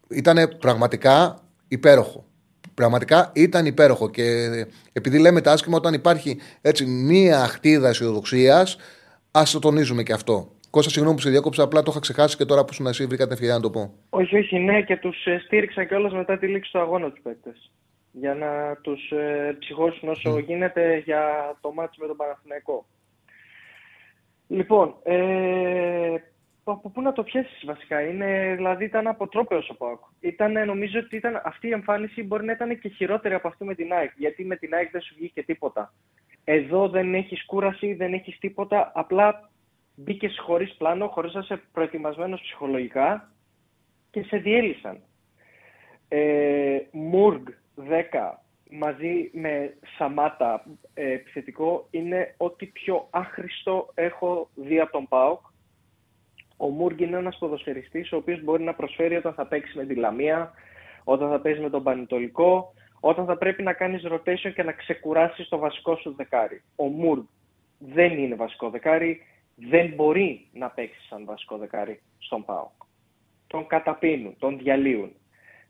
[0.09, 2.25] Ήταν πραγματικά υπέροχο.
[2.75, 4.11] Πραγματικά ήταν υπέροχο.
[4.11, 4.49] Και
[4.93, 8.77] επειδή λέμε τα άσχημα, όταν υπάρχει έτσι μία χτίδα αισιοδοξίας,
[9.31, 10.53] ας το τονίζουμε και αυτό.
[10.71, 13.07] Κώστα, συγγνώμη που σε διάκοψα, απλά το είχα ξεχάσει και τώρα που σου να εσύ
[13.07, 13.95] βρήκα την ευκαιρία να το πω.
[14.11, 17.71] Όχι, όχι, ναι, και τους στήριξα κιόλας μετά τη λήξη του αγώνα τους παίκτες.
[18.19, 22.87] Για να τους ε, ψυχώσουν όσο γίνεται για το μάτι με τον Παναθηναϊκό.
[24.49, 26.15] Λοιπόν, ε,
[26.65, 30.01] από πού να το πιέσεις βασικά; Είναι, δηλαδή ήταν αποτρόπαιος ο Πάοκ.
[30.21, 33.75] Ήταν, νομίζω ότι ήταν, αυτή η εμφάνιση μπορεί να ήταν και χειρότερη από αυτή με
[33.75, 34.11] την ΑΕΚ.
[34.17, 35.93] Γιατί με την ΑΕΚ δεν σου βγήκε τίποτα.
[36.45, 38.93] Εδώ δεν έχεις κούραση, δεν έχεις τίποτα.
[38.95, 39.51] Απλά
[39.95, 43.33] μπήκες χωρίς πλάνο, χωρίς να είσαι προετοιμασμένος ψυχολογικά
[44.11, 45.03] και σε διέλυσαν.
[46.09, 47.47] Ε, Μουργκ
[47.79, 48.39] 10
[48.71, 50.65] μαζί με Σαμάτα
[50.95, 55.41] ε, επιθετικό είναι ό,τι πιο άχρηστο έχω δει από τον ΠΑΟΚ.
[56.57, 59.95] Ο Μουργκ είναι ένας ποδοσφαιριστής ο οποίος μπορεί να προσφέρει όταν θα παίξει με τη
[59.95, 60.53] Λαμία,
[61.05, 65.49] όταν θα παίζει με τον Πανετολικό, όταν θα πρέπει να κάνεις rotation και να ξεκουράσεις
[65.49, 66.63] το βασικό σου δεκάρι.
[66.77, 67.25] Ο Μουργκ
[67.79, 69.21] δεν είναι βασικό δεκάρι,
[69.55, 72.73] δεν μπορεί να παίξει σαν βασικό δεκάρι στον ΠΑΟΚ.
[73.47, 75.13] Τον καταπίνουν, τον διαλύουν.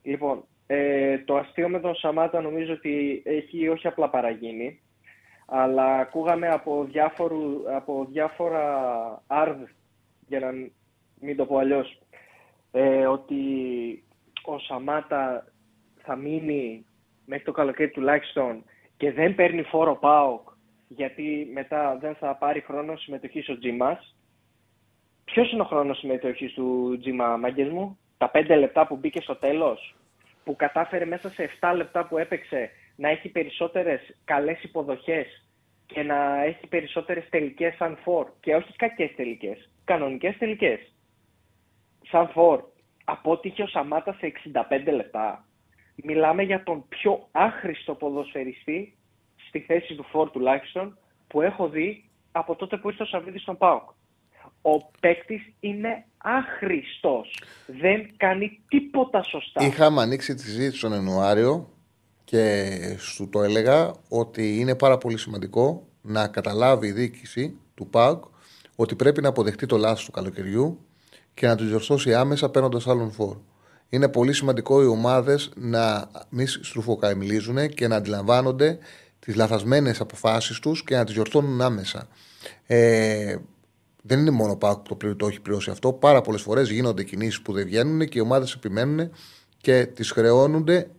[0.03, 4.81] Λοιπόν, ε, το αστείο με τον Σαμάτα νομίζω ότι έχει όχι απλά παραγίνει,
[5.47, 9.61] αλλά ακούγαμε από, διάφορου, από διάφορα άρδ,
[10.27, 10.51] για να
[11.21, 11.99] μην το πω αλλιώς,
[12.73, 13.43] ε, ότι
[14.43, 15.53] ο Σαμάτα
[16.03, 16.87] θα μείνει
[17.25, 18.65] μέχρι το καλοκαίρι τουλάχιστον
[18.97, 20.49] και δεν παίρνει φόρο ΠΑΟΚ
[20.89, 23.99] γιατί μετά δεν θα πάρει χρόνο συμμετοχής ο Τζιμά.
[25.25, 29.37] Ποιος είναι ο χρόνος συμμετοχής του Τζιμά, μάγκες μου, τα 5 λεπτά που μπήκε στο
[29.37, 29.98] τέλος,
[30.49, 35.47] που κατάφερε μέσα σε 7 λεπτά που έπαιξε να έχει περισσότερες καλές υποδοχές
[35.87, 38.27] και να έχει περισσότερες τελικές σαν φορ.
[38.41, 40.95] Και όχι κακές τελικές, κανονικές τελικές.
[42.11, 42.63] Σαν φορ.
[43.05, 45.45] Απότυχε ο Σαμάτα σε 65 λεπτά.
[45.95, 48.97] Μιλάμε για τον πιο άχρηστο ποδοσφαιριστή
[49.49, 53.57] στη θέση του Φόρ τουλάχιστον που έχω δει από τότε που ήρθε ο Σαββίδης στον
[53.57, 53.91] ΠΑΟΚ.
[54.63, 57.25] Ο παίκτης είναι άχρηστο.
[57.67, 59.65] Δεν κάνει τίποτα σωστά.
[59.65, 61.69] Είχαμε ανοίξει τη συζήτηση τον Ιανουάριο
[62.25, 68.25] και σου το έλεγα ότι είναι πάρα πολύ σημαντικό να καταλάβει η διοίκηση του ΠΑΟΚ
[68.77, 70.87] ότι πρέπει να αποδεχτεί το λάθος του καλοκαιριού
[71.35, 73.37] και να του διορθώσει άμεσα παίρνοντας άλλον φόρ.
[73.89, 78.79] Είναι πολύ σημαντικό οι ομάδες να μην στρουφοκαμιλίζουν και να αντιλαμβάνονται
[79.19, 82.09] τις λαθασμένες αποφάσεις τους και να τις διορθώνουν άμεσα.
[82.67, 83.37] Ε,
[84.09, 85.93] δεν είναι μόνο ο που το, το έχει πληρώσει αυτό.
[85.93, 89.11] Πάρα πολλές φορές γίνονται κινήσεις που δεν βγαίνουν και οι ομάδες επιμένουν
[89.61, 90.91] και τις χρεώνονται,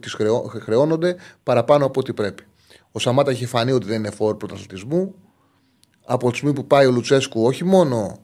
[0.00, 2.42] τις χρεώ, χρεώνονται παραπάνω από ό,τι πρέπει.
[2.92, 5.14] Ο Σαμάτα έχει φανεί ότι δεν είναι φόρ πρωταθλητισμού.
[6.04, 8.18] Από τη στιγμή που πάει ο Λουτσέσκου, όχι μόνο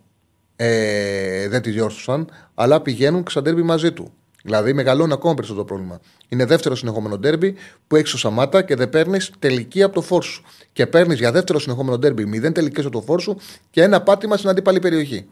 [0.57, 4.13] ε, δεν τη διόρθωσαν, αλλά πηγαίνουν ξαντέρμπι μαζί του.
[4.43, 6.01] Δηλαδή μεγαλώνει ακόμα περισσότερο το πρόβλημα.
[6.29, 7.55] Είναι δεύτερο συνεχόμενο ντέρμπι
[7.87, 10.45] που έχεις στο Σαμάτα και δεν παίρνεις τελική από το φόρ σου.
[10.73, 13.37] Και παίρνεις για δεύτερο συνεχόμενο ντέρμπι μηδέν τελικές από το φόρ σου
[13.71, 15.29] και ένα πάτημα στην αντίπαλη περιοχή.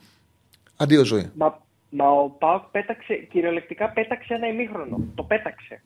[0.76, 1.30] Αντίο ζωή.
[1.34, 5.00] Μα, μα ο Πάοκ πέταξε, κυριολεκτικά πέταξε ένα ημίχρονο.
[5.14, 5.82] Το πέταξε.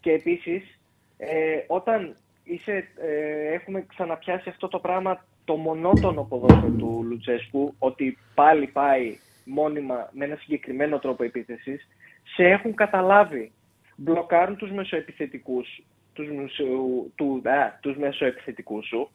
[0.00, 0.78] Και επίσης,
[1.16, 1.28] ε,
[1.66, 8.66] όταν είσαι, ε, έχουμε ξαναπιάσει αυτό το πράγμα το μονότονο ποδόσφαιρο του Λουτσέσκου, ότι πάλι
[8.66, 11.88] πάει μόνιμα με ένα συγκεκριμένο τρόπο επίθεσης,
[12.38, 13.52] σε έχουν καταλάβει.
[13.96, 15.82] Μπλοκάρουν τους μεσοεπιθετικούς,
[16.12, 16.64] τους, μεσο,
[17.14, 19.10] του, α, τους μεσοεπιθετικούς σου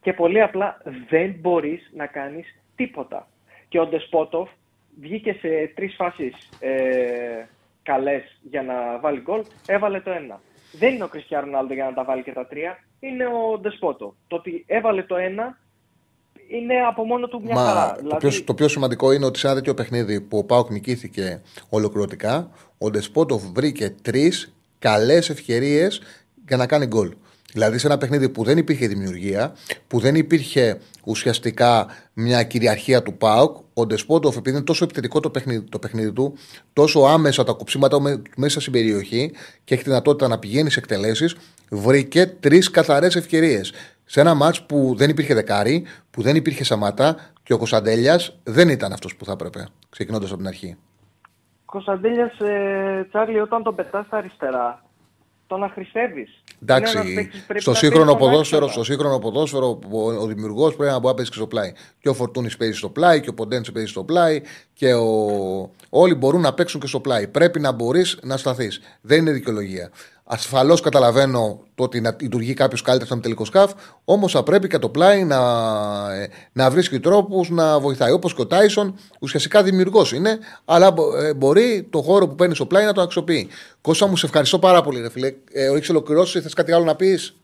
[0.00, 3.28] και πολύ απλά δεν μπορείς να κάνεις τίποτα.
[3.68, 4.50] Και ο Ντεσπότοφ
[5.00, 7.46] βγήκε σε τρεις φάσεις ε,
[7.82, 10.40] καλές για να βάλει γκολ, έβαλε το ένα.
[10.72, 14.14] Δεν είναι ο Κριστιανό Ρονάλντο για να τα βάλει και τα τρία, είναι ο Ντεσπότο.
[14.26, 15.58] Το ότι έβαλε το ένα
[16.56, 17.92] είναι από μόνο του μια Μα, χαρά.
[17.92, 18.28] Το, δηλαδή...
[18.28, 22.50] πιο, το πιο σημαντικό είναι ότι σε ένα τέτοιο παιχνίδι που ο Πάοκ νικήθηκε ολοκληρωτικά,
[22.78, 26.02] ο Ντεσπότοφ βρήκε τρεις καλές ευκαιρίες
[26.46, 27.12] για να κάνει γκολ.
[27.52, 29.52] Δηλαδή σε ένα παιχνίδι που δεν υπήρχε δημιουργία,
[29.88, 35.30] που δεν υπήρχε ουσιαστικά μια κυριαρχία του ΠΑΟΚ, ο Ντεσπότοφ, επειδή είναι τόσο επιθετικό το
[35.30, 36.34] παιχνίδι, το παιχνίδι του,
[36.72, 37.98] τόσο άμεσα τα κοψίματα
[38.36, 39.32] μέσα στην περιοχή
[39.64, 41.36] και έχει τη δυνατότητα να πηγαίνει σε εκτελέσεις,
[41.70, 43.72] βρήκε τρεις καθαρές ευκαιρίες
[44.12, 48.68] σε ένα μάτς που δεν υπήρχε δεκάρι, που δεν υπήρχε Σαμάτα και ο Κωνσταντέλιας δεν
[48.68, 50.76] ήταν αυτός που θα έπρεπε, ξεκινώντας από την αρχή.
[51.64, 54.84] Κωνσταντέλιας, ε, Τσάρλι, όταν τον πετάς στα αριστερά,
[55.46, 56.42] τον αχρηστεύεις.
[56.62, 61.30] Εντάξει, στο σύγχρονο, ποδόσφαιρο, στο σύγχρονο ποδόσφαιρο, ο, ο δημιουργός πρέπει να μπορεί να παίζει
[61.30, 61.72] και στο πλάι.
[62.00, 64.40] Και ο Φορτούνης παίζει στο πλάι, και ο Ποντένσε παίζει στο πλάι,
[64.72, 65.06] και ο...
[65.88, 67.28] όλοι μπορούν να παίξουν και στο πλάι.
[67.28, 68.80] Πρέπει να μπορείς να σταθείς.
[69.00, 69.90] Δεν είναι δικαιολογία.
[70.24, 73.72] Ασφαλώς καταλαβαίνω το ότι να λειτουργεί κάποιος καλύτερα σαν τελικό σκάφ,
[74.04, 75.36] όμως θα πρέπει και το πλάι να,
[76.14, 78.12] ε, να βρίσκει τρόπους να βοηθάει.
[78.12, 82.56] Όπως και ο Τάισον, ουσιαστικά δημιουργός είναι, αλλά μπο- ε, μπορεί το χώρο που παίρνεις
[82.56, 83.48] στο πλάι να το αξιοποιεί.
[83.80, 85.26] Κώστα μου, σε ευχαριστώ πάρα πολύ, ρε φίλε.
[85.52, 87.36] Ε, Έχεις ολοκληρώσει, θες κάτι άλλο να πεις;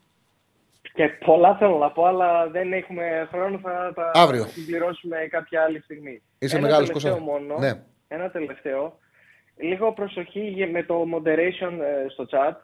[0.95, 3.59] Και πολλά θέλω να πω, αλλά δεν έχουμε χρόνο.
[3.63, 4.47] Θα τα Αύριο.
[4.47, 6.23] συμπληρώσουμε κάποια άλλη στιγμή.
[6.39, 7.31] Είσαι Ένα μεγάλος, τελευταίο Κώστα.
[7.33, 7.59] μόνο.
[7.59, 7.73] Ναι.
[8.09, 8.99] Ένα τελευταίο.
[9.61, 12.55] Λίγο προσοχή για- με το moderation ε, στο chat.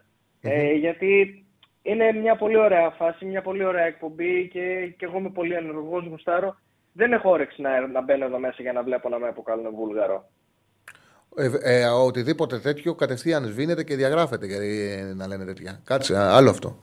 [0.46, 1.44] Ε, γιατί
[1.82, 6.06] είναι μια πολύ ωραία φάση, μια πολύ ωραία εκπομπή και, και εγώ είμαι πολύ ενεργός,
[6.06, 6.56] γουστάρω.
[6.92, 10.28] Δεν έχω όρεξη να, να μπαίνω εδώ μέσα για να βλέπω να με αποκαλούν βούλγαρο.
[11.36, 15.80] Ε, ε, οτιδήποτε τέτοιο κατευθείαν σβήνεται και διαγράφεται γιατί ε, να λένε τέτοια.
[15.84, 16.78] Κάτσε, α, άλλο αυτό.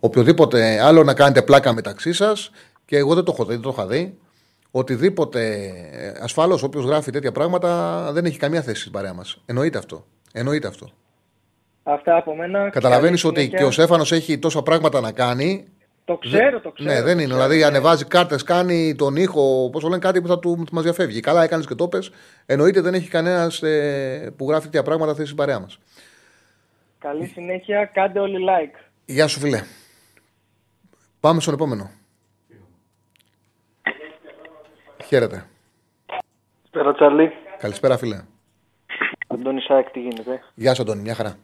[0.00, 2.50] Οποιοδήποτε άλλο να κάνετε πλάκα μεταξύ σας
[2.84, 4.18] και εγώ δεν το έχω δει, δεν το είχα δει.
[4.70, 5.72] Οτιδήποτε
[6.20, 9.42] ασφαλώς όποιος γράφει τέτοια πράγματα δεν έχει καμία θέση στην παρέα μας.
[9.46, 10.06] Εννοείται αυτό.
[10.32, 10.90] Εννοείται αυτό.
[11.88, 12.70] Αυτά από μένα.
[12.70, 13.58] Καταλαβαίνεις Καλή ότι συνέχεια.
[13.58, 15.66] και ο Σέφανο έχει τόσα πράγματα να κάνει.
[16.04, 16.90] Το ξέρω, το ξέρω.
[16.90, 17.22] ναι, δεν το είναι.
[17.24, 17.64] ξέρω, Δηλαδή ναι.
[17.64, 21.20] ανεβάζει κάρτες, κάνει τον ήχο, πώς λένε, κάτι που θα του μας διαφεύγει.
[21.20, 22.10] Καλά, έκανες και το πες.
[22.46, 25.78] Εννοείται δεν έχει κανένας ε, που γράφει τέτοια πράγματα θέση στην παρέα μας.
[26.98, 28.78] Καλή συνέχεια, κάντε όλοι like.
[29.04, 29.62] Γεια σου, φίλε.
[31.20, 31.90] Πάμε στον επόμενο.
[35.06, 35.46] Χαίρετε.
[36.70, 37.32] Πέρα Τσαρλί.
[37.58, 38.20] Καλησπέρα, φίλε.
[39.26, 41.00] Αντώνη Σάικ, τι γίνεται; Γεια σου, Αντώνη.
[41.02, 41.36] Μια χαρά.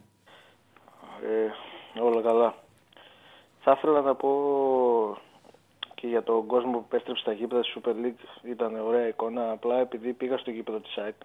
[1.23, 1.51] Ε,
[2.01, 2.55] όλα καλά.
[3.59, 5.17] Θα ήθελα να πω
[5.95, 9.51] και για τον κόσμο που επέστρεψε στα γήπεδα στη Super League ήταν ωραία εικόνα.
[9.51, 11.15] Απλά επειδή πήγα στο γήπεδο της ΑΕΚ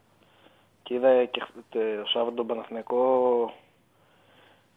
[0.83, 3.53] και είδα και χ- τε- το Σάββατο τον Παναθηναϊκό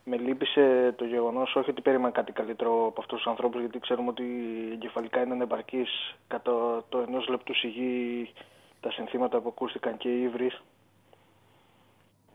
[0.04, 4.10] με λύπησε το γεγονός όχι ότι περίμενα κάτι καλύτερο από αυτούς τους ανθρώπους, γιατί ξέρουμε
[4.10, 4.24] ότι
[4.72, 8.32] εγκεφαλικά είναι ανεπαρκής κατά το ενός λεπτού σιγή
[8.80, 10.52] τα συνθήματα που ακούστηκαν και οι ύβρι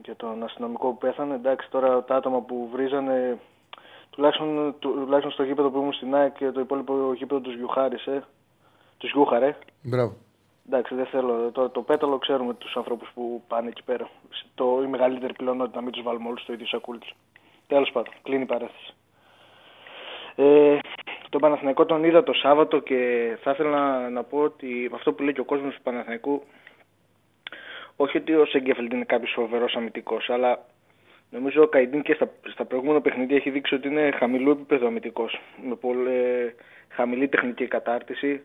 [0.04, 1.34] για τον αστυνομικό που πέθανε.
[1.34, 3.38] Εντάξει, τώρα τα άτομα που βρίζανε,
[4.10, 8.24] τουλάχιστον, τουλάχιστον στο γήπεδο που ήμουν στην ΑΕΚ και το υπόλοιπο γήπεδο τους γιουχάρισε.
[8.98, 9.56] Τους γιούχαρε.
[9.82, 10.14] Μπράβο.
[10.66, 11.50] Εντάξει, δεν θέλω.
[11.50, 14.08] Το, το πέταλο ξέρουμε τους ανθρώπους που πάνε εκεί πέρα.
[14.54, 17.00] Το, η μεγαλύτερη πλειονότητα, να μην τους βάλουμε όλους στο ίδιο σακούλι.
[17.66, 18.94] Τέλος πάντων, κλείνει η παρέθεση.
[20.36, 20.78] Ε,
[21.28, 25.22] τον Παναθηναϊκό τον είδα το Σάββατο και θα ήθελα να, να πω ότι αυτό που
[25.22, 26.42] λέει και ο κόσμος του Παναθηναϊκού,
[27.96, 30.64] όχι ότι ο Σέγκεφελντ είναι κάποιος φοβερός αμυντικός, αλλά
[31.30, 35.40] νομίζω ο Καϊντίν και στα, στα προηγούμενα παιχνίδια έχει δείξει ότι είναι χαμηλού επίπεδο αμυντικός.
[35.68, 36.54] Με πολύ ε,
[36.88, 38.40] χαμηλή τεχνική κατάρτιση.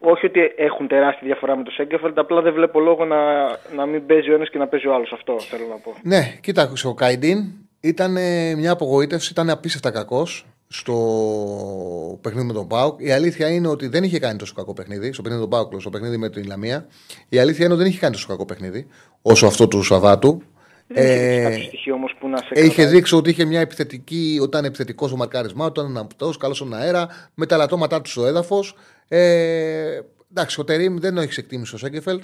[0.00, 3.44] Όχι ότι έχουν τεράστια διαφορά με το Σέγκεφελντ, απλά δεν βλέπω λόγο να,
[3.74, 5.12] να μην παίζει ο ένας και να παίζει ο άλλος.
[5.12, 5.94] Αυτό θέλω να πω.
[6.02, 7.38] Ναι, κοίταξε, ο Καϊντίν
[7.80, 10.46] ήταν ε, μια απογοήτευση, ήταν απίστευτα κακός
[10.78, 13.00] στο παιχνίδι με τον Πάουκ.
[13.00, 15.80] Η αλήθεια είναι ότι δεν είχε κάνει τόσο κακό παιχνίδι, στο παιχνίδι με τον Πάουκ,
[15.80, 16.86] στο παιχνίδι με την Λαμία.
[17.28, 18.86] Η αλήθεια είναι ότι δεν είχε κάνει τόσο κακό παιχνίδι
[19.22, 20.42] όσο αυτό του Σαββάτου.
[20.86, 22.86] Δεν έχει Ε, κάποιο στοιχείο όμως που να σε Είχε κρατάει.
[22.94, 26.74] δείξει ότι είχε μια επιθετική, όταν είναι επιθετικός στο μαρκάρισμά του, ήταν αναπτό, καλός στον
[26.74, 28.74] αέρα, με τα λατώματά του στο έδαφος.
[29.08, 30.00] Ε,
[30.30, 32.22] εντάξει, ο Τερήμ δεν έχεις εκτίμηση ο Σέγκεφελτ.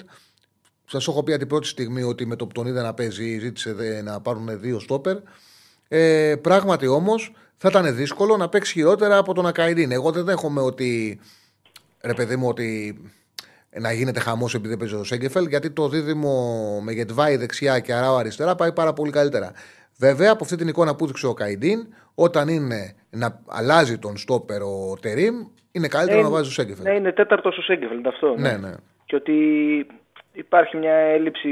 [0.85, 3.39] Σας έχω πει από την πρώτη στιγμή ότι με το που τον είδε να παίζει,
[3.39, 5.17] ζήτησε δε- να πάρουν δύο στόπερ.
[5.87, 7.31] Ε, πράγματι όμως
[7.63, 9.91] θα ήταν δύσκολο να παίξει χειρότερα από τον Ακαϊντίν.
[9.91, 11.19] Εγώ δεν δέχομαι ότι.
[12.03, 12.97] Ρε παιδί μου, ότι
[13.79, 16.33] να γίνεται χαμός επειδή δεν παίζει ο Σέγκεφελ, γιατί το δίδυμο
[16.83, 19.51] με Γετβάη δεξιά και Αράου αριστερά πάει πάρα πολύ καλύτερα.
[19.97, 24.61] Βέβαια, από αυτή την εικόνα που έδειξε ο Καϊντίν, όταν είναι να αλλάζει τον στόπερ
[24.61, 25.35] ο Τερήμ,
[25.71, 26.83] είναι καλύτερο Ε, να βάζει ο Σέγκεφελ.
[26.83, 28.35] Ναι, είναι τέταρτος ο Σέγκεφελντ αυτό.
[28.37, 28.71] Ναι, ναι.
[29.05, 29.35] Και ότι
[30.33, 31.49] υπάρχει μια έλλειψη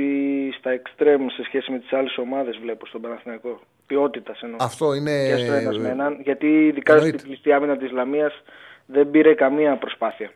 [0.58, 3.60] στα εξτρέμ σε σχέση με τις άλλες ομάδες, βλέπω στον Παναθηναϊκό.
[3.90, 4.58] Ποιότητας εννοώ.
[4.62, 5.28] Αυτό είναι.
[5.28, 6.22] Και στο ένας με έναν.
[6.22, 7.18] Γιατί ειδικά εννοείται.
[7.18, 8.34] στην πληστή άμυνα της Λαμίας
[8.86, 10.32] δεν πήρε καμία προσπάθεια.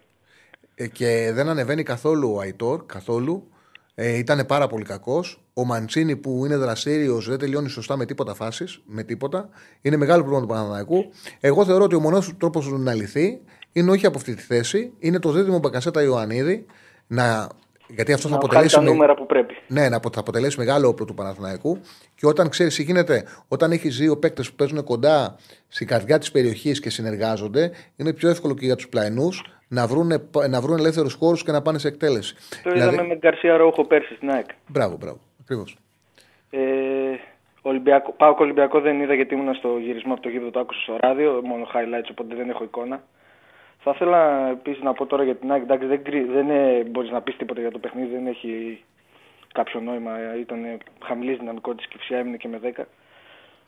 [0.76, 3.48] Ε, και δεν ανεβαίνει καθόλου ο Αϊτόρ, καθόλου.
[3.96, 5.44] Ε, ήταν πάρα πολύ κακός.
[5.54, 8.82] Ο Μαντσίνη που είναι δραστήριος δεν τελειώνει σωστά με τίποτα φάσεις.
[8.86, 9.50] Με τίποτα.
[9.82, 11.12] Είναι μεγάλο πρόβλημα του Παναναναϊκού.
[11.40, 13.42] Εγώ θεωρώ ότι ο μονός τρόπος να λυθεί
[13.72, 14.94] είναι όχι από αυτή τη θέση.
[15.00, 16.66] Είναι το δίδυμο Μπακασέτα Ιωαννίδη.
[17.08, 17.50] Να,
[17.88, 18.76] γιατί αυτό θα Να βγάλει αποτελέσει.
[18.76, 19.54] τα με- νούμερα που πρέπει.
[19.68, 21.80] ναι, να απο- θα αποτελέσει μεγάλο όπλο του Παναθηναϊκού.
[22.16, 25.36] Και όταν ξέρεις τι γίνεται, όταν έχεις δύο παίκτες που παίζουν κοντά
[25.68, 30.12] στην καρδιά της περιοχής και συνεργάζονται, είναι πιο εύκολο και για τους πλαϊνούς να βρουν,
[30.50, 32.36] να βρουν ελεύθερους χώρους και να πάνε σε εκτέλεση.
[32.64, 34.46] Το είδαμε με Γκαρσία Ρόχο πέρσι στην ΑΕΚ.
[34.68, 35.20] Μπράβο, μπράβο.
[35.42, 35.78] Ακριβώς.
[36.50, 36.60] Ε,
[37.62, 40.98] Ολυμπιακό, πάω Ολυμπιακό δεν είδα γιατί ήμουν στο γυρισμό από το γήπεδο, το άκουσα στο
[41.02, 43.04] ράδιο, μόνο highlights οπότε δεν έχω εικόνα.
[43.84, 47.12] Θα ήθελα επίσης να πω τώρα για την ΑΕΚ, εντάξει δεν, κρύ- δεν ε, μπορείς
[47.12, 48.84] να πεις τίποτα για το παιχνίδι, δεν έχει
[49.54, 52.82] κάποιο νόημα, ήταν χαμηλής δυναμικότητα και φυσικά έμεινε και με 10.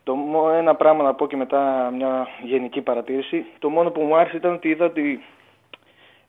[0.03, 3.45] Το, μό- ένα πράγμα να πω και μετά μια γενική παρατήρηση.
[3.59, 5.23] Το μόνο που μου άρεσε ήταν ότι είδα ότι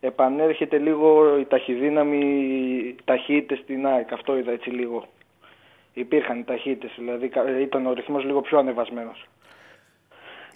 [0.01, 4.13] επανέρχεται λίγο η ταχυδύναμη, οι ταχύτητες στην ΑΕΚ.
[4.13, 5.05] Αυτό είδα έτσι λίγο.
[5.95, 9.27] Υπήρχαν οι ταχύτητες, δηλαδή κα- ήταν ο ρυθμός λίγο πιο ανεβασμένος.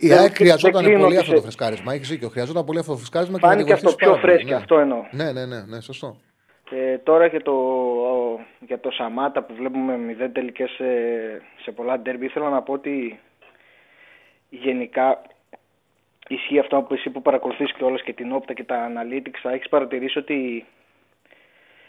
[0.00, 1.92] Η Δεν- ΑΕΚ χρειαζόταν δεν κλείνω πολύ ότι αυτό το σε- φρεσκάρισμα.
[1.92, 2.28] Έχεις δίκιο.
[2.28, 4.32] Χρειαζόταν πολύ αυτό το φρεσκάρισμα και να Φάνηκε τη αυτό βοηθήσει πιο πάρα πολύ.
[4.32, 4.60] φρέσκια, Ναι.
[4.62, 5.04] αυτό εννοώ.
[5.10, 6.16] Ναι, ναι, ναι, ναι, σωστό.
[6.70, 7.54] Ε, τώρα για το,
[8.66, 10.84] για το Σαμάτα που βλέπουμε μηδέν τελικές σε,
[11.62, 13.18] σε πολλά ντέρμπι, ήθελα να πω ότι
[14.50, 15.22] γενικά
[16.28, 19.50] ισχύει αυτό που εσύ που παρακολουθείς και όλες και την όπτα και τα analytics, θα
[19.52, 20.64] έχεις παρατηρήσει ότι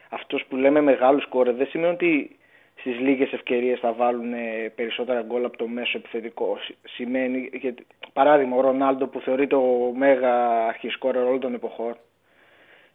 [0.09, 2.35] αυτός που λέμε μεγάλους κόρε δεν σημαίνει ότι
[2.79, 6.57] στις λίγες ευκαιρίες θα βάλουν ε, περισσότερα γκολ από το μέσο επιθετικό.
[6.61, 11.95] Σ- Σημαίνει, γιατί, παράδειγμα, ο Ρονάλντο που θεωρείται ο μέγα αρχισκόρερ όλων των εποχών,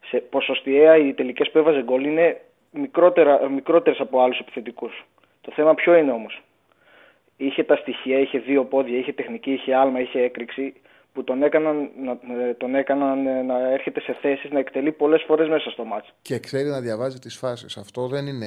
[0.09, 2.41] σε ποσοστιαία οι τελικές που έβαζε γκολ είναι
[2.71, 5.07] μικρότερα, μικρότερες από άλλους επιθετικούς.
[5.41, 6.41] Το θέμα ποιο είναι όμως;
[7.37, 10.75] Είχε τα στοιχεία, είχε δύο πόδια, είχε τεχνική, είχε άλμα, είχε έκρηξη
[11.13, 12.11] που τον έκαναν, να,
[12.43, 16.15] ε, τον έκαναν ε, να έρχεται σε θέσεις να εκτελεί πολλές φορές μέσα στο μάτς.
[16.23, 17.77] Και ξέρει να διαβάζει τις φάσεις.
[17.77, 18.47] Αυτό δεν είναι.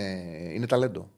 [0.56, 1.10] είναι ταλέντο.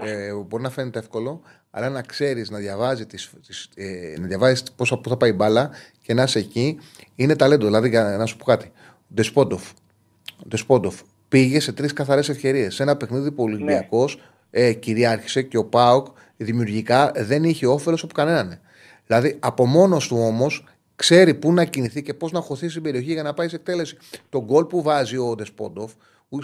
[0.00, 4.62] Ε, μπορεί να φαίνεται εύκολο, αλλά να ξέρεις να διαβάζει τις, τις, ε, να διαβάζεις
[4.76, 5.70] πόσο, πού θα πάει η μπάλα
[6.02, 6.78] και να είσαι εκεί
[7.14, 7.66] είναι ταλέντο.
[7.66, 8.72] Δηλαδή, για να σου πω κάτι.
[9.08, 9.70] Ο Ντεσπόντοφ.
[10.38, 12.74] Ο Ντεσπόντοφ πήγε σε τρεις καθαρές ευκαιρίες.
[12.74, 16.06] Σε ένα παιχνίδι που ο Ολυμπιακός ε, κυριάρχησε και ο Πάοκ
[16.36, 18.60] δημιουργικά δεν είχε όφελος από κανέναν.
[19.06, 20.64] Δηλαδή, από μόνος του όμως
[20.96, 23.96] ξέρει πού να κινηθεί και πώς να χωθεί στην περιοχή για να πάει σε εκτέλεση.
[24.28, 25.92] Το γκολ που βάζει ο Ντεσπόντοφ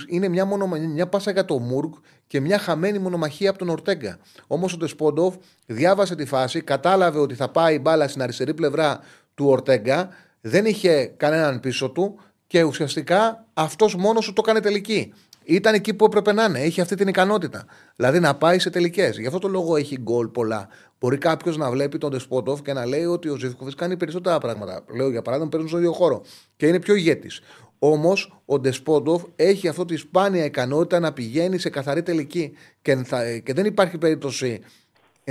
[0.08, 0.76] είναι μια, μονομα...
[0.78, 1.92] μια πάσα για το Μουργκ
[2.26, 4.18] και μια χαμένη μονομαχία από τον Ορτέγκα.
[4.46, 5.34] Όμως ο Ντεσπόντοφ
[5.66, 9.00] διάβασε τη φάση, κατάλαβε ότι θα πάει η μπάλα στην αριστερή πλευρά
[9.34, 10.08] του Ορτέγκα,
[10.40, 15.12] δεν είχε κανέναν πίσω του και ουσιαστικά αυτός μόνος του το έκανε τελική.
[15.50, 16.60] Ήταν εκεί που έπρεπε να είναι.
[16.60, 17.64] Έχει αυτή την ικανότητα.
[17.96, 19.18] Δηλαδή να πάει σε τελικές.
[19.18, 20.68] Γι' αυτό το λόγο έχει γκολ πολλά.
[21.00, 24.84] Μπορεί κάποιος να βλέπει τον Ντεσπότοφ και να λέει ότι ο Ζήφκοβιτς κάνει περισσότερα πράγματα.
[24.96, 26.22] Λέω για παράδειγμα, παίρνουν στον ίδιο χώρο
[26.56, 27.40] και είναι πιο ηγέτης.
[27.78, 33.38] Όμως ο Ντεσπότοφ έχει αυτή τη σπάνια ικανότητα να πηγαίνει σε καθαρή τελική και, θα,
[33.44, 34.64] και δεν υπάρχει περίπτωση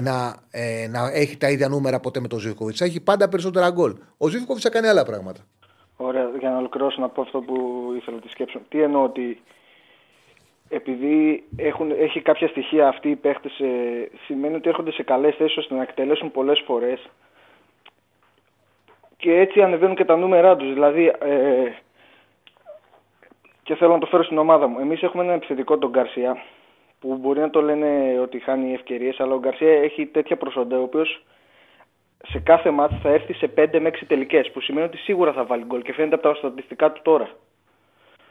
[0.01, 2.81] να, ε, να έχει τα ίδια νούμερα ποτέ με τον Ζήφκοβιτ.
[2.81, 3.93] Έχει πάντα περισσότερα γκολ.
[4.17, 5.39] Ο Ζήφκοβιτ θα κάνει άλλα πράγματα.
[5.97, 7.55] Ωραία, για να ολοκληρώσω να πω αυτό που
[7.97, 8.59] ήθελα τη σκέψω.
[8.69, 9.41] Τι εννοώ ότι
[10.69, 15.57] επειδή έχουν, έχει κάποια στοιχεία αυτοί οι παίχτες ε, σημαίνει ότι έρχονται σε καλές θέσεις
[15.57, 17.09] ώστε να εκτελέσουν πολλές φορές
[19.17, 20.73] και έτσι ανεβαίνουν και τα νούμερά τους.
[20.73, 21.71] Δηλαδή, ε,
[23.67, 24.79] και θέλω να το φέρω στην ομάδα μου.
[24.79, 26.43] Εμείς έχουμε ένα επιθετικό τον Γκαρσία
[26.99, 30.81] που μπορεί να το λένε ότι χάνει ευκαιρίες αλλά ο Γκαρσία έχει τέτοια προσόντα ο
[30.81, 31.23] οποίος
[32.27, 34.51] σε κάθε μάτι θα έρθει σε 5 με 6 τελικές.
[34.51, 37.29] Που σημαίνει ότι σίγουρα θα βάλει γκολ και φαίνεται από τα στατιστικά του τώρα.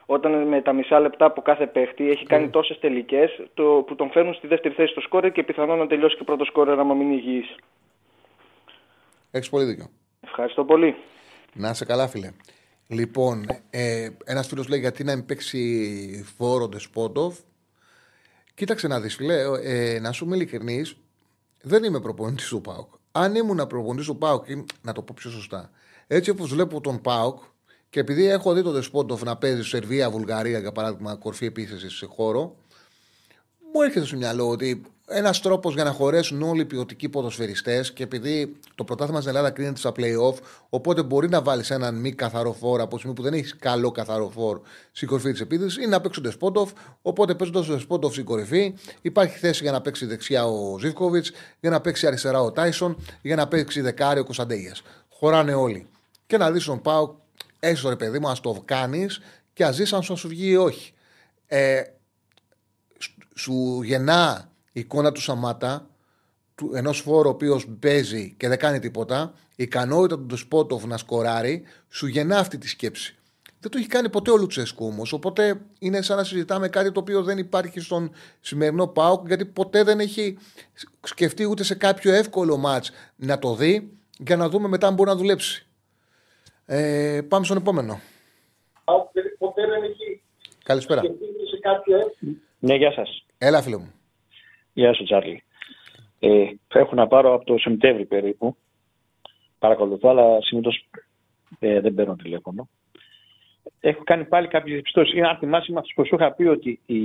[0.06, 3.40] Όταν με τα μισά λεπτά από κάθε παίχτη έχει κάνει τόσες τελικές
[3.86, 6.78] που τον φέρνουν στη δεύτερη θέση στο σκόρερ και πιθανόν να τελειώσει και πρώτος σκόρερ
[6.78, 7.54] άμα μην υγιής.
[9.30, 9.86] Έχεις πολύ δίκιο.
[10.20, 10.94] Ευχαριστώ πολύ.
[11.52, 12.32] Να είσαι καλά, φίλε.
[12.86, 17.38] Λοιπόν, ε, ένας φίλος λέει γιατί να μην παίξει φόρο Ντεσπότοφ;
[18.54, 20.96] Κοίταξε να δεις, φίλε, ε, να σου είμαι ειλικρινής,
[21.62, 22.94] δεν είμαι προπονητής του ΠΑΟΚ.
[23.12, 24.46] Αν ήμουν προπονητής του ΠΑΟΚ,
[24.82, 25.70] να το πω πιο σωστά,
[26.06, 27.42] έτσι όπως βλέπω τον ΠΑΟΚ
[27.90, 32.06] και επειδή έχω δει τον Δεσπότοφ να παίζει Σερβία, Βουλγαρία για παράδειγμα, κορφή επίθεσης σε
[32.06, 32.56] χώρο,
[33.72, 38.02] μου έρχεται στο μυαλό ότι ένας τρόπος για να χωρέσουν όλοι οι ποιοτικοί ποδοσφαιριστές και
[38.02, 40.34] επειδή το πρωτάθλημα στην Ελλάδα κρίνεται στα playoff,
[40.68, 43.90] οπότε μπορεί να βάλεις έναν μη καθαρό φόρο από τη στιγμή που δεν έχεις καλό
[43.90, 44.62] καθαρό φόρο
[44.92, 46.70] στην κορυφή της επίθεσης ή να παίξει ο Ντεσπότοφ.
[47.02, 51.30] Οπότε παίζοντας ο Ντεσπότοφ στην κορυφή, υπάρχει θέση για να παίξει δεξιά ο Ζήφκοβιτς,
[51.60, 54.74] για να παίξει αριστερά ο Τάισον, για να παίξει δεκάρι ο Κωνσταντέγια.
[55.08, 55.86] Χωράνε όλοι.
[56.26, 57.10] Και να δεις τον Πάουκ,
[57.60, 59.20] έστω ρε παιδί μου, ας το κάνεις
[59.52, 60.92] και ας ζήσει αν σου βγει ή όχι.
[61.46, 61.82] Ε,
[63.34, 65.86] σου γεννά η εικόνα του Σαμάτα,
[66.74, 71.62] ενός φόρου ο οποίος παίζει και δεν κάνει τίποτα, η ικανότητα του Ντοσπότοφ να σκοράρει,
[71.88, 73.16] σου γεννά αυτή τη σκέψη.
[73.60, 75.12] Δεν το έχει κάνει ποτέ ο Λουτσέσκου όμως.
[75.12, 79.82] Οπότε είναι σαν να συζητάμε κάτι το οποίο δεν υπάρχει στον σημερινό ΠΑΟΚ, γιατί ποτέ
[79.82, 80.38] δεν έχει
[81.02, 85.08] σκεφτεί ούτε σε κάποιο εύκολο μάτς να το δει για να δούμε μετά αν μπορεί
[85.08, 85.66] να δουλέψει.
[86.66, 88.00] Ε, πάμε στον επόμενο.
[89.38, 90.22] Ποτέ δεν έχει
[90.64, 91.00] Καλησπέρα.
[91.00, 91.96] σκεφτεί σε κάποιο
[92.58, 93.24] Ναι, γεια σας.
[93.38, 93.90] Έλα, φίλο μου.
[94.76, 95.42] Γεια σου, Τσάρλι.
[96.18, 98.56] Ε, έχω να πάρω από το Σεπτέμβρη περίπου.
[99.58, 100.88] Παρακολουθώ, αλλά συνήθως
[101.58, 102.68] ε, δεν παίρνω τηλέφωνο.
[103.80, 105.20] Έχω κάνει πάλι κάποιες διαπιστώσει.
[105.20, 106.96] Αν θυμάσαι με αυτού που σου είχα πει ότι η,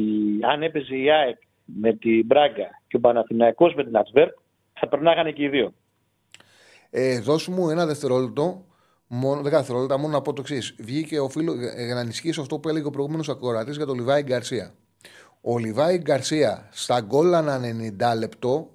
[0.51, 4.27] αν έπαιζε η ΑΕΚ με την Μπράγκα και ο Παναθηναϊκός με την Ατσβέρ,
[4.73, 5.73] θα περνάγανε και οι δύο.
[6.89, 8.65] Ε, δώσ' μου ένα δευτερόλεπτο,
[9.07, 10.75] μόνο, δέκα δευτερόλεπτα, μόνο να πω το εξής.
[10.79, 14.23] Βγήκε ο φίλος, για να ενισχύσω αυτό που έλεγε ο προηγούμενος ακροατής για τον Λιβάη
[14.23, 14.73] Γκαρσία.
[15.41, 17.59] Ο Λιβάη Γκαρσία στα γκολ ανά
[18.13, 18.69] 90 λεπτό,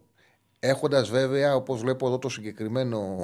[0.58, 3.16] έχοντας βέβαια, όπως βλέπω εδώ το συγκεκριμένο,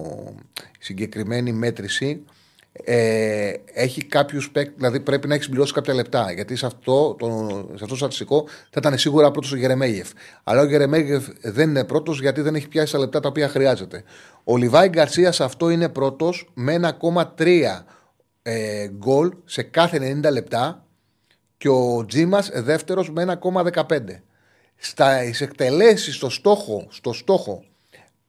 [0.79, 2.25] συγκεκριμένη μέτρηση,
[2.73, 6.33] ε, έχει κάποιους παίκτε, δηλαδή πρέπει να έχει συμπληρώσει κάποια λεπτά.
[6.33, 10.11] Γιατί σε αυτό το, σε αυτό το στατιστικό θα ήταν σίγουρα πρώτος ο Γερεμέγεφ.
[10.45, 14.03] Αλλά ο Γερεμέγεφ δεν είναι πρώτος γιατί δεν έχει πιάσει τα λεπτά τα οποία χρειάζεται.
[14.45, 17.85] Ο Λιβάη Γκαρσία σε αυτό είναι πρώτος με 1,3
[18.43, 20.87] ε, γκολ σε κάθε 90 λεπτά
[21.63, 23.83] και ο Τζίμα δεύτερος με 1,15.
[24.77, 27.65] Στα εκτελέσεις στο στόχο, στο στόχο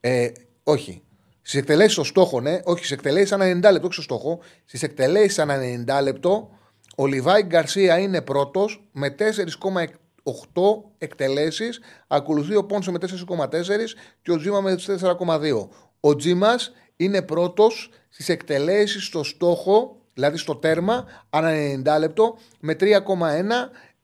[0.00, 0.28] ε,
[0.64, 1.02] όχι,
[1.42, 4.40] Στις εκτελέσεις στο στόχο, ναι, όχι στις εκτελέσεις ανά 90 λεπτό, όχι στο στόχο.
[4.64, 5.58] Στις εκτελέσεις ανά
[5.98, 6.50] 90 λεπτό,
[6.96, 11.80] ο Λιβάη Γκαρσία είναι πρώτος με 4,8 εκτελέσεις.
[12.06, 15.68] Ακολουθεί ο Πόνσο με 4,4 και ο Τζίμα με 4,2.
[16.00, 16.54] Ο Τζίμα
[16.96, 21.50] είναι πρώτος στις εκτελέσεις στο στόχο, δηλαδή στο τέρμα, ανά
[21.96, 22.90] 90 λεπτό, με 3,1.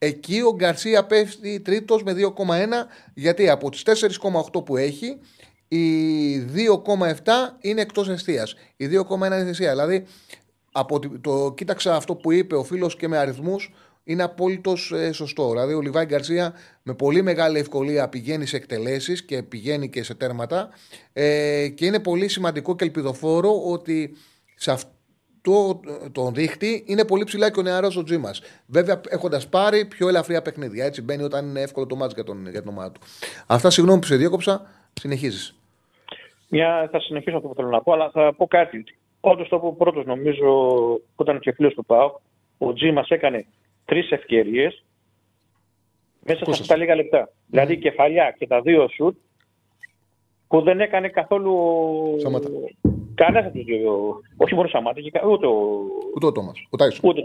[0.02, 2.26] Εκεί ο Γκαρσία πέφτει τρίτος με 2,1
[3.14, 5.18] γιατί από τις 4,8 που έχει
[5.68, 7.14] η 2,7
[7.60, 8.54] είναι εκτός αιστείας.
[8.76, 9.70] Η 2,1 είναι αιστεία.
[9.70, 10.06] Δηλαδή,
[10.72, 13.72] από το, κοίταξα αυτό που είπε ο φίλος και με αριθμούς,
[14.04, 15.50] είναι απόλυτος ε, σωστό.
[15.50, 20.14] Δηλαδή, ο Λιβάη Γκαρσία με πολύ μεγάλη ευκολία πηγαίνει σε εκτελέσεις και πηγαίνει και σε
[20.14, 20.68] τέρματα.
[21.12, 24.16] Ε, και είναι πολύ σημαντικό και ελπιδοφόρο ότι
[24.54, 24.90] σε αυτό
[26.12, 28.42] το δίχτυ είναι πολύ ψηλά και ο νεαρός ο Τζίμας.
[28.66, 30.84] Βέβαια, έχοντας πάρει πιο ελαφριά παιχνίδια.
[30.84, 33.00] Έτσι μπαίνει όταν είναι εύκολο το μάτζ για, τον, για την ομάδα του.
[33.46, 35.54] Αυτά, συγγνώμη που σε διέκοψα, συνεχίζεις.
[36.48, 38.84] Μια, θα συνεχίσω αυτό που θέλω να πω, αλλά θα πω κάτι.
[39.20, 40.46] Όντως το πω πρώτος, νομίζω,
[41.14, 42.20] που ήταν και φίλος του ΠΑΟ,
[42.58, 43.46] ο Τζι μα έκανε
[43.84, 44.84] τρεις ευκαιρίες
[46.20, 47.28] μέσα σε αυτά τα λίγα λεπτά.
[47.28, 47.32] Mm.
[47.46, 49.16] Δηλαδή κεφαλιά και τα δύο σουτ
[50.48, 51.54] που δεν έκανε καθόλου.
[52.20, 52.48] Σαμάτα.
[53.20, 54.20] Κανένας από τους δύο.
[54.36, 55.80] Όχι μόνο Σαμάτα, και ούτε ο.
[56.14, 56.66] Ούτε ο Τόμας.
[56.70, 57.10] Ο Τάισον.
[57.10, 57.20] Ούτε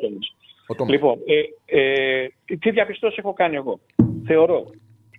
[0.67, 0.91] ο Τόμας.
[0.91, 1.41] Λοιπόν, ε,
[1.79, 2.27] ε,
[2.59, 3.79] τι διαπιστώσεις έχω κάνει εγώ.
[4.25, 4.65] Θεωρώ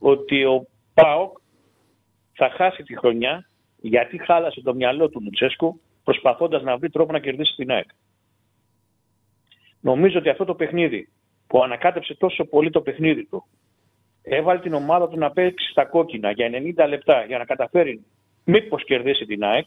[0.01, 1.39] ότι ο ΠΑΟΚ
[2.33, 3.49] θα χάσει τη χρονιά
[3.81, 7.89] γιατί χάλασε το μυαλό του Λουτσέσκου προσπαθώντας να βρει τρόπο να κερδίσει την ΑΕΚ.
[9.81, 11.09] Νομίζω ότι αυτό το παιχνίδι
[11.47, 13.45] που ανακάτεψε τόσο πολύ το παιχνίδι του,
[14.23, 18.05] έβαλε την ομάδα του να παίξει στα κόκκινα για 90 λεπτά για να καταφέρει
[18.45, 19.67] μήπως κερδίσει την ΑΕΚ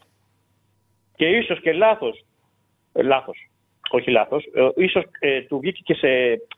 [1.20, 2.24] και ίσως και λάθος,
[2.92, 3.48] ε, λάθος,
[3.90, 6.08] όχι λάθος, ε, ίσως ε, του βγήκε και σε,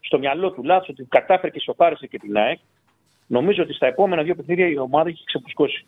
[0.01, 2.59] στο μυαλό του λάθος ότι κατάφερε και σοφάρισε και την ΑΕΚ,
[3.27, 5.87] νομίζω ότι στα επόμενα δύο παιχνίδια η ομάδα έχει ξεπουσκώσει.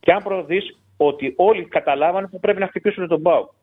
[0.00, 0.62] Και αν προδεί
[0.96, 3.54] ότι όλοι καταλάβανε που πρέπει να χτυπήσουν τον Μπάου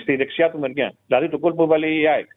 [0.00, 0.94] στη δεξιά του μεριά.
[1.06, 2.30] Δηλαδή τον κόλπο που έβαλε η ΑΕΚ.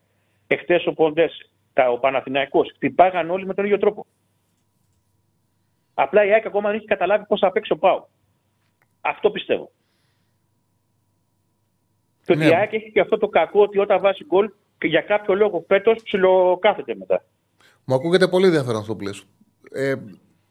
[0.47, 1.49] Εχθές ο Ποντές,
[1.91, 4.05] ο Παναθηναϊκός, χτυπάγαν όλοι με τον ίδιο τρόπο.
[5.93, 8.07] Απλά η ΑΕΚ ακόμα δεν έχει καταλάβει πώς θα παίξει ο Πάου.
[9.01, 9.71] Αυτό πιστεύω.
[12.25, 12.49] Και ότι ναι.
[12.49, 15.63] η ΑΕΚ έχει και αυτό το κακό ότι όταν βάζει γκολ και για κάποιο λόγο
[15.67, 17.23] φέτος ψιλοκάθεται μετά.
[17.85, 19.25] Μου ακούγεται πολύ ενδιαφέρον αυτό που λες.
[19.71, 19.95] Ε,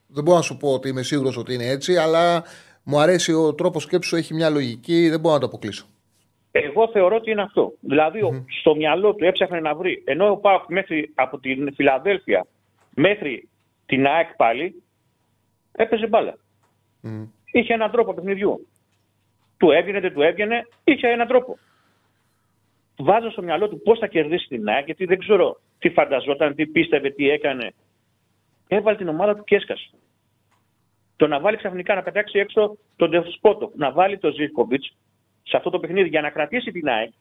[0.07, 2.45] δεν μπορώ να σου πω ότι είμαι σίγουρος ότι είναι έτσι, αλλά
[2.83, 5.87] μου αρέσει ο τρόπος σκέψης σου, έχει μια λογική, δεν μπορώ να το αποκλείσω.
[6.51, 7.73] Εγώ θεωρώ ότι είναι αυτό.
[7.81, 8.45] Δηλαδή, mm-hmm.
[8.61, 10.03] στο μυαλό του έψαχνε να βρει.
[10.05, 12.47] Ενώ ο Πάουκ μέχρι από την Φιλαδέλφια
[12.95, 13.49] μέχρι
[13.87, 14.83] την ΑΕΚ πάλι
[15.73, 16.37] έπαιζε μπάλα.
[17.03, 17.29] Mm.
[17.53, 18.67] Είχε έναν τρόπο παιχνιδιού.
[19.57, 21.59] Του έβγαινε, δεν του έβγαινε, είχε έναν τρόπο.
[22.97, 26.67] Βάζω στο μυαλό του πώς θα κερδίσει την ΑΕΚ, γιατί δεν ξέρω τι φανταζόταν, τι
[26.67, 27.75] πίστευε, τι έκανε.
[28.69, 29.91] Έβαλε την ομάδα του και έσκασε.
[31.17, 34.97] Το να βάλει ξαφνικά να πετάξει έξω τον Ντεσπότο, να βάλει τον Ζήφκοβιτς
[35.43, 37.13] σε αυτό το παιχνίδι για να κρατήσει την ΑΕΚ,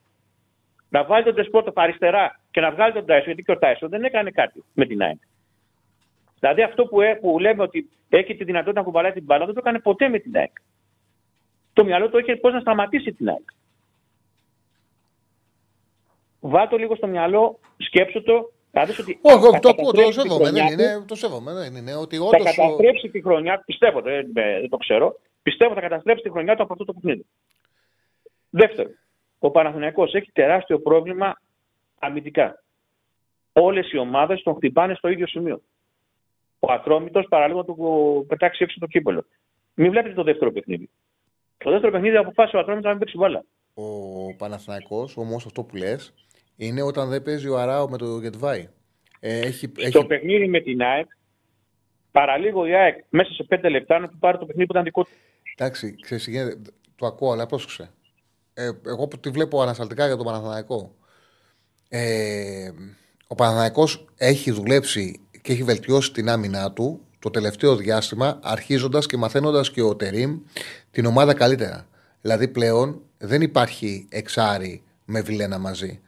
[0.89, 4.03] να βάλει τον Ντεσπότο αριστερά και να βγάλει τον Τάισον, γιατί και ο Τάισον δεν
[4.03, 5.17] έκανε κάτι με την ΑΕΚ.
[6.39, 9.53] Δηλαδή αυτό που, ε, που λέμε ότι έχει τη δυνατότητα να κουβαλάει την μπάλα δεν
[9.53, 10.51] το έκανε ποτέ με την ΑΕΚ.
[11.73, 13.49] Το μυαλό του έχει πώς να σταματήσει την ΑΕΚ.
[16.39, 18.51] Βάτω λίγο στο μυαλό, σκέψου το
[19.21, 20.51] όχι, όχι, το ακούω, το σέβομαι.
[20.51, 21.53] Δεν είναι, το σέβομαι.
[21.53, 22.29] Δεν είναι, ότι όντως...
[22.29, 26.63] Θα καταστρέψει τη χρονιά, πιστεύω, δεν, δεν το ξέρω, πιστεύω θα καταστρέψει τη χρονιά του
[26.63, 27.25] από αυτό το παιχνίδι.
[28.49, 28.89] Δεύτερο,
[29.39, 31.41] ο Παναθηναϊκός έχει τεράστιο πρόβλημα
[31.99, 32.63] αμυντικά.
[33.53, 35.61] Όλες οι ομάδες τον χτυπάνε στο ίδιο σημείο.
[36.59, 39.25] Ο Ατρόμητος παραλίγο του πετάξει έξω το κύπελο.
[39.73, 40.89] Μην βλέπετε το δεύτερο παιχνίδι.
[41.57, 43.43] Το δεύτερο παιχνίδι αποφάσισε ο Ατρόμητος να μην παίξει μπάλα.
[43.73, 46.13] Ο Παναθηναϊκός, όμω αυτό που λες,
[46.55, 48.69] είναι όταν δεν παίζει ο Αράο με το Γετβάη.
[49.19, 50.05] Ε, έχει, Στο έχει...
[50.05, 51.07] παιχνίδι με την ΑΕΚ,
[52.11, 55.03] παραλίγο η ΑΕΚ μέσα σε πέντε λεπτά να του πάρει το παιχνίδι που ήταν δικό
[55.03, 55.09] του.
[55.57, 56.29] Εντάξει, ξέρεις,
[56.95, 57.91] το ακούω, αλλά πρόσεξε.
[58.53, 60.95] Ε, εγώ που τη βλέπω ανασταλτικά για τον Παναθηναϊκό.
[61.89, 62.71] Ε,
[63.27, 69.17] ο Παναθηναϊκός έχει δουλέψει και έχει βελτιώσει την άμυνά του το τελευταίο διάστημα, αρχίζοντας και
[69.17, 70.39] μαθαίνοντας και ο Τερήμ
[70.91, 71.87] την ομάδα καλύτερα.
[72.21, 75.99] Δηλαδή πλέον δεν υπάρχει εξάρι με Βιλένα μαζί.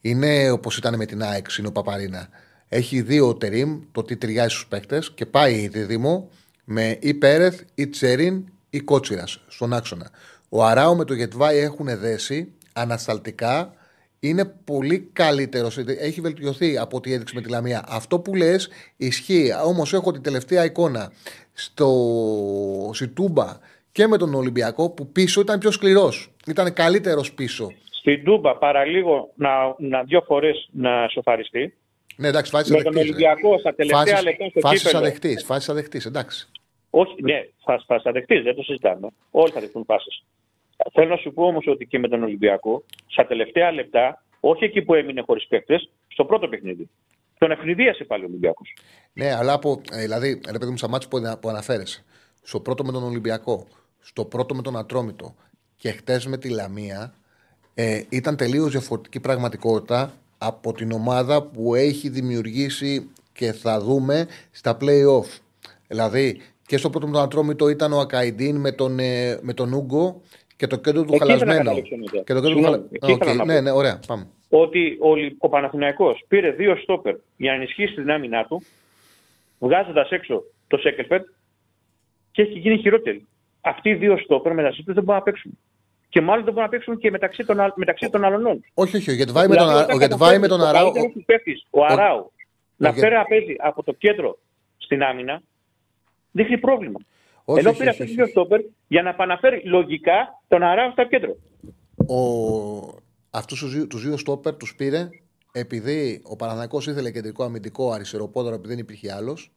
[0.00, 2.28] Είναι όπως ήταν με την ΑΕΚ, είναι ο Παπαρίνα.
[2.68, 6.30] Έχει δύο τερίμ, το τι ταιριάζει στους παίκτες και πάει η δίδυμο
[6.64, 10.10] με ή Πέρεθ ή Τσερίν ή Κότσιρας στον άξονα.
[10.48, 13.74] Ο Αράο με το Γετβάη έχουν δέσει, ανασταλτικά
[14.20, 15.78] είναι πολύ καλύτερος.
[15.78, 17.84] Έχει βελτιωθεί από ό,τι έδειξε με τη Λαμία.
[17.88, 19.50] Αυτό που λες ισχύει.
[19.66, 21.12] Όμως έχω την τελευταία εικόνα
[21.52, 21.88] στο
[22.92, 23.58] Σιτούμπα
[23.92, 26.32] και με τον Ολυμπιακό που πίσω ήταν πιο σκληρός.
[26.46, 27.72] Ήταν καλύτερος πίσω.
[28.00, 31.74] Στην Τούμπα παραλίγο να, να δύο φορές να σοφαριστεί.
[32.16, 34.98] Ναι, εντάξει, φάση Με τον αδεχτής, Ολυμπιακό στα τελευταία Φάσεις- λεπτά στο Φάσεις κύπελο.
[34.98, 36.48] αδεχτής, φάσεις αδεχτής, εντάξει.
[36.90, 39.08] Όχι, ναι, θα, θα θα δεχτείς, δεν το συζητάμε.
[39.30, 40.24] Όλοι θα δεχτούν πάσες.
[40.92, 44.82] Θέλω να σου πω όμως ότι και με τον Ολυμπιακό, στα τελευταία λεπτά, όχι εκεί
[44.82, 46.88] που έμεινε χωρίς παίκτες, στο πρώτο παιχνίδι.
[47.38, 48.76] Τον ευνηδίασε πάλι ο Ολυμπιακός.
[49.12, 52.04] Ναι, αλλά από, ε, δηλαδή, ρε παιδί μου, στα μάτια που, που αναφέρεσαι,
[52.42, 53.66] στο πρώτο με τον Ολυμπιακό,
[54.00, 55.34] στο πρώτο με τον Ατρόμητο
[55.76, 57.14] και χτες με τη Λαμία,
[57.74, 64.76] ε, ήταν τελείως διαφορετική πραγματικότητα από την ομάδα που έχει δημιουργήσει και θα δούμε στα
[64.80, 65.38] play-off.
[65.86, 69.72] Δηλαδή, και στο πρώτο με τον Ατρόμητο ήταν ο Ακαϊντίν με τον, ε, με τον
[69.72, 70.20] Ούγκο
[70.60, 71.62] και το κέντρο του Εκεί ήθελα να χαλασμένο.
[71.64, 72.22] καταλήξω, Νίκο.
[72.24, 72.98] Και το κέντρο του Συγγνώμη, χαλασμένο.
[73.02, 73.60] εκεί ήθελα να ναι, πω.
[73.62, 74.26] ναι, ωραία, πάμε.
[74.48, 78.62] Ότι ο, Ολυ- ο Παναθηναϊκός πήρε δύο στόπερ για να ενισχύσει την άμυνά του,
[79.58, 81.26] βγάζοντας έξω το Σέκελφετ
[82.32, 83.26] και έχει γίνει χειρότερη.
[83.60, 85.58] Αυτοί οι δύο στόπερ μεταξύ τους δεν μπορούν να παίξουν.
[86.08, 88.64] Και μάλλον δεν μπορούν να παίξουν και μεταξύ των, αλ- μεταξύ των αλωνών.
[88.74, 90.88] Όχι, όχι, ο Γετβάη με τον, Δηλαδή, Α- όταν ο Γετβάη με τον καταφέρεις Αράου.
[90.88, 92.32] ο καλύτερος του παίκτης, ο Αράου,
[92.76, 94.38] να Γε- φέρει να παίζει από το κέντρο
[94.78, 95.42] στην άμυνα,
[96.32, 96.98] δείχνει πρόβλημα.
[97.50, 98.10] Όχι, Ενώ όχι, πήρε όχι, αυτού όχι.
[98.10, 101.36] του δύο στόπερ για να επαναφέρει λογικά τον Αράου στο κέντρο.
[102.06, 102.18] ο...
[103.30, 105.08] αυτούς τους δύο, τους δύο στόπερ τους πήρε
[105.52, 109.52] επειδή ο Παναθηναϊκός ήθελε κεντρικό αμυντικό αριστεροπόδαρο επειδή δεν υπήρχε άλλος.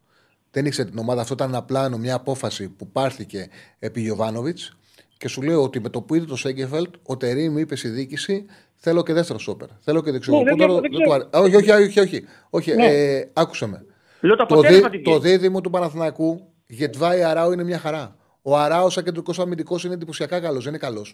[0.51, 1.21] Δεν ήξερε την ομάδα.
[1.21, 3.47] Αυτό ήταν ένα πλάνο, μια απόφαση που πάρθηκε
[3.79, 4.77] επί Γιωβάνοβιτς.
[5.17, 8.45] Και σου λέω ότι με το που είδε το Σέγκεφελτ, ο Τερήμ είπε στη διοίκηση:
[8.75, 9.67] Θέλω και δεύτερο στόπερ.
[9.79, 10.55] Θέλω και δεξιοπόδαρο.
[10.55, 11.05] Ναι, δεν δεν ξέρω.
[11.05, 11.57] του άρεσε.
[11.57, 11.99] Όχι, όχι, όχι.
[11.99, 12.75] όχι, όχι.
[12.75, 12.85] Ναι.
[12.85, 13.85] Ε, άκουσε με.
[14.19, 15.35] Λέω το Το, αποτέλεσμα τι δί, το βγαίνει.
[15.37, 18.15] δίδυμο του Παναθηναϊκού, Γετβάη Αράου είναι μια χαρά.
[18.41, 20.63] Ο Αράου, σαν κεντρικός αμυντικός, είναι εντυπωσιακά καλός.
[20.63, 21.09] Δεν είναι καλός.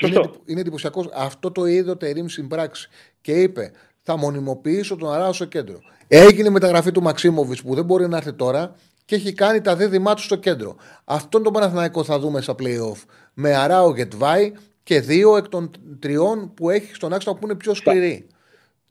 [0.00, 0.20] Είναι, Σωστό.
[0.28, 1.08] εντυπ- είναι εντυπωσιακός.
[1.14, 2.88] Αυτό το είδε ο Τερήμ στην πράξη.
[3.20, 3.72] Και είπε:
[4.02, 5.78] Θα μονιμοποιήσω τον Αράου στο κέντρο.
[6.08, 9.76] Έγινε η μεταγραφή του Μαξίμοβιτς που δεν μπορεί να έρθει τώρα και έχει κάνει τα
[9.76, 10.76] δίδυμά του στο κέντρο.
[11.04, 13.02] Αυτόν τον Παναθηναϊκό θα δούμε στα playoff.
[13.34, 14.52] Με Αράου Γετβάη
[14.82, 18.26] και δύο εκ των τριών που έχει στον άξονα που είναι πιο σκληροί.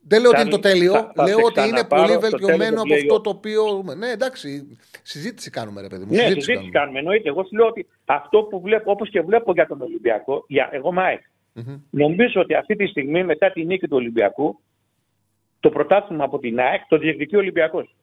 [0.08, 0.94] Δεν λέω ότι είναι το Τσάρλι, τέλειο.
[0.94, 3.24] θα- θα λέω σε ότι είναι ξαναπάρω πολύ στο βελτιωμένο τέλος από του αυτό play-off.
[3.24, 3.84] το οποίο.
[3.98, 4.78] Ναι, εντάξει.
[5.04, 6.12] Συζήτηση κάνουμε, ρε παιδί μου.
[6.12, 7.00] Ναι, συζήτηση συζήτηση κάνουμε.
[7.00, 7.30] Εννοείται.
[7.30, 10.92] Εγώ σου λέω ότι αυτό που βλέπω, όπως και βλέπω για τον Ολυμπιακό, για, εγώ
[10.92, 11.22] ΜΑΕΚ,
[11.54, 11.76] Μμμ.
[11.90, 14.60] νομίζω ότι αυτή τη στιγμή μετά τη νίκη του Ολυμπιακού,
[15.60, 17.96] το πρωτάθλημα από την ΑΕΚ το διεκδικεί ο Ολυμπιακός.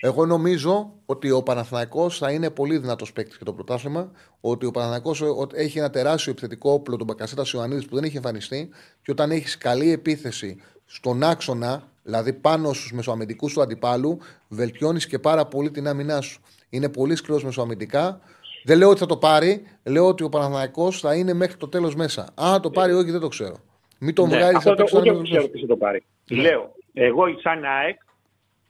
[0.00, 4.10] Εγώ νομίζω ότι ο Παναθηναϊκός θα είναι πολύ δυνατός παίκτης και το πρωτάθλημα.
[4.40, 8.04] Ότι ο Παναθηναϊκός ε, ότι έχει ένα τεράστιο επιθετικό όπλο, τον Μπακασέτας Ιωαννίδης, που δεν
[8.04, 8.68] έχει εμφανιστεί.
[9.02, 14.18] Και όταν έχεις καλή επίθεση στον άξονα, δηλαδή πάνω στους μεσοαμυντικούς του αντιπάλου,
[14.48, 16.40] βελτιώνεις και πάρα πολύ την άμυνά σου.
[16.68, 18.20] Είναι πολύ σκληρός μεσοαμυντικά.
[18.64, 19.62] Δεν λέω ότι θα το πάρει.
[19.82, 22.28] Λέω ότι ο Παναθηναϊκός θα είναι μέχρι το τέλος μέσα.
[22.34, 23.56] Αν το πάρει, όχι, δεν το ξέρω.
[23.98, 25.52] Μην τον βγάλεις Ναι, αυτό απ' το, έξω, ούτε δεν εγώ το ξέρω ξέρω.
[25.52, 26.04] τι θα το πάρει.
[26.30, 26.40] Ναι.
[26.40, 27.98] Λέω, εγώ σαν ΑΕΚ,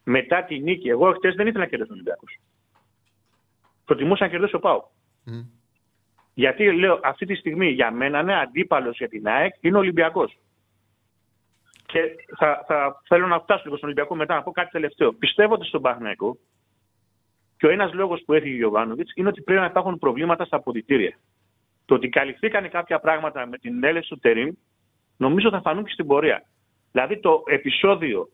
[0.09, 2.24] μετά τη νίκη, εγώ χτες δεν ήθελα να κερδίσω τον Ολυμπιακό.
[3.85, 4.83] Προτιμούσα να κερδίσω ο Πάο.
[5.24, 5.41] Μμ.
[6.35, 10.39] Γιατί λέω αυτή τη στιγμή για μένα είναι αντίπαλος για την ΑΕΚ είναι ο Ολυμπιακός.
[11.87, 12.01] Και
[12.37, 15.12] θα, θα θέλω να φτάσω λίγο στον Ολυμπιακό μετά να πω κάτι τελευταίο.
[15.12, 16.37] Πιστεύω ότι στον Παναγενικό
[17.57, 20.57] και ο ένας λόγος που έφυγε ο Γιωβάνοβιτς είναι ότι πρέπει να υπάρχουν προβλήματα στα
[20.57, 21.19] αποδητήρια.
[21.85, 24.55] Το ότι καλυφθήκαν κάποια πράγματα με την έλευση του Τερήμ,
[25.16, 26.45] νομίζω θα φανούν και στην πορεία.
[26.93, 28.28] Δηλαδή το επεισόδιο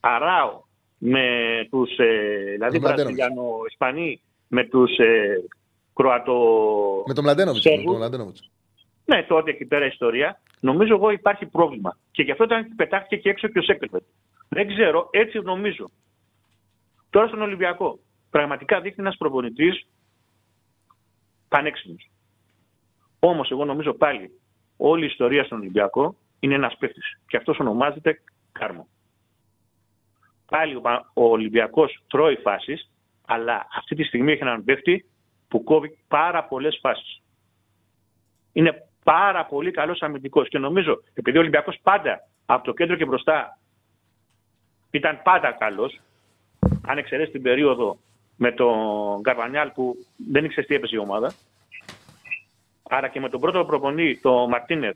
[0.00, 0.70] Αράο
[1.04, 1.26] με
[1.70, 2.06] τους ε,
[2.52, 3.16] δηλαδή Τον Μλαντένοβιτς.
[3.16, 5.44] Βραζιλιανο-Ισπανοί με τους ε,
[5.94, 6.34] Κροατο.
[7.06, 7.62] Με τον Μλαντένοβιτς.
[7.62, 7.84] Σέρβους.
[7.84, 8.50] Με τον Μλαντένοβιτς.
[9.04, 10.40] Ναι, τότε εκεί πέρα ιστορία.
[10.60, 11.96] Νομίζω εγώ υπάρχει πρόβλημα.
[12.10, 14.02] Και γι' αυτό ήταν πετάχτηκε και έξω και ο Σέκελφετ.
[14.48, 15.90] Δεν ξέρω, έτσι νομίζω.
[17.10, 17.98] Τώρα στον Ολυμπιακό.
[18.30, 19.86] Πραγματικά δείχνει ένας προπονητής
[21.48, 22.10] πανέξυπνος.
[23.18, 24.30] Όμως, εγώ νομίζω πάλι
[24.76, 27.00] όλη η ιστορία στον Ολυμπιακό είναι ένας παίχτη.
[27.26, 28.22] Και αυτός ονομάζεται
[28.52, 28.86] κάρμο.
[30.52, 32.90] Πάλι ο Πα- ο Ολυμπιακός τρώει φάσεις,
[33.26, 35.04] αλλά αυτή τη στιγμή έχει έναν παίχτη
[35.48, 37.22] που κόβει πάρα πολλές φάσεις.
[38.52, 40.48] Είναι πάρα πολύ καλός αμυντικός.
[40.48, 43.58] Και νομίζω, επειδή ο Ολυμπιακός πάντα από το κέντρο και μπροστά
[44.90, 46.00] ήταν πάντα καλός,
[46.86, 47.98] αν εξαιρέσεις την περίοδο
[48.36, 51.32] με τον Γκαρβανιάλ που δεν ήξερες τι έπαιζε η ομάδα.
[52.88, 54.92] Άρα και με τον πρώτο προπονή, τον Μαρτίνερ,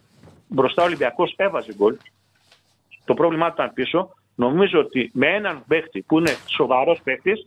[0.49, 1.97] μπροστά ο Ολυμπιακός έβαζε γκολ.
[3.05, 4.15] Το πρόβλημά του ήταν πίσω.
[4.39, 7.47] Νομίζω ότι με έναν παίχτη που είναι σοβαρός παίχτης,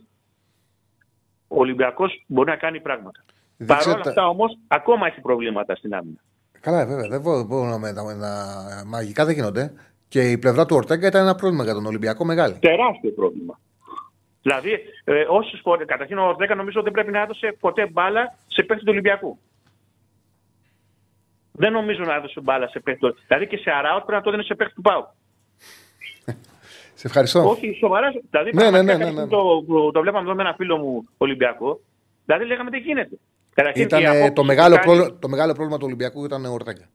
[1.48, 3.24] ο Ολυμπιακός μπορεί να κάνει πράγματα.
[3.56, 6.18] Δείξε Παρ' όλα τα- αυτά όμως, ακόμα έχει προβλήματα στην άμυνα.
[6.60, 7.08] Καλά, βέβαια.
[7.08, 9.72] Δεν μπο- μπορούμε να, να, να- Μαγικά δεν γίνονται.
[10.08, 12.58] Και η πλευρά του Ορτέγκα ήταν ένα πρόβλημα για τον Ολυμπιακό μεγάλη.
[12.58, 13.58] Τεράστιο πρόβλημα.
[14.42, 14.72] Δηλαδή,
[15.04, 15.84] ε, όσες φορέ.
[15.84, 19.38] Καταρχήν, ο 10 νομίζω δεν πρέπει να έδωσε ποτέ μπάλα σε παίχτη του Ολυμπιακού.
[21.52, 23.14] Δεν νομίζω να έδωσε μπάλα σε παίχτη.
[23.26, 25.08] Δηλαδή και σε αράουτ πρέπει να το δίνει σε παίχτη του Πάου.
[27.00, 27.48] Σε ευχαριστώ.
[27.50, 28.08] Όχι, σοβαρά.
[28.30, 29.26] Δηλαδή, Ναι, ναι, πραγματικά ναι, ναι, κάτι ναι.
[29.36, 31.80] Το, το, το βλέπαμε εδώ με ένα φίλο μου Ολυμπιακό.
[32.24, 33.18] Δηλαδή λέγαμε τι γίνεται.
[33.54, 36.24] Καταρχήν, Ήταν η ε, απόκτηση το, που μεγάλο κάνει- πρόβλημα, το μεγάλο πρόβλημα του Ολυμπιακού
[36.24, 36.88] ήταν ο Ορτέγκα.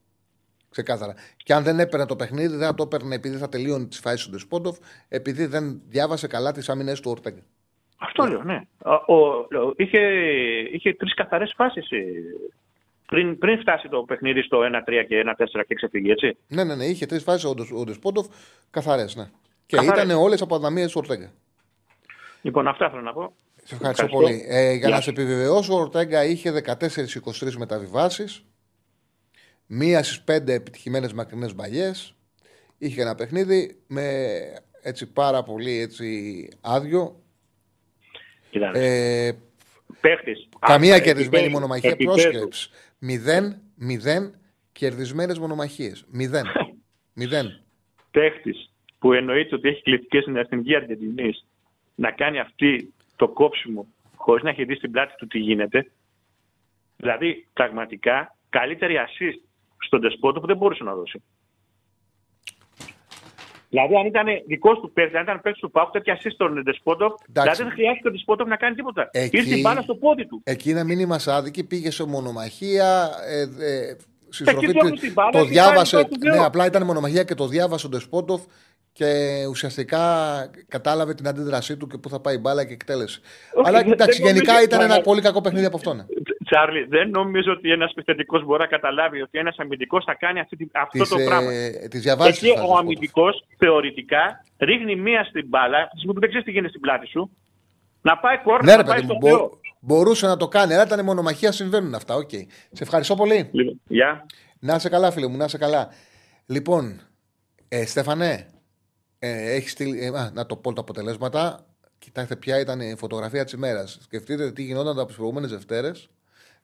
[0.70, 1.14] Ξεκάθαρα.
[1.36, 4.24] Και αν δεν έπαιρνε το παιχνίδι, δεν θα το έπαιρνε επειδή θα τελείωνε τις φάσεις
[4.24, 4.76] του Ντεσπόντοφ,
[5.08, 7.40] επειδή δεν διάβασε καλά τις άμυνες του Ορτέγκα.
[7.98, 8.60] Αυτό λέω, ναι.
[8.84, 9.98] Ο, ο, ο- είχε
[10.72, 11.88] είχε τρεις καθαρές φάσεις
[13.06, 16.36] πριν, πριν φτάσει το παιχνίδι στο 1-3 και 1-4 και ξεφύγει, έτσι.
[16.48, 18.26] Ναι, ναι, ναι, είχε τρεις φάσεις ο, Ντες- ο Ντεσπόντοφ
[18.70, 19.16] καθαρές.
[19.16, 19.24] Ναι.
[19.66, 20.02] Και Καθαρές.
[20.04, 21.32] ήταν όλες από αδυναμίε του Ορτέγκα.
[22.42, 23.32] Λοιπόν, αυτά θέλω να πω.
[23.64, 24.16] Σε ευχαριστώ, Ευχαριστώ.
[24.18, 24.44] πολύ.
[24.48, 25.02] Ε, για Γεια να σου.
[25.02, 28.44] σε επιβεβαιώσω, ο Ορτέγκα είχε 14-23 μεταβιβάσεις.
[29.66, 32.14] Μία στις πέντε επιτυχημένες μακρινές μπαλιές.
[32.78, 34.24] Είχε ένα παιχνίδι με
[34.82, 37.22] έτσι πάρα πολύ έτσι άδειο.
[38.50, 39.26] Κοιτάξτε.
[39.26, 39.32] Ε,
[40.00, 40.48] Παίχτης.
[40.58, 41.90] καμία Α, κερδισμένη επίπεδου, μονομαχία.
[41.90, 42.20] επίπεδου.
[42.22, 42.70] Πρόσκεψη.
[42.98, 44.34] Μηδέν, μηδέν
[44.72, 46.04] κερδισμένες μονομαχίες.
[46.10, 46.46] Μηδέν.
[47.18, 47.60] μηδέν.
[48.10, 51.46] παίχτης που εννοείται ότι έχει κλητικές στην εθνική Αργεντινής
[51.94, 53.86] να κάνει αυτή το κόψιμο
[54.16, 55.90] χωρίς να έχει δει στην πλάτη του τι γίνεται.
[56.96, 59.40] Δηλαδή, πραγματικά, καλύτερη assist
[59.78, 61.22] στον Τεσπότο που δεν μπορούσε να δώσει.
[63.68, 67.14] Δηλαδή, αν ήταν δικός του παίκτης, αν ήταν παίκτης του Πάουκ, τέτοια assist στον Τεσπότο,
[67.26, 69.08] δηλαδή δεν χρειάστηκε ο Τεσπότο να κάνει τίποτα.
[69.12, 70.40] Εκεί- Ήρθε η μπάλα στο πόδι του.
[70.44, 73.10] Εκεί να μην είμαστε άδικοι, πήγε σε μονομαχία.
[73.28, 73.96] Ε, ε,
[74.28, 75.96] στη Εκεί στροφή του του- έχουν την μπάλα το και διάβασε.
[75.96, 76.44] κάνει το του Ναι, Θεού.
[76.44, 78.42] απλά ήταν μονομαχία και το διάβασε ο Ντεσπότοφ
[78.98, 79.10] και
[79.50, 80.02] ουσιαστικά
[80.68, 83.20] κατάλαβε την αντίδρασή του και πού θα πάει η μπάλα και εκτέλεσε.
[83.54, 86.06] Όχι, Αλλά δεν- εντάξει, δεν γενικά νομίζω- ήταν ένα Μα- πολύ κακό παιχνίδι από αυτόν.
[86.44, 90.56] Τσάρλι, δεν νομίζω ότι ένας επιθετικός μπορεί να καταλάβει ότι ένας αμυντικός θα κάνει αυτή,
[90.56, 91.52] τη- αυτό Τις, το πράγμα.
[91.52, 95.96] ε, τις διαβάσεις Εκεί της ο φάσης, αμυντικός θεωρητικά ρίχνει μία στην μπάλα, από τη
[95.96, 97.30] στιγμή που δεν ξέρεις τι γίνεται στην πλάτη σου,
[98.02, 99.60] να πάει κόρνο, Ναι, να ρε πάει παιδί μου, στο μπο- Θεό.
[99.80, 102.14] μπορούσε να το κάνει, αλλά ήταν μονομαχία, συμβαίνουν αυτά.
[102.14, 102.30] Οκ.
[102.72, 103.48] Σε ευχαριστώ πολύ.
[103.52, 104.26] Λοιπόν, Γεια.
[104.58, 105.88] Να είσαι καλά, φίλε μου, να είσαι καλά.
[106.46, 107.00] Λοιπόν,
[107.68, 108.46] ε, Στέφανε,
[109.18, 110.04] ε, έχεις στείλει.
[110.04, 111.66] ε, α, να το πω τα αποτελέσματα.
[111.98, 113.98] Κοιτάξτε, ποια ήταν η φωτογραφία της ημέρας.
[114.02, 116.08] Σκεφτείτε τι γινόταν από τις προηγούμενες Δευτέρες.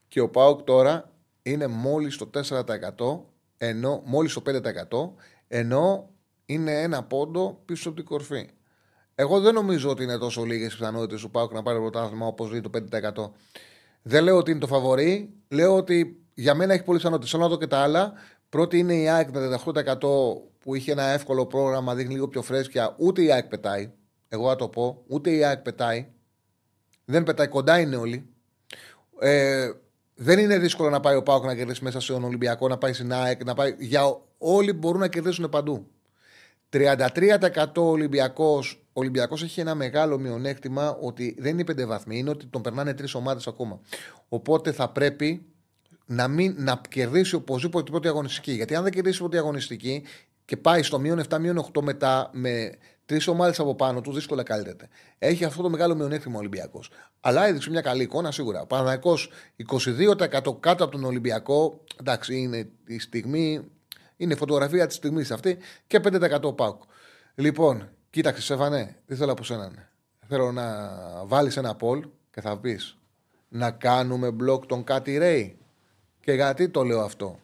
[0.08, 1.12] Και ο Πάουκ τώρα
[1.42, 3.24] είναι μόλις στο 4%,
[3.56, 5.14] ενώ μόλις στο 5%,
[5.48, 6.10] ενώ
[6.46, 8.48] είναι ένα πόντο πίσω από την κορφή.
[9.14, 12.50] Εγώ δεν νομίζω ότι είναι τόσο λίγες οι πιθανότητες του Πάουκ να πάρει πρωτάθλημα όπως
[12.50, 13.30] δει το 5%.
[14.02, 15.32] Δεν λέω ότι είναι το φαβορή.
[15.48, 17.32] Λέω ότι για μένα έχει πολλές πιθανότητες.
[17.32, 18.12] Θέλω να δω και τα άλλα.
[18.48, 19.98] Πρώτη είναι η ΑΕΚ με 38%
[20.62, 22.94] που είχε ένα εύκολο πρόγραμμα, δείχνει λίγο πιο φρέσκια.
[22.98, 23.90] Ούτε η ΑΕΚ πετάει.
[24.28, 25.02] Εγώ θα το πω.
[25.06, 26.06] Ούτε η ΑΕΚ πετάει.
[27.04, 28.26] Δεν πετάει, κοντά είναι όλοι.
[29.20, 29.70] Ε,
[30.14, 33.12] δεν είναι δύσκολο να πάει ο Πάουκ να κερδίσει μέσα στον Ολυμπιακό, να πάει στην
[33.12, 33.44] ΑΕΚ.
[33.44, 33.74] Να πάει...
[33.78, 35.86] Για όλοι μπορούν να κερδίσουν παντού.
[36.72, 38.84] 33% Ολυμπιακός.
[38.86, 42.94] Ο Ολυμπιακός έχει ένα μεγάλο μειονέκτημα ότι δεν είναι πέντε βαθμοί, είναι ότι τον περνάνε
[42.94, 43.80] τρεις ομάδες ακόμα.
[44.28, 45.46] Οπότε θα πρέπει
[46.06, 48.52] να, μην, να κερδίσει οπωσδήποτε την πρώτη αγωνιστική.
[48.52, 50.02] Γιατί αν δεν κερδίσει την πρώτη αγωνιστική
[50.52, 52.72] και πάει στο μείον 7, μείον 8 μετά με
[53.04, 54.88] τρεις ομάδες από πάνω τους, δύσκολα καλύπτεται.
[55.18, 56.90] Έχει αυτό το μεγάλο μειονέκτημα ο Ολυμπιακός.
[57.20, 58.60] Αλλά έδειξε μια καλή εικόνα σίγουρα.
[58.60, 59.18] Ο Παναδικό
[59.70, 61.84] 22% κάτω από τον Ολυμπιακό.
[62.00, 63.70] Εντάξει, είναι η στιγμή,
[64.16, 66.82] είναι η φωτογραφία της στιγμής αυτή και 5% Πάουκ.
[67.34, 69.70] Λοιπόν, κοίταξε, Σεφανέ, τι θέλω από σένα.
[69.70, 69.88] ναι.
[70.28, 70.66] Θέλω να
[71.24, 72.00] βάλεις ένα poll
[72.30, 72.98] και θα πεις
[73.48, 75.58] να κάνουμε μπλοκ τον Κάτι Ρέι.
[76.20, 77.38] Και γιατί το λέω αυτό.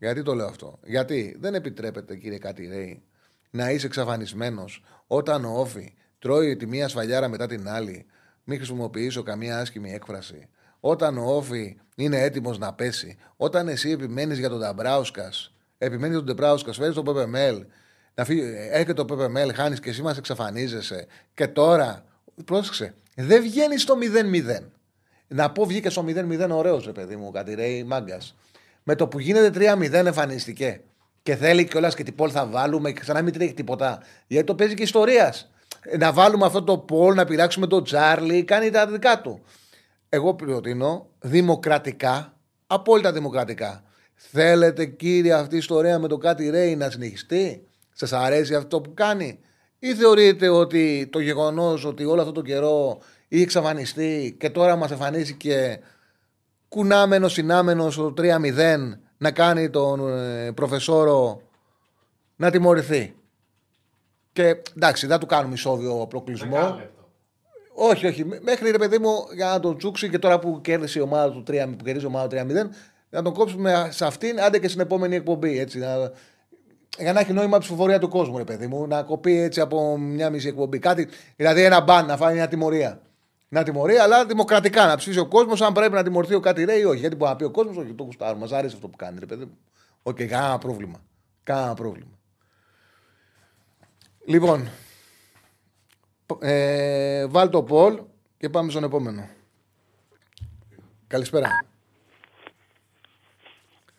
[0.00, 3.02] Γιατί το λέω αυτό; Γιατί δεν επιτρέπεται, κύριε Κάτι Ρέι,
[3.50, 8.06] να είσαι εξαφανισμένος όταν ο Όφη τρώει τη μία σφαλιάρα μετά την άλλη.
[8.44, 10.48] Μην χρησιμοποιήσω καμία άσχημη έκφραση.
[10.80, 13.18] Όταν ο Όφη είναι έτοιμος να πέσει.
[13.36, 17.64] Όταν εσύ επιμένεις για τον Νταμπράουσκας, επιμένεις για τον Νταμπράουσκα, φέρεις τον ΠΠΜΕΛ,
[18.14, 21.06] να φύγει, έρχεται το ΠΠΜΕΛ, χάνεις και εσύ μας εξαφανίζεσαι.
[21.34, 22.04] Και τώρα,
[22.44, 24.70] πρόσεξε, δεν βγαίνεις στο 0-0.
[25.28, 28.34] Να πω βγήκες στο 0-0 ωραίος, ρε παιδί μου, κάτι ρέει μάγκας.
[28.82, 30.80] Με το που γίνεται 3-0 εμφανίστηκε.
[31.22, 34.02] Και θέλει κιόλας και την πόλ θα βάλουμε και ξανά μην τρέχει τίποτα.
[34.26, 35.50] Γιατί το παίζει και ιστορίας.
[35.98, 39.42] Να βάλουμε αυτό το πόλ, να πειράξουμε τον Τσάρλι, κάνει τα δικά του.
[40.08, 42.36] Εγώ προτείνω δημοκρατικά,
[42.66, 43.82] απόλυτα δημοκρατικά.
[44.14, 48.94] Θέλετε κύριε αυτή η ιστορία με το κάτι ρέι να συνεχιστεί, σας αρέσει αυτό που
[48.94, 49.38] κάνει,
[49.78, 52.98] ή θεωρείτε ότι το γεγονός ότι όλο αυτό το καιρό
[53.28, 55.80] είχε εξαφανιστεί και τώρα μας εμφανίστηκε
[56.70, 58.22] κουνάμενος συνάμενος στο 3-0
[59.18, 61.40] να κάνει τον ε, προφεσόρο
[62.36, 63.14] να τιμωρηθεί.
[64.32, 66.56] Και εντάξει, δεν του κάνουμε ισόβιο προκλεισμό.
[66.56, 67.08] Δεκάλεπτο.
[67.74, 68.24] Όχι, όχι.
[68.24, 71.32] Μέ- Μέχρι ρε παιδί μου για να τον τσούξει και τώρα που κέρδισε η ομάδα
[71.32, 72.68] του 3, που κερδίζει η ομάδα του 3-0,
[73.10, 75.58] να τον κόψουμε σε αυτήν, άντε και στην επόμενη εκπομπή.
[75.58, 76.12] Έτσι, να,
[76.98, 78.86] για να έχει νόημα ψηφοφορία του κόσμου, ρε παιδί μου.
[78.86, 80.78] Να κοπεί έτσι από μια μισή εκπομπή.
[80.78, 83.00] Κάτι, δηλαδή ένα ban να φάει μια τιμωρία.
[83.52, 86.80] Μια τιμωρία, αλλά δημοκρατικά να ψηφίσει ο κόσμος αν πρέπει να τιμωρηθεί ο κάτι ρέει
[86.80, 86.98] ή όχι.
[87.00, 88.40] Γιατί μπορεί να πει ο κόσμος, όχι, το γουστάρουμε.
[88.40, 89.58] Μας άρεσε αυτό που κάνει, ρε παιδί μου.
[90.02, 91.00] Οκ, κανένα πρόβλημα.
[91.42, 92.18] Κανένα πρόβλημα.
[94.24, 94.68] Λοιπόν,
[96.26, 98.00] π- ε, βάλ το poll
[98.38, 99.28] και πάμε στον επόμενο.
[101.06, 101.48] Καλησπέρα.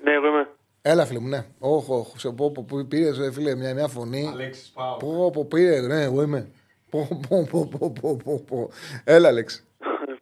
[0.04, 0.50] Ναι, εγώ είμαι.
[0.82, 1.46] Έλα, φίλε μου, ναι.
[1.60, 2.20] Όχι, όχι.
[2.20, 4.28] Σε πω, πω, πω, πήρες, φίλε, μια νέα φωνή.
[4.28, 4.98] Αλέξης Πάο.
[4.98, 6.52] Πω, πω, πήρε, ναι, εγώ είμαι.
[6.92, 8.70] Πω, πω, πω, πω, πω, πω, πω.
[9.04, 9.64] Έλα, Αλέξη.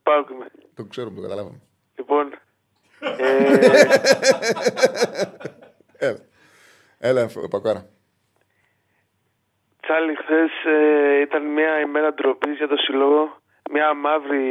[0.03, 0.47] Πάω και είμαι.
[0.75, 1.59] Το ξέρω, το καταλάβαμε.
[1.95, 2.33] Λοιπόν,
[2.99, 3.49] ε,
[5.97, 6.19] Έλα.
[6.97, 7.85] Έλα, Πακάρα.
[9.81, 10.51] Τσάλι, χθες
[11.21, 13.41] ήταν μια ημέρα ντροπής για το συλλόγο.
[13.71, 14.43] Μια μαύρη,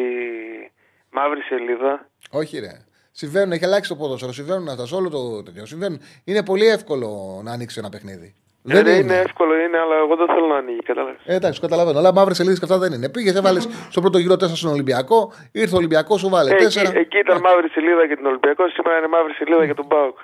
[1.11, 2.09] μαύρη σελίδα.
[2.31, 2.85] Όχι, ρε.
[3.11, 4.33] Συμβαίνουν, έχει αλλάξει το ποδόσφαιρο.
[4.33, 5.67] Συμβαίνουν αυτά σε όλο το τέτοιο.
[5.67, 6.01] Συμβαίνουν.
[6.25, 8.35] Είναι πολύ εύκολο να ανοίξει ένα παιχνίδι.
[8.75, 11.21] Δεν ναι, είναι εύκολο, είναι, αλλά εγώ δεν θέλω να ανοίγει, κατάλαβες.
[11.25, 11.99] Ε, εντάξει, καταλαβαίνω.
[11.99, 13.09] Αλλά μαύρες σελίδες και αυτά δεν είναι.
[13.09, 15.33] Πήγες, έβαλες στο πρώτο γύρο 4 στον Ολυμπιακό.
[15.53, 16.55] Ήρθε ο Ολυμπιακός, σου βάλε 4.
[16.55, 20.19] εκεί, εκεί ήταν μαύρη σελίδα για τον Ολυμπιακό, σήμερα είναι μαύρη σελίδα για τον Μπάουκ.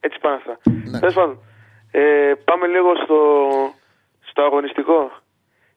[0.00, 0.54] Έτσι πάνε αυτά.
[0.90, 0.98] Ναι.
[0.98, 1.38] Τέλος πάντων,
[1.90, 3.20] ε, πάμε λίγο στο,
[4.28, 5.10] στο αγωνιστικό.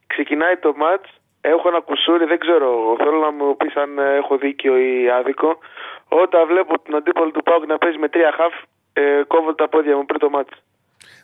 [0.07, 1.03] Ξεκινάει το ματ.
[1.41, 2.95] Έχω ένα κουσούρι, δεν ξέρω.
[2.98, 5.57] Θέλω να μου πεις αν ε, έχω δίκιο ή άδικο.
[6.07, 8.53] Όταν βλέπω τον αντίπαλο του Πάουκ να παίζει με τρία χαφ,
[8.94, 10.53] ε, κόβω τα πόδια μου πριν το μάτς.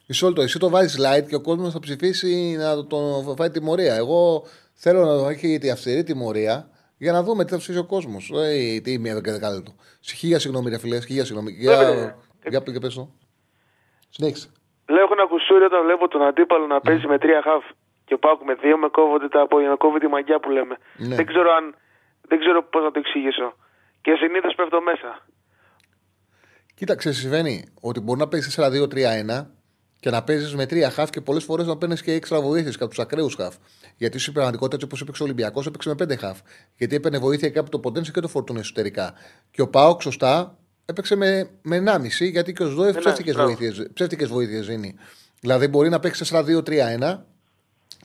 [0.07, 0.41] Μισό λεπτό.
[0.41, 3.95] Εσύ το βάζεις light και ο κόσμος θα ψηφίσει να το- τον φάει τιμωρία.
[3.95, 7.85] Εγώ θέλω να το έχει τη αυστηρή τιμωρία για να δούμε τι θα ψηφίσει ο
[7.85, 8.31] κόσμος.
[8.35, 9.75] Ε, τι μία και δεκάλεπτο.
[10.01, 11.51] Χίλια συγγνώμη, ρε φιλέ, χίλια συγγνώμη.
[11.51, 12.15] Για, Βέβαια.
[12.49, 13.09] για, για πες το.
[14.09, 14.47] Συνέχισε.
[14.89, 17.63] Λέω έχω ένα κουσούρι όταν βλέπω τον αντίπαλο να παίζει με τρία χαφ.
[18.05, 20.75] Και ο Πάουκ με δύο με κόβονται τα πόδια, να κόβει τη μαγιά που λέμε.
[20.97, 21.15] Ναι.
[21.15, 21.75] Δεν ξέρω αν.
[22.27, 23.55] Δεν ξέρω πώς να το εξηγήσω.
[24.01, 25.25] Και συνήθως πέφτω μέσα.
[26.75, 29.54] Κοίταξε, συμβαίνει ότι μπορεί να παίζει 4-2-3-1
[30.05, 32.83] και να παίζεις με τρία χαφ και πολλές φορές να παίρνεις και έξτρα βοήθειες και
[32.83, 33.55] από τους ακραίους χαφ.
[33.97, 36.39] Γιατί στην πραγματικότητα, έτσι όπως έπαιξε ο Ολυμπιακός, έπαιξε με πέντε χαφ.
[36.77, 39.13] Γιατί έπαιρνε βοήθεια και από το Ποντένσε και το Φορτούν εσωτερικά.
[39.51, 43.55] Και ο Πάοκ, σωστά, έπαιξε με, με 1,5 γιατί και ο Σδόεφ ψεύτικες μπράβο.
[43.55, 44.95] βοήθειες ψεύτικες βοήθειες δίνει.
[45.39, 47.17] Δηλαδή μπορεί να παίξει 4-2-3-1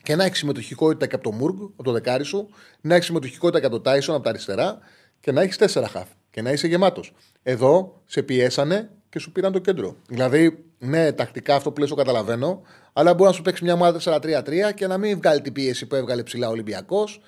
[0.02, 2.48] και να έχει συμμετοχικότητα και από το Μουργκ, από το δεκάρι σου,
[2.80, 4.78] να έχει συμμετοχικότητα και από το Τάισον από τα αριστερά
[5.20, 7.12] και να έχεις τέσσερα χαφ και να είσαι γεμάτος.
[7.42, 9.96] Εδώ σε πιέσανε και σου πήραν το κέντρο.
[10.08, 12.62] Δηλαδή, ναι, τακτικά αυτό που λες το καταλαβαίνω,
[12.92, 15.94] αλλά μπορεί να σου παίξει μια ομάδα 4-3-3 και να μην βγάλει την πίεση που
[15.94, 17.20] έβγαλε ψηλά ο Ολυμπιακός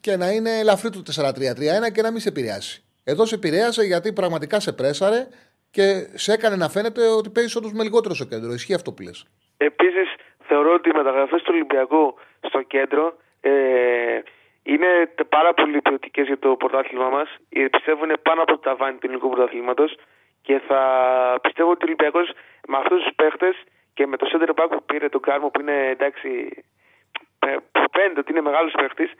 [0.00, 2.82] και να είναι ελαφρύ το 4-3-3-1 και να μην σε επηρεάσει.
[3.04, 5.26] Εδώ σε επηρέασε γιατί πραγματικά σε πρέσαρε
[5.70, 8.52] και σε έκανε να φαίνεται ότι παίζει όντως με λιγότερο στο κέντρο.
[8.52, 9.24] Ισχύει αυτό που λες.
[9.56, 10.08] Επίσης,
[10.48, 12.14] θεωρώ ότι οι μεταγραφές του Ολυμπιακού
[12.48, 13.50] στο κέντρο ε,
[14.62, 17.28] είναι τε- πάρα πολύ ποιοτικές για το πρωτάθλημα μας.
[17.70, 19.90] Πιστεύω είναι πάνω από το ταβάνι του ελληνικού πρωταθλήματος.
[20.48, 20.82] Και θα
[21.42, 22.26] πιστεύω ότι ο Ολυμπιακός
[22.68, 23.54] με αυτούς τους παίχτες
[23.94, 26.30] και με το center back που πήρε τον Κάρμο που είναι εντάξει.
[27.38, 29.10] ε, που φαίνεται ότι είναι μεγάλος παίχτης,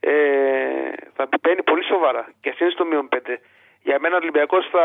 [0.00, 0.12] ε,
[1.16, 2.32] θα παίρνει πολύ σοβαρά.
[2.40, 3.38] Και ας είναι στο μείον 5.
[3.82, 4.84] Για μένα ο Ολυμπιακός θα.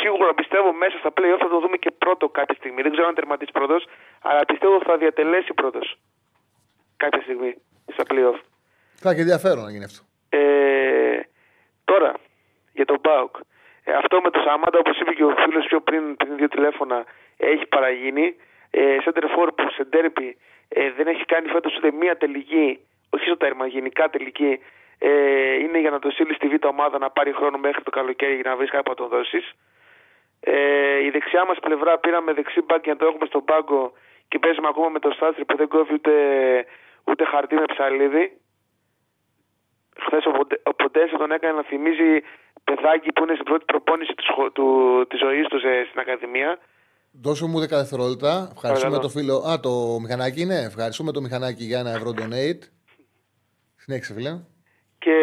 [0.00, 2.82] Σίγουρα πιστεύω μέσα στα playoff θα το δούμε και πρώτο κάποια στιγμή.
[2.82, 3.86] Δεν ξέρω αν τερματίσει πρώτος,
[4.22, 5.98] αλλά πιστεύω θα διατελέσει πρώτος
[6.96, 7.54] κάποια στιγμή
[7.92, 8.38] στα playoff.
[8.94, 10.02] Θα έχει ενδιαφέρον να γίνει αυτό.
[10.28, 11.20] Ε,
[11.84, 12.12] τώρα,
[12.72, 13.36] για τον Μπάουκ.
[13.84, 17.04] Ε, αυτό με το Σαμάντα, όπως είπε και ο φίλος πιο πριν, πριν δύο τηλέφωνα,
[17.36, 18.36] έχει παραγίνει.
[18.70, 20.36] Ε, Σέντερ φόρ που σε ντέρπι
[20.68, 22.80] ε, δεν έχει κάνει φέτος ούτε μία τελική,
[23.10, 24.60] όχι στο τέρμα, γενικά τελική.
[24.98, 28.34] Ε, είναι για να το στείλει στη β' ομάδα να πάρει χρόνο μέχρι το καλοκαίρι
[28.34, 29.44] για να βρεις κάπου να τον δώσει.
[30.40, 33.92] Ε, η δεξιά μας πλευρά πήραμε δεξί μπακ για να το έχουμε στον πάγκο
[34.28, 36.12] και παίζουμε ακόμα με το Στάστρι που δεν κόβει ούτε,
[37.04, 38.36] ούτε χαρτί με ψαλίδι.
[40.00, 42.20] Χθες ο, Ποντε- ο Ποντένσε τον έκανε να θυμίζει
[42.64, 44.66] παιδάκι που είναι στην πρώτη προπόνηση του, σχο- του,
[45.08, 46.58] της ζωής του σε- στην Ακαδημία.
[47.22, 48.32] Δώσε μου 10 δευτερόλεπτα.
[48.56, 48.98] Ευχαριστούμε Παρακαλώ.
[48.98, 49.36] το φίλο.
[49.50, 49.70] Α, το
[50.02, 50.58] μηχανάκι είναι.
[50.70, 52.62] Ευχαριστούμε το μηχανάκι για ένα ευρώ donate.
[53.76, 54.32] Συνέχισε, φίλε.
[54.98, 55.16] Και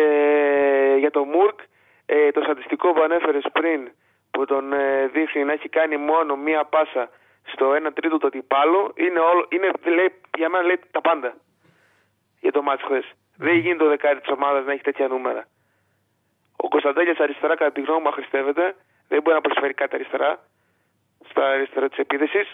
[1.00, 1.60] για τον Μουρκ,
[2.06, 3.92] ε, το στατιστικό που ανέφερες πριν,
[4.32, 7.10] που τον ε, δείχνει να έχει κάνει μόνο μία πάσα
[7.54, 11.34] στο 1 τρίτο του αντιπάλου, είναι, όλο, είναι λέει, για μένα λέει τα πάντα
[12.40, 13.06] για το μάτς χθες.
[13.36, 15.48] Δεν γίνεται το δεκάρι της ομάδας να έχει τέτοια νούμερα.
[16.66, 18.66] Ο Κωνσταντέλιας αριστερά, κατά τη γνώμη μου, αχρηστεύεται.
[19.12, 20.32] Δεν μπορεί να προσφέρει κάτι αριστερά,
[21.30, 22.48] στα αριστερά της επίδεσης.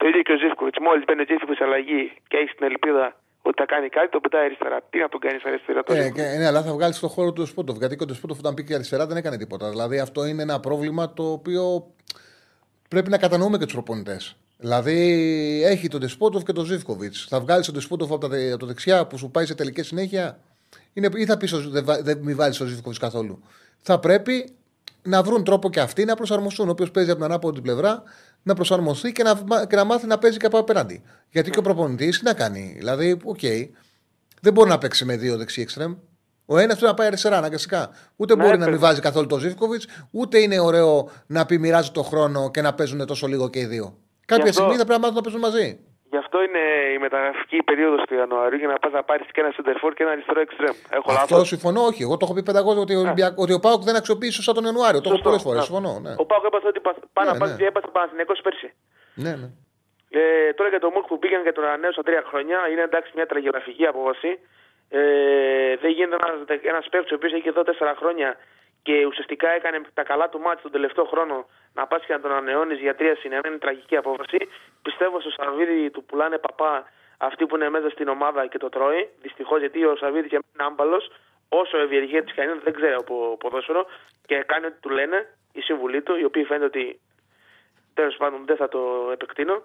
[0.00, 0.78] Το ίδιο και ο Ζήφκοβιτς.
[0.86, 3.06] Μόλις μπαίνει ο Ζήφκοβιτς αλλαγή και έχει την ελπίδα
[3.42, 4.76] ότι θα κάνει κάτι, τον πετάει αριστερά.
[4.90, 6.30] Τι να τον κάνεις αριστερά το Ε, Ζήφκοβιτς.
[6.32, 7.76] και, ναι, αλλά θα βγάλεις στο χώρο του Σπότοφ.
[7.76, 9.66] Γιατί και ο Σπότοφ όταν πήγε αριστερά δεν έκανε τίποτα.
[9.74, 11.62] Δηλαδή αυτό είναι ένα πρόβλημα το οποίο
[12.88, 14.36] πρέπει να κατανοούμε και τους προπονητές.
[14.58, 14.98] Δηλαδή
[15.64, 17.26] έχει τον Ντεσπότοφ και τον Ζίβκοβιτς.
[17.30, 19.82] Θα βγάλεις τον Ντεσπότοφ από, τα δε- από το δεξιά που σου πάει σε τελική
[19.82, 20.38] συνέχεια;
[20.92, 23.42] Είναι, ή θα πεις δεν, βα- δεν μη βάλεις τον Ζίβκοβιτς καθόλου.
[23.82, 24.50] Θα πρέπει
[25.02, 26.68] να βρουν τρόπο και αυτοί να προσαρμοστούν.
[26.68, 28.02] Ο οποίος παίζει από την ανάποδη πλευρά
[28.42, 31.02] να προσαρμοστεί και να, μα- και να μάθει να παίζει και από απέναντι.
[31.30, 32.74] Γιατί και ο προπονητής τι να κάνει.
[32.78, 33.40] Δηλαδή, οκ,
[34.40, 35.94] δεν μπορεί να παίξει με δύο δεξί εξτρέμ.
[36.46, 37.90] Ο ένας πρέπει να πάει αριστερά, αναγκαστικά.
[38.16, 38.70] Ούτε Ναι, μπορεί να παιδί.
[38.70, 42.74] μην βάζει καθόλου το Ζίβκοβιτς, ούτε είναι ωραίο να πει μοιράζει το χρόνο και να
[42.74, 43.98] παίζουν τόσο λίγο και οι δύο.
[44.26, 45.78] Κάποια αυτό- στιγμή θα πρέπει να μάθουν να παίζουν μαζί.
[46.12, 46.62] Γι' αυτό είναι
[46.94, 50.12] η μεταγραφική περίοδος του Ιανουαρίου για να πας να πάρεις και ένα center και ένα
[50.12, 50.74] αριστερό εξτρέμ.
[50.90, 51.48] Έχω Αυτό λάθος.
[51.48, 52.02] συμφωνώ, όχι.
[52.02, 54.64] Εγώ το έχω πει πενταγώ ότι, ο Ολυμπιακ- ότι ο Πάοκ δεν αξιοποιεί σωστά τον
[54.64, 55.00] Ιανουάριο.
[55.00, 55.28] Το έχω Σωστό.
[55.28, 55.58] πολλές φορές.
[55.60, 55.66] Ναι.
[55.68, 55.92] Συμφωνώ.
[56.06, 56.12] Ναι.
[56.22, 57.56] Ο Πάοκ έπαθε ότι πα- πάνω Ναι, να πα ναι.
[57.58, 58.68] και έπαθε Παναθηναϊκός πέρσι.
[59.24, 59.48] ναι, ναι.
[60.20, 63.26] Ε, τώρα για τον Μουρκ που πήγαν και τον ανανέωσαν τρία χρόνια είναι εντάξει μια
[63.26, 64.30] τραγελαφική απόφαση.
[64.88, 65.00] Ε,
[65.82, 68.36] δεν γίνεται ένας ένας παίκτης ο οποίος έχει εδώ τέσσερα χρόνια
[68.82, 72.30] και ουσιαστικά έκανε τα καλά του μάτια τον τελευταίο χρόνο να πας και να τον
[72.30, 73.48] ανανεώνει για τρία συν ένα.
[73.48, 74.38] Είναι τραγική απόφαση.
[74.82, 76.84] Πιστεύω στο Σαββίδι του πουλάνε παπά
[77.18, 79.08] αυτοί που είναι μέσα στην ομάδα και το τρώει.
[79.22, 81.10] Δυστυχώς γιατί ο Σαββίδι για μένα είναι άμπαλος.
[81.48, 83.86] Όσο ευεργέτη και αν είναι, δεν ξέρω από ποδόσφαιρο
[84.26, 87.00] και κάνει ό,τι του λένε η σύμβουλή του, οι οποίοι φαίνεται ότι
[87.94, 89.62] τέλος πάντων δεν θα το επεκτείνω.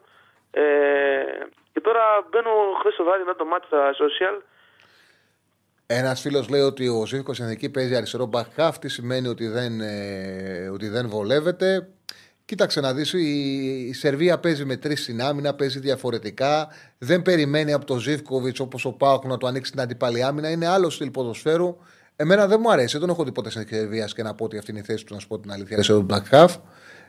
[0.52, 0.64] Ε,
[1.74, 4.36] και τώρα μπαίνω χθες το βράδυ μετά το μάτι στα social.
[5.88, 8.80] Ένας φίλος λέει ότι ο Ζήφκο στην εθνική παίζει αριστερό μπακχάφ.
[8.80, 11.88] Τι σημαίνει ότι δεν, ε, ότι δεν βολεύεται.
[12.45, 16.68] Κοίταξε να δεις, η, η Σερβία παίζει με τρεις στην άμυνα, παίζει διαφορετικά.
[16.98, 20.49] Δεν περιμένει από τον Ζήφκοβιτς όπως ο Πάοκ να του ανοίξει την αντίπαλη άμυνα.
[20.49, 21.78] Είναι άλλο στυλ ποδοσφαίρου.
[22.16, 22.91] Εμένα δεν μου αρέσει.
[22.91, 25.06] Δεν τον έχω δει ποτέ στην Σερβία και να πω ότι αυτή είναι η θέση
[25.06, 25.76] του, να σου πω την αλήθεια.
[25.76, 26.56] Αριστερό μπακχάφ.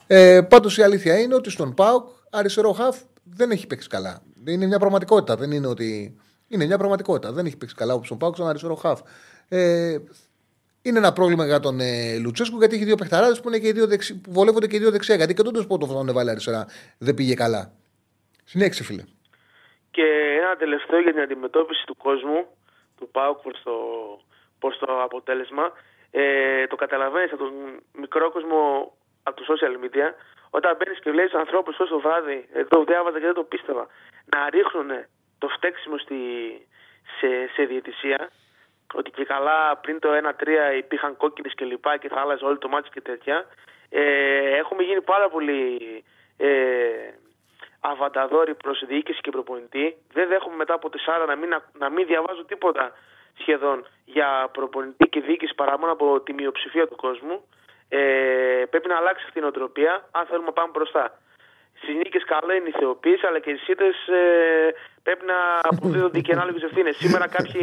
[0.07, 4.23] Ε, Πάντως η αλήθεια είναι ότι στον Πάοκ αριστερό χαφ δεν έχει παίξει καλά.
[4.47, 5.37] Είναι μια πραγματικότητα.
[5.37, 6.17] Δεν είναι ότι.
[6.49, 7.33] Είναι μια πραγματικότητα.
[7.33, 9.01] Δεν έχει παίξει καλά όπω τον Πάοκ στον αριστερό χαφ.
[9.49, 9.99] Ε,
[10.83, 13.73] είναι ένα πρόβλημα για τον ε, Λουτσέσκου γιατί έχει δύο παιχταράδες που, είναι και οι
[13.73, 14.21] δύο δεξι...
[14.21, 15.15] που βολεύονται και οι δύο δεξιά.
[15.15, 16.67] Γιατί και τον Τεσπότοφ τον έβαλε αριστερά
[16.99, 17.73] δεν πήγε καλά.
[18.45, 19.03] Συνέχισε, φίλε.
[19.91, 20.07] Και
[20.43, 22.47] ένα τελευταίο για την αντιμετώπιση του κόσμου,
[22.97, 23.77] του ΠΑΟΚ προς το,
[24.59, 25.73] προς το αποτέλεσμα.
[26.11, 27.53] Ε, το καταλαβαίνεις από τον
[27.99, 28.59] μικρό κόσμο
[29.23, 30.09] από το social media,
[30.51, 33.87] όταν μπαίνεις και βλέπεις ανθρώπους όσο το βράδυ, ε, το διάβαζα και δεν το πίστευα,
[34.33, 34.91] να ρίχνουν
[35.39, 36.17] το φταίξιμο στη,
[37.19, 38.31] σε, σε διαιτησία,
[38.95, 42.69] ότι και καλά πριν το 1-3 υπήρχαν κόκκινες και λοιπά και θα άλλαζε όλο το
[42.69, 43.47] μάτι και τέτοια.
[43.91, 45.79] Ε, έχουμε γίνει πάρα πολύ
[46.37, 46.49] ε,
[47.81, 49.97] αβανταδόροι προς διοίκηση και προπονητή.
[50.13, 52.93] Δεν δέχομαι μετά από τεσσάρα να μην, να μην διαβάζω τίποτα
[53.39, 57.45] σχεδόν για προπονητή και διοίκηση παρά μόνο από τη μειοψηφία του κόσμου.
[57.89, 61.19] Ε, πρέπει να αλλάξει αυτή η νοοτροπία αν θέλουμε να πάμε μπροστά.
[61.83, 64.71] Στις νίκες καλά είναι η θεοποίηση, αλλά και οι σύντε ε,
[65.07, 65.41] πρέπει να
[65.73, 66.97] αποδίδονται και ανάλογες ευθύνες.
[66.97, 67.63] Σήμερα κάποιοι,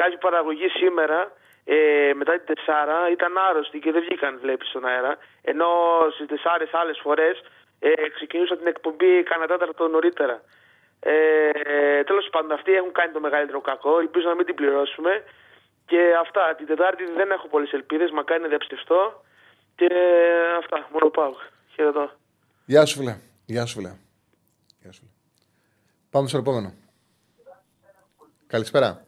[0.00, 1.18] κάποιοι παραγωγοί σήμερα
[1.64, 1.76] ε,
[2.20, 5.12] μετά την Τεσσάρα ήταν άρρωστοι και δεν βγήκαν, βλέπεις στον αέρα.
[5.42, 5.68] Ενώ
[6.14, 7.34] στις Τεσσάρε άλλες φορές
[7.78, 10.36] ε, ξεκινούσαν την εκπομπή κανένα τέταρτο νωρίτερα.
[11.00, 13.98] Ε, Τέλος πάντων, αυτοί έχουν κάνει το μεγαλύτερο κακό.
[13.98, 15.12] Ελπίζω να μην την πληρώσουμε.
[15.86, 16.54] Και αυτά.
[16.58, 18.10] Την Τετάρτη δεν έχω πολλές ελπίδες.
[18.10, 19.24] Μακάρι να διαψευστώ.
[19.78, 19.88] Και
[20.58, 20.88] αυτά.
[20.92, 21.32] Μόνο πάω.
[21.74, 22.10] Χαιρετώ.
[22.64, 23.14] Γεια σου, φίλε.
[23.46, 23.92] Γεια σου, φίλε.
[26.10, 26.28] Γεια σου, φίλε.
[26.28, 26.72] Πάμε στο επόμενο.
[28.46, 29.04] Καλησπέρα.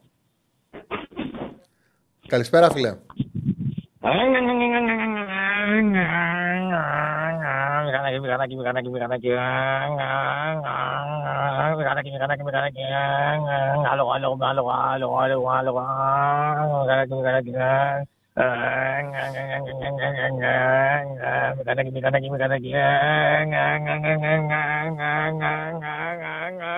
[2.27, 2.97] Καλησπέρα, φίλε.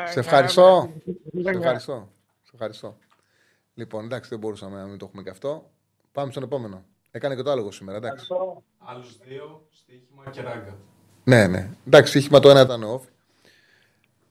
[0.04, 0.92] Σε ευχαριστώ.
[1.42, 2.08] Σε ευχαριστώ.
[2.42, 2.96] Σε ευχαριστώ.
[3.74, 5.70] Λοιπόν, εντάξει, δεν μπορούσαμε να μην το έχουμε και αυτό.
[6.12, 6.84] Πάμε στον επόμενο.
[7.10, 8.26] Έκανε και το άλογο σήμερα, εντάξει.
[8.78, 10.76] Άλλους δύο, στοίχημα και ράγκα.
[11.24, 11.70] Ναι, ναι.
[11.86, 13.02] Εντάξει, στοίχημα το ένα ήταν off.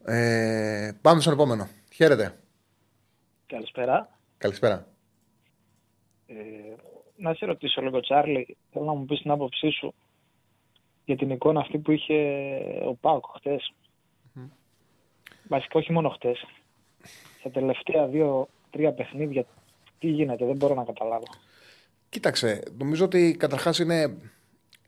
[0.05, 1.67] Ε, πάμε στον επόμενο.
[1.93, 2.37] Χαίρετε.
[3.45, 4.17] Καλησπέρα.
[4.37, 4.87] Καλησπέρα.
[6.25, 6.33] Ε,
[7.15, 9.93] να σε ρωτήσω λίγο, Τσάρλι, θέλω να μου πεις την άποψή σου
[11.05, 12.13] για την εικόνα αυτή που είχε
[12.87, 13.73] ο Πάοκ χτες.
[15.47, 16.45] Βασικά όχι μόνο χτες.
[17.39, 19.45] Στα τελευταία δύο-τρία παιχνίδια
[19.99, 21.23] τι γίνεται, δεν μπορώ να καταλάβω.
[22.09, 24.17] Κοίταξε, νομίζω ότι καταρχάς είναι,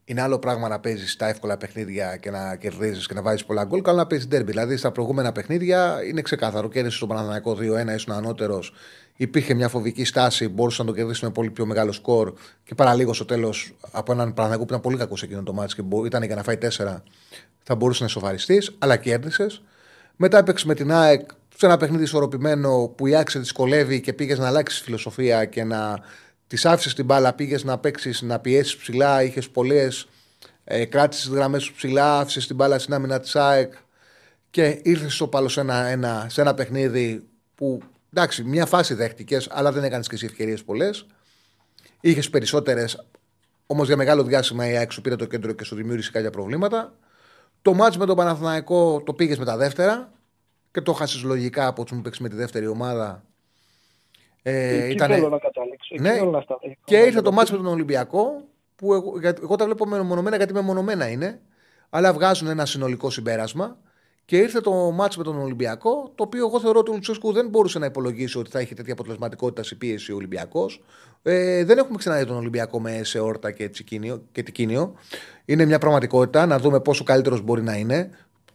[0.04, 3.64] είναι άλλο πράγμα να παίζεις τα εύκολα παιχνίδια και να κερδίζεις και να βάζεις πολλά
[3.64, 3.82] γκολ.
[3.82, 4.50] Καλό να παίζεις τέρμπι.
[4.50, 6.68] Δηλαδή στα προηγούμενα παιχνίδια είναι ξεκάθαρο.
[6.68, 8.72] Κέρδισε τον Παναθηναϊκό 2-1, ήσουν ανώτερος.
[9.16, 12.32] Υπήρχε μια φοβική στάση, μπορούσες να το κερδίσεις με πολύ πιο μεγάλο σκορ
[12.64, 15.74] και παραλίγο στο τέλος από έναν Παναθηναϊκό που ήταν πολύ κακό σε εκείνο το μάτι
[15.74, 17.02] και μπο- ήταν για να φάει 4,
[17.62, 19.62] θα μπορούσες να ισοφαριστεί, αλλά κέρδισες.
[20.16, 24.12] Μετά έπαιξε με την ΑΕΚ σε ένα παιχνίδι ισορροπημένο που η ΑΕΚ σε δυσκολεύει και
[24.12, 25.98] πήγες να αλλάξεις φιλοσοφία και να
[26.46, 30.08] τη άφησες την μπάλα, πήγες να παίξεις, να πιέσεις ψηλά, είχες πολλές.
[30.64, 33.72] Ε, κράτησες τι γραμμές σου ψηλά, άφησες την μπάλα στην άμυνα της ΑΕΚ
[34.50, 37.82] και ήρθες στο πάλο σε ένα, ένα, σε ένα παιχνίδι που
[38.12, 41.06] εντάξει, μια φάση δέχτηκες, αλλά δεν έκανες και εσύ ευκαιρίες πολλές.
[42.00, 43.06] Είχες περισσότερες,
[43.66, 46.94] όμως για μεγάλο διάστημα η ΑΕΚ σου πήρε το κέντρο και σου δημιούργησε κάποια προβλήματα.
[47.66, 50.12] Το μάτς με τον Παναθηναϊκό το πήγες με τα δεύτερα
[50.70, 53.22] και το χάσει λογικά από τους που παίξει με τη δεύτερη ομάδα.
[54.42, 55.94] Ε, Εκεί ήτανε- θέλω να καταλήξω.
[55.94, 56.12] Εκεί Ναι.
[56.14, 56.60] θέλω να σταθώ.
[56.84, 58.44] Και ήρθε το μάτσο με τον Ολυμπιακό,
[58.76, 61.40] που εγώ, γιατί- εγώ τα βλέπω μεμονωμένα γιατί μεμονωμένα είναι,
[61.90, 63.76] αλλά βγάζουν ένα συνολικό συμπέρασμα.
[64.24, 67.48] Και ήρθε το μάτσο με τον Ολυμπιακό, το οποίο εγώ θεωρώ ότι ο Λουτσέσκου δεν
[67.48, 70.82] μπορούσε να υπολογίσει ότι θα έχει τέτοια αποτελεσματικότητα σε πίεση ο Ολυμπιακός.
[71.22, 74.94] Ε, δεν έχουμε ξαναδεί τον Ολυμπιακό με σε όρτα και, τσικίνιο, και τικίνιο.
[75.46, 78.10] Είναι μια πραγματικότητα να δούμε πόσο καλύτερος μπορεί να είναι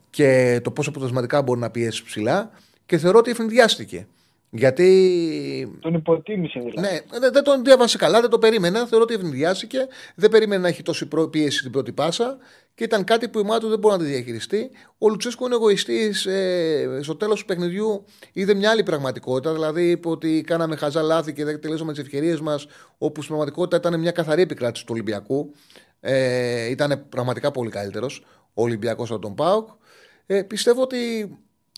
[0.10, 2.52] και το πόσο αποτελεσματικά μπορεί να πιέσει ψηλά.
[2.86, 4.08] Και θεωρώ ότι ευνηδιάστηκε.
[4.54, 6.80] Γιατί Τον υποτίμησε δηλαδή.
[6.80, 8.86] ναι, δεν, δεν τον διάβασε καλά, δεν το περίμενα.
[8.86, 9.88] Θεωρώ ότι ευνηδιάστηκε.
[10.16, 12.38] Δεν περίμενε να έχει τόση προ- πίεση στην πρώτη πάσα
[12.76, 14.70] και ήταν κάτι που η ομάδα του δεν μπορεί να τη διαχειριστεί.
[14.98, 16.26] Ο Λουτσέσκο είναι εγωιστής.
[16.26, 19.54] Ε, στο τέλος του παιχνιδιού είδε μια άλλη πραγματικότητα.
[19.54, 22.66] Δηλαδή είπε ότι κάναμε χαζά λάθη και δεν τελείωσαμε τις ευκαιρίες μας.
[22.98, 25.52] Όπου στην πραγματικότητα ήταν μια καθαρή επικράτηση του Ολυμπιακού.
[26.02, 29.68] Ε, ήταν πραγματικά πολύ καλύτερος ο Ολυμπιακός από τον Πάουκ.
[30.26, 30.98] Ε, πιστεύω ότι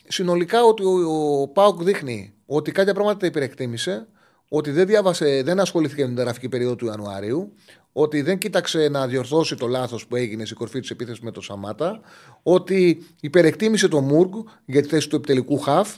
[0.07, 4.07] συνολικά ότι ο, ο Πάουκ δείχνει ότι κάποια πράγματα τα υπερεκτίμησε,
[4.49, 7.53] ότι δεν διάβασε, δεν ασχολήθηκε με την τεραφική περίοδο του Ιανουαρίου,
[7.93, 11.41] ότι δεν κοίταξε να διορθώσει το λάθος που έγινε στην κορφή της επίθεσης με το
[11.41, 12.01] Σαμάτα,
[12.43, 14.33] ότι υπερεκτίμησε το Μουργκ
[14.65, 15.97] για τη θέση του επιτελικού χαφ.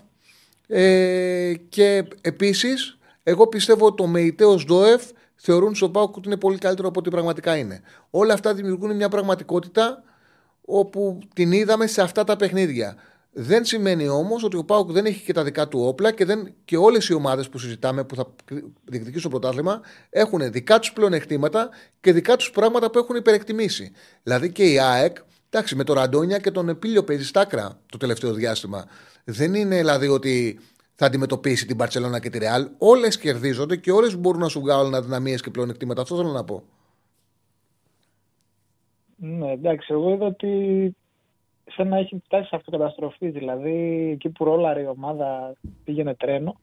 [0.67, 5.03] Ε, και επίσης, εγώ πιστεύω ότι το Μεϊτέος Ντόεφ
[5.35, 7.81] θεωρούν στον Πάουκ ότι είναι πολύ καλύτερο από ό,τι πραγματικά είναι.
[8.09, 10.03] Όλα αυτά δημιουργούν μια πραγματικότητα
[10.65, 12.95] όπου την είδαμε σε αυτά τα παιχνίδια.
[13.37, 16.53] Δεν σημαίνει όμως ότι ο Πάουκ δεν έχει και τα δικά του όπλα και, δεν,
[16.65, 18.27] και όλες οι ομάδες που συζητάμε που θα
[18.83, 21.69] διεκδικήσουν το πρωτάθλημα έχουν δικά τους πλεονεκτήματα
[22.01, 23.91] και δικά τους πράγματα που έχουν υπερεκτιμήσει.
[24.23, 25.17] Δηλαδή και η ΑΕΚ,
[25.49, 28.85] εντάξει, με τον Ραντόνια και τον Επίλιο παίζει στάκρα το τελευταίο διάστημα.
[29.23, 30.59] Δεν είναι δηλαδή ότι
[30.95, 32.69] θα αντιμετωπίσει την Παρσελόνα και τη Ρεάλ.
[32.77, 36.01] Όλες κερδίζονται και όλες μπορούν να σου βγάλουν αδυναμίες και πλεονεκτήματα.
[36.01, 36.63] Αυτό θέλω να πω.
[39.15, 40.95] Ναι, εντάξει, εγώ είδα ότι
[41.75, 43.29] σαν να έχει φτάσει σε αυτοκαταστροφή.
[43.29, 45.53] Δηλαδή, εκεί που ρόλαρε η ομάδα
[45.83, 46.59] πήγαινε τρένο.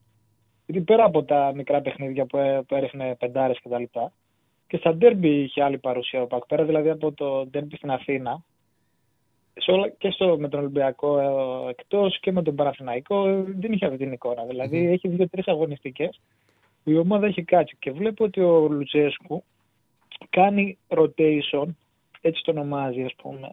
[0.66, 4.12] Γιατί πέρα από τα μικρά παιχνίδια που, έ- που έριχνε πεντάρες και τα λοιπά,
[4.66, 6.46] και στα ντέρμπι είχε άλλη παρουσία ο Πακ.
[6.46, 8.42] Πέρα δηλαδή από το ντέρμπι στην Αθήνα, σε όλα,
[9.98, 13.98] και στο, με τον Ολυμπιακό ε, εκτός και με τον Παναθηναϊκό ε, δεν είχε αυτή
[13.98, 14.44] την εικόνα.
[14.44, 16.20] Δηλαδή έχει δύο-τρεις αγωνιστικές
[16.84, 17.76] που η ομάδα έχει κάτσει.
[17.78, 19.44] Και βλέπω ότι ο Λουτσέσκου
[20.30, 21.66] κάνει rotation,
[22.20, 23.50] έτσι το ονομάζει ας πούμε,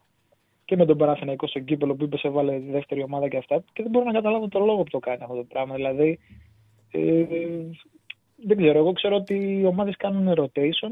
[0.65, 3.63] και με τον Παναθηναϊκό στον κύπελο που είπε σε βάλε τη δεύτερη ομάδα και αυτά
[3.73, 5.75] και δεν μπορώ να καταλάβω τον λόγο που το κάνει αυτό το πράγμα.
[5.75, 6.19] Δηλαδή,
[6.91, 7.25] ε,
[8.35, 10.91] δεν ξέρω, εγώ ξέρω ότι οι ομάδες κάνουν rotation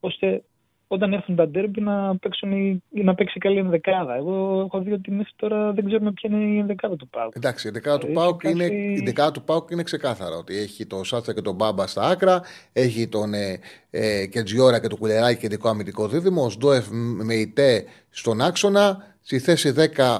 [0.00, 0.42] ώστε
[0.88, 4.14] όταν έρθουν τα ντέρμπι να, παίξουν η, ή να παίξει καλή ενδεκάδα.
[4.14, 7.32] Εγώ έχω δει ότι μέχρι τώρα δεν ξέρουμε ποια είναι η ενδεκάδα του Πάουκ.
[7.36, 10.36] Εντάξει, η δεκάδα του Έχει Πάουκ κάτι- είναι, η δεκάδα του Πάουκ είναι ξεκάθαρα.
[10.36, 12.42] Ότι έχει τον Σάτσα και τον Μπάμπα στα άκρα,
[12.72, 13.58] έχει τον ε,
[13.90, 16.86] ε, Κεντζιόρα και τον Κουλεράκη κεντρικό αμυντικό δίδυμο, ο Σντόεφ
[17.24, 20.18] με ητέ στον άξονα, στη θέση 10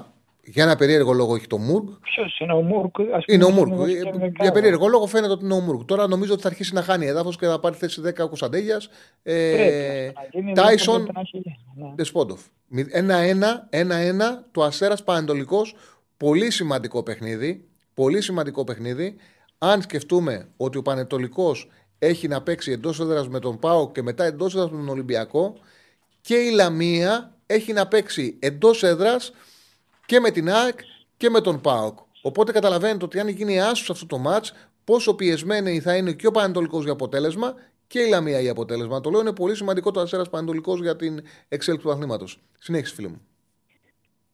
[0.49, 1.87] για ένα περίεργο λόγο έχει το Μουργκ.
[2.03, 3.79] Ποιος είναι ο Μούρκ, ας πούμε, Είναι ο στην Μουργκ.
[3.79, 4.53] βασική Για ενδεκάδα.
[4.53, 5.81] περίεργο λόγο φαίνεται ότι είναι ο Μουργκ.
[5.85, 8.81] Τώρα νομίζω ότι θα αρχίσει να χάνει έδαφο και θα πάρει θέση 10 ο Κωνσταντέλια.
[9.23, 11.59] Ε, Πρέπει να γίνει, Τάισον, πρέπει να έχει γίνει,
[11.89, 11.93] ναι.
[11.97, 12.41] Δεσπόντοφ.
[12.93, 15.75] 1-1, 1-1 το Αστέρα Πανετολικός.
[16.17, 17.65] Πολύ σημαντικό παιχνίδι.
[17.95, 19.17] Πολύ σημαντικό παιχνίδι.
[19.59, 21.69] Αν σκεφτούμε ότι ο Πανετολικός
[21.99, 25.55] έχει να παίξει εντός έδρας με τον Πάο και μετά εντός έδρας με τον Ολυμπιακό
[26.21, 29.33] και η Λαμία έχει να παίξει εντός έδρας
[30.07, 30.79] και με την ΑΕΚ
[31.17, 31.99] και με τον ΠΑΟΚ.
[32.23, 34.53] Οπότε καταλαβαίνετε ότι αν γίνει άσος αυτό το μάτς,
[34.85, 37.55] πόσο πιεσμένη θα είναι και ο Πανετολικός για αποτέλεσμα
[37.87, 39.01] και η Λαμία για αποτέλεσμα.
[39.01, 42.39] Το λέω είναι πολύ σημαντικό το Αστέρας Πανετολικός για την εξέλιξη του αθλήματος.
[42.59, 43.21] Συνέχιση, φίλε μου.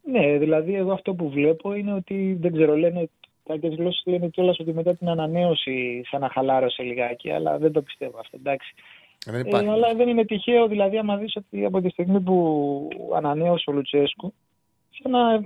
[0.02, 3.08] Ναι, δηλαδή εγώ αυτό που βλέπω είναι ότι δεν ξέρω, λένε
[3.48, 7.82] κάποιες γλώσσες λένε κιόλας ότι μετά την ανανέωση σαν να χαλάρωσε λιγάκι, αλλά δεν το
[7.82, 8.74] πιστεύω αυτό, εντάξει.
[9.26, 9.68] Δεν Ε, υπάρχει.
[9.68, 14.34] αλλά δεν είναι τυχαίο, δηλαδή, άμα δεις ότι από τη στιγμή που ανανέωσε ο Λουτσέσκου,
[15.02, 15.40] σαν να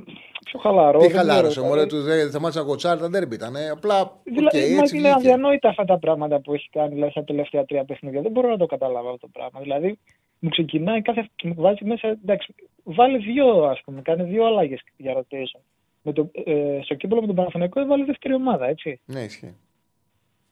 [0.44, 0.98] πιο χαλαρό.
[0.98, 2.04] Τι δεν χαλάρωσε, ξέρω, μωρέ, δηλαδή.
[2.06, 3.54] του δεν θα μάτσα κοτσάρι, τα ντέρμπι ήταν.
[3.56, 5.08] ε, Απλά, οκ, Δηλαδή, μας έτσι είναι βγήκε.
[5.08, 8.20] αδιανόητα αυτά τα πράγματα που έχει κάνει δηλαδή, στα τελευταία τρία παιχνίδια.
[8.22, 9.60] Δεν μπορώ να το καταλάβω αυτό το πράγμα.
[9.60, 9.98] Δηλαδή,
[10.38, 11.28] μου ξεκινάει κάθε.
[11.42, 12.08] μου βάζει μέσα.
[12.08, 12.54] Εντάξει,
[12.84, 15.60] βάλει δύο, ας πούμε, κάνει δύο αλλαγές για rotation.
[16.02, 19.00] Με το, ε, στο κύπελο με τον Παναθηναϊκό έβαλε δεύτερη ομάδα, έτσι.
[19.04, 19.54] Ναι, ισχύει.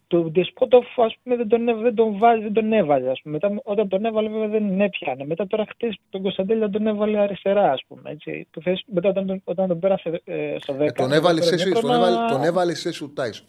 [0.07, 3.11] Το Ντεσπότοφ, ας πούμε, δεν τον, έβ- δεν τον, βάζει, δεν τον έβαζε.
[3.11, 3.39] Ας πούμε.
[3.43, 5.25] Μετά, όταν τον έβαλε, βέβαια δεν έπιανε.
[5.25, 8.11] Μετά, τώρα χτες τον Κωνσταντέλια τον έβαλε αριστερά, ας πούμε.
[8.11, 8.47] Έτσι.
[8.51, 10.81] Του θες- μετά, όταν, τον- όταν τον πέρασε ε, στο 10.
[10.81, 13.47] Ε, τον έβαλε στο σε δεύτερο τον χρόνο, έβαλε, τον έβαλε σε σου Τάισον.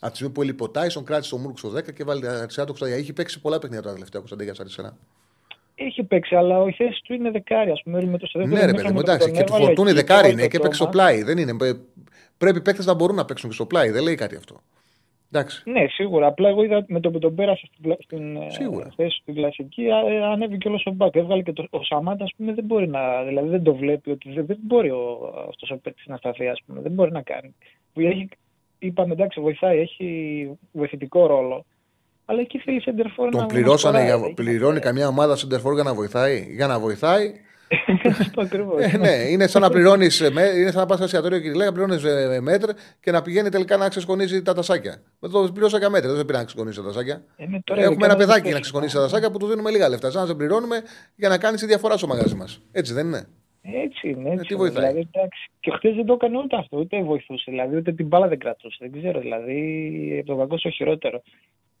[0.00, 2.66] Από τη στιγμή που έλειπε ο Τάισον, κράτησε τον Μούρκ στο 10 και βάλει αριστερά
[2.66, 3.00] το Κωνσταντέλια.
[3.02, 4.96] Είχε παίξει πολλά παιχνίδια τα τελευταία Κωνσταντέλια αριστερά.
[5.74, 8.04] Έχει παίξει, αλλά η θέση του είναι δεκάρι, ας πούμε.
[8.04, 9.26] Με το στο Ναι, δεύτερο ρε μήχρονο παιδί μου, που εντάξει.
[9.26, 11.04] τον Και του έβαλε φορτούνι εκεί, δεκάρι το είναι και παίξει στο πτώμα.
[11.04, 11.22] πλάι.
[11.22, 11.56] Δεν είναι.
[11.56, 11.76] Πε-
[12.38, 13.90] Πρέπει οι παίκτες να μπορούν να παίξουν και στο πλάι.
[13.90, 14.60] Δεν λέει κάτι αυτό.
[15.32, 15.70] Εντάξει.
[15.70, 16.26] Ναι, σίγουρα.
[16.26, 18.92] Απλά εγώ είδα με το που τον πέρασε στην, πλα- στην ε, Σίγουρα.
[18.96, 21.14] θέση στην κλασική, α- ε, ανέβηκε όλος ο μπακ.
[21.16, 23.22] Έβγαλε και το, ο Σαμάτα, ας πούμε, δεν μπορεί να.
[23.24, 26.62] Δηλαδή δεν το βλέπει ότι δεν, δεν μπορεί ο, αυτός ο παίκτης να σταθεί, ας
[26.66, 26.80] πούμε.
[26.80, 27.54] Δεν μπορεί να κάνει.
[27.92, 28.28] Που Έχει,
[28.78, 31.64] είπαμε εντάξει, βοηθάει, έχει βοηθητικό ρόλο.
[32.24, 34.34] Αλλά εκεί θέλει σεντερφόρ να Τον πληρώσανε, να για, σκοράρει.
[34.34, 37.32] πληρώνει καμιά ομάδα σεντερφόρ για να βοηθάει; Για να βοηθάει.
[38.20, 38.82] Αυτό ακριβώς.
[38.82, 40.20] Ε, ναι, είναι σαν να πληρώνεις.
[40.20, 42.70] Είναι σαν να πας σε εστιατόριο και λέει να πληρώνει μέτρ
[43.00, 45.02] και να πηγαίνει τελικά να ξεσκονίζει τα τασάκια.
[45.18, 47.24] Με το πληρώσα για μέτρ, δεν σε πήρε να ξεσκονίσει τα τασάκια.
[47.36, 49.46] Ε, ναι, τώρα Έχουμε ειδικά ένα με παιδάκι τις να ξεσκονίσει τα τασάκια που του
[49.46, 50.10] δίνουμε λίγα λεφτά.
[50.10, 50.82] Σαν να σε πληρώνουμε
[51.16, 52.60] για να κάνεις τη διαφορά στο μαγαζί μας.
[52.72, 53.26] Έτσι δεν είναι;
[53.62, 54.30] Έτσι είναι.
[54.30, 54.62] Έτσι Ε, τι είναι.
[54.62, 57.44] βοηθάει; Δηλαδή, εντάξει, και χθε δεν το έκανε ούτε αυτό, ούτε βοηθούσε.
[57.50, 58.76] Δηλαδή, ούτε την μπάλα δεν κρατούσε.
[58.80, 59.20] Δεν ξέρω.
[59.20, 61.22] Δηλαδή, από το κακό στο χειρότερο.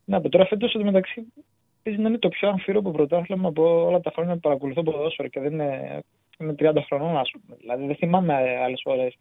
[0.04, 1.59] Να πω τώρα φέτος εντωμεταξύ παίζει
[1.98, 5.52] να είναι το πιο αμφίροπο πρωτάθλημα από όλα τα χρόνια που παρακολουθώ ποδόσφαιρο και δεν
[5.52, 6.00] είναι,
[6.38, 7.56] είμαι 30 χρονών, ας πούμε.
[7.60, 8.34] Δηλαδή, δεν θυμάμαι
[8.64, 9.16] άλλες φορές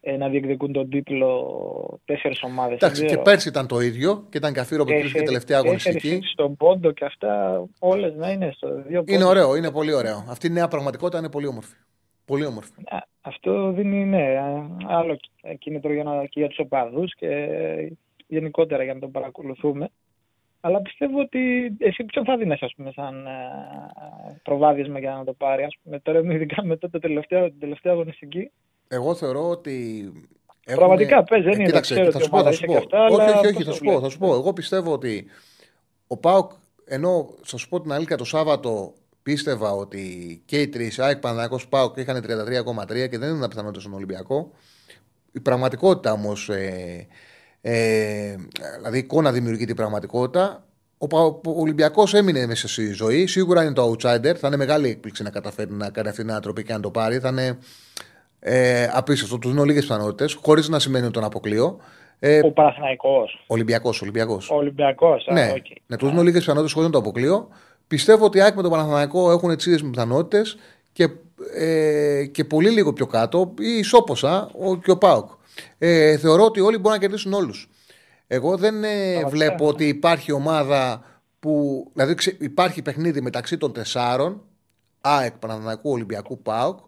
[0.00, 2.76] ε, να διεκδικούν τον τίτλο τέσσερις ομάδες.
[2.76, 6.20] Εντάξει, και πέρσι ήταν το ίδιο και ήταν καφίρο που υπήρχε και τελευταία αγωνιστική.
[6.32, 9.24] Στον πόντο και αυτά, όλες να είναι στο δύο Είναι πόντους.
[9.24, 10.24] ωραίο, είναι πολύ ωραίο.
[10.28, 11.74] Αυτή η νέα πραγματικότητα είναι πολύ όμορφη.
[12.24, 12.70] Πολύ όμορφη.
[12.88, 15.18] Α, Αυτό δίνει ναι, α, άλλο
[15.58, 17.28] κίνητρο για, να, και για τους οπαδούς και
[18.26, 19.90] γενικότερα για να τον παρακολουθούμε.
[20.60, 25.32] Αλλά πιστεύω ότι εσύ ποιον θα δίνεις ας πούμε σαν ε, προβάδισμα για να το
[25.32, 25.62] πάρει.
[25.62, 28.50] Ας πούμε, τώρα ειδικά μετά το τελευταίο, την τελευταία αγωνιστική.
[28.88, 30.12] Εγώ θεωρώ ότι.
[30.64, 32.72] Πραγματικά, πες, δεν είναι, Κοίταξε, ξέρω θα τι σου πω, θα ομάδα σου είσαι πω.
[32.72, 34.02] και αυτά, όχι, αλλά όχι, όχι, πώς θα το σου πω, βλέπεις.
[34.02, 34.34] θα σου πω.
[34.34, 35.26] Εγώ πιστεύω ότι
[36.06, 36.50] ο Πάοκ,
[36.84, 41.58] ενώ θα σου πω την αλήθεια, το Σάββατο πίστευα ότι και οι τρεις, ΑΕΚ, Παναγιακό,
[41.68, 44.50] Πάοκ είχαν 33,3 και δεν είναι πιθανότητα στον Ολυμπιακό.
[45.32, 46.48] Η πραγματικότητα όμως.
[46.48, 47.06] Ε,
[47.60, 48.34] ε,
[48.76, 50.64] δηλαδή η εικόνα δημιουργεί την πραγματικότητα.
[50.98, 53.26] Ο, Πα- ο Ολυμπιακός έμεινε μέσα στη ζωή.
[53.26, 54.34] Σίγουρα είναι το outsider.
[54.36, 57.18] Θα είναι μεγάλη έκπληξη να καταφέρει να κάνει αυτή την ανατροπή και να το πάρει.
[57.18, 57.58] Θα είναι
[58.40, 59.38] ε, απίστευτο.
[59.38, 61.78] Του δίνω λίγες πιθανότητες, χωρίς να σημαίνει ότι τον αποκλείω.
[62.18, 64.50] Ε, Ο Παναθηναϊκός, Ολυμπιακός, Ολυμπιακός.
[64.50, 65.26] ο Ολυμπιακός.
[65.28, 65.64] α, Ναι, οκ.
[65.86, 67.48] ναι, τους δίνω λίγες πιθανότητες χωρίς να το αποκλείω.
[67.86, 70.56] Πιστεύω ότι η ΑΕΚ με τον Παναθηναϊκό έχουν τις ίδιες πιθανότητες
[70.92, 71.08] και,
[71.56, 75.30] ε, και πολύ λίγο πιο κάτω ή ισόποσα ο, και ο ΠΑΟΚ.
[75.78, 77.68] Ε, θεωρώ ότι όλοι μπορούν να κερδίσουν όλους.
[78.26, 81.04] Εγώ δεν ε, βλέπω ότι υπάρχει ομάδα
[81.40, 81.84] που.
[81.94, 84.42] Δηλαδή ξε- υπάρχει παιχνίδι μεταξύ των τεσσάρων,
[85.00, 86.78] ΑΕΚ, Παναθηναϊκού, Ολυμπιακού, ΠΑΟΚ,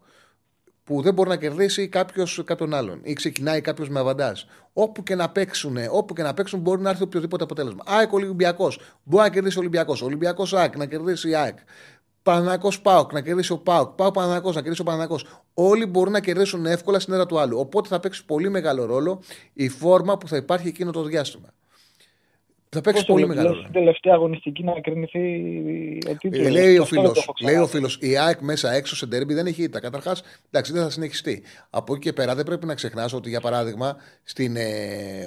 [0.84, 4.40] που δεν μπορεί να κερδίσει κάποιος, κάποιον άλλον ή ξεκινάει κάποιος με αβαντάζ.
[4.72, 7.82] Όπου και να παίξουν, όπου και να παίξουν μπορεί να έρθει οποιοδήποτε αποτέλεσμα.
[7.86, 8.80] ΑΕΚ Ολυμπιακός.
[9.02, 10.02] Μπορεί να κερδίσει ο Ολυμπιακός.
[10.02, 11.58] Ολυμπιακός ΑΕΚ να κερδίσει η ΑΕΚ.
[12.22, 13.88] Παναναναϊκό Πάοκ να κερδίσει ο Πάοκ.
[13.88, 15.20] Πάοκ Παναναναϊκό να κερδίσει ο Παναναναϊκό.
[15.54, 17.58] Όλοι μπορούν να κερδίσουν εύκολα στην έδρα του άλλου.
[17.58, 19.20] Οπότε θα παίξει πολύ μεγάλο ρόλο
[19.52, 21.48] η φόρμα που θα υπάρχει εκείνο το διάστημα.
[22.74, 23.68] Θα παίξει Πώς το πολύ βλέπεις, μεγάλο λες, ρόλο.
[23.68, 25.18] στην τελευταία αγωνιστική να κρίνηθεί
[26.10, 26.46] ο τίτλος.
[26.46, 27.70] Ε, λέει ο Αυτό δεν φίλος, το έχω λέει ο ξαναδεί.
[27.70, 29.80] φίλος, η ΑΕΚ μέσα έξω σε ντερμπι δεν έχει ήττα.
[29.80, 31.42] Καταρχάς, εντάξει, δεν θα συνεχιστεί.
[31.70, 34.62] Από εκεί και πέρα δεν πρέπει να ξεχνάς ότι για παράδειγμα στην ε,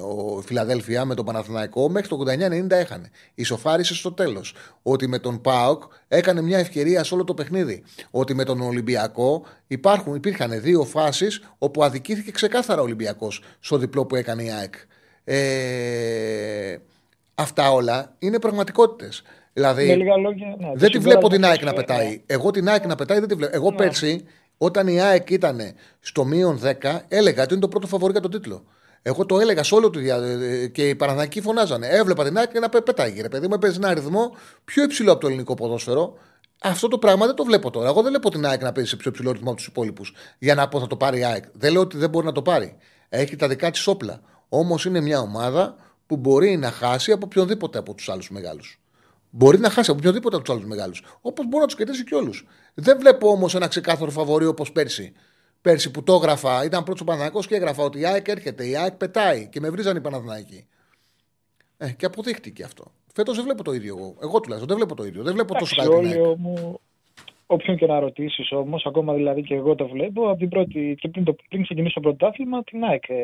[0.01, 3.09] ο, Φιλαδέλφια με τον Παναθηναϊκό μέχρι το 89-90 έχανε.
[3.35, 4.53] Ισοφάρισες στο τέλος.
[4.81, 7.83] Ότι με τον ΠΑΟΚ έκανε μια ευκαιρία σε όλο το παιχνίδι.
[8.11, 14.05] Ότι με τον Ολυμπιακό υπάρχουν, υπήρχαν δύο φάσεις όπου αδικήθηκε ξεκάθαρα ο Ολυμπιακός στο διπλό
[14.05, 14.73] που έκανε η ΑΕΚ.
[15.23, 16.77] Ε,
[17.35, 19.21] αυτά όλα είναι πραγματικότητες.
[19.53, 21.81] Δηλαδή, Με λίγα λόγια, ναι, το δεν τη βλέπω την συμπέρασμα ΑΕΚ σου να είναι-
[21.85, 22.21] πετάει.
[22.25, 23.55] Εγώ την ΑΕΚ να πετάει δεν τη βλέπω.
[23.55, 24.25] Εγώ πέρσι,
[24.57, 25.59] όταν η ΑΕΚ ήταν
[25.99, 28.63] στο μείον 10, έλεγα ότι είναι το πρώτο φαβορή για τον τίτλο.
[29.01, 30.19] Εγώ το έλεγα σε όλο το δια...
[30.71, 31.87] και οι Παναθηναϊκοί φωνάζανε.
[31.87, 33.21] Έβλεπα την ΑΕΚ να πε- πετάει.
[33.21, 34.35] Ρε παιδί μου, έπαιζε ένα αριθμό
[34.65, 36.13] πιο υψηλό από το ελληνικό ποδόσφαιρο.
[36.61, 37.87] Αυτό το πράγμα δεν το βλέπω τώρα.
[37.87, 40.55] Εγώ δεν βλέπω την ΑΕΚ να παίζει σε πιο υψηλό ρυθμό από τους υπόλοιπους για
[40.55, 41.43] να πω θα το πάρει η ΑΕΚ.
[41.53, 42.77] Δεν λέω ότι δεν μπορεί να το πάρει.
[43.09, 44.21] Έχει τα δικά της όπλα.
[44.49, 45.75] Όμως είναι μια ομάδα
[46.07, 48.79] που μπορεί να χάσει από οποιονδήποτε από τους άλλους μεγάλους.
[49.29, 51.03] Μπορεί να χάσει από οποιοδήποτε από τους άλλους μεγάλους.
[51.21, 52.47] Όπως μπορεί να τους κερδίσει και όλους.
[52.73, 55.13] Δεν βλέπω όμως ένα ξεκάθαρο φαβορή όπως πέρσι.
[55.61, 58.75] Πέρσι που το έγραφα, ήταν πρώτος ο Παναθηναϊκός και έγραφα ότι η ΑΕΚ έρχεται, η
[58.77, 60.67] ΑΕΚ πετάει και με βρίζανε οι Παναθηναϊκοί.
[61.77, 62.91] Ε, και αποδείχτηκε αυτό.
[63.13, 64.15] Φέτος δεν βλέπω το ίδιο εγώ.
[64.21, 65.23] Εγώ τουλάχιστον δεν βλέπω το ίδιο.
[65.23, 66.37] Δεν βλέπω τόσο Εντάξει, καλή την όλοι ΑΕΚ.
[66.37, 66.79] μου,
[67.45, 71.07] όποιον και να ρωτήσεις όμως, ακόμα δηλαδή και εγώ το βλέπω, από την πρώτη, και
[71.09, 73.15] πριν, το, πριν ξεκινήσει το πρωτάθλημα, την ΑΕΚ ε,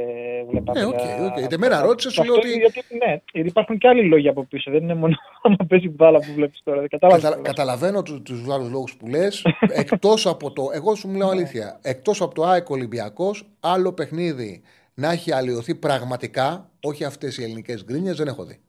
[0.49, 0.79] βλέπαμε.
[0.79, 1.37] Ναι, οκ, για- οκ.
[1.37, 4.43] Γιατί εμένα ρώτησες, σου λέω Αυτό ότι- Γιατί, ναι, γιατί υπάρχουν και άλλοι λόγοι από
[4.45, 4.71] πίσω.
[4.71, 6.87] Δεν είναι μόνο άμα παίζει μπάλα που βλέπεις τώρα.
[6.87, 7.23] Κατάλαβες.
[7.23, 9.45] Κατα, καταλαβαίνω του τους άλλους λόγους που λες.
[9.81, 10.63] Εκτός από το.
[10.73, 11.79] Εγώ σου μιλάω αλήθεια.
[11.81, 14.61] Εκτός από το ΑΕΚ Ολυμπιακός, άλλο παιχνίδι
[14.93, 18.59] να έχει αλλοιωθεί πραγματικά, όχι αυτές οι ελληνικές γκρίνιες, δεν έχω δει.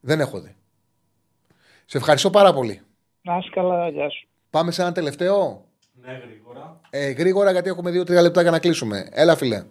[0.00, 0.54] Δεν έχω δει.
[1.86, 2.80] Σε ευχαριστώ πάρα πολύ.
[3.22, 4.28] Να είσαι καλά, γεια σου.
[4.50, 5.64] Πάμε σε ένα τελευταίο;
[6.04, 6.80] Ναι, γρήγορα.
[6.90, 9.08] Ε, γρήγορα, γιατί έχουμε δύο-τρία λεπτά για να κλείσουμε.
[9.10, 9.64] Έλα, φιλέ.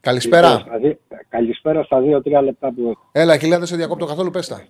[0.00, 0.48] Καλησπέρα.
[0.50, 0.98] Λοιπόν, στα δι-
[1.28, 3.08] Καλησπέρα στα δύο-τρία λεπτά που έχω.
[3.12, 4.64] Έλα, χιλιά, δεν σε διακόπτω καθόλου, πες τα.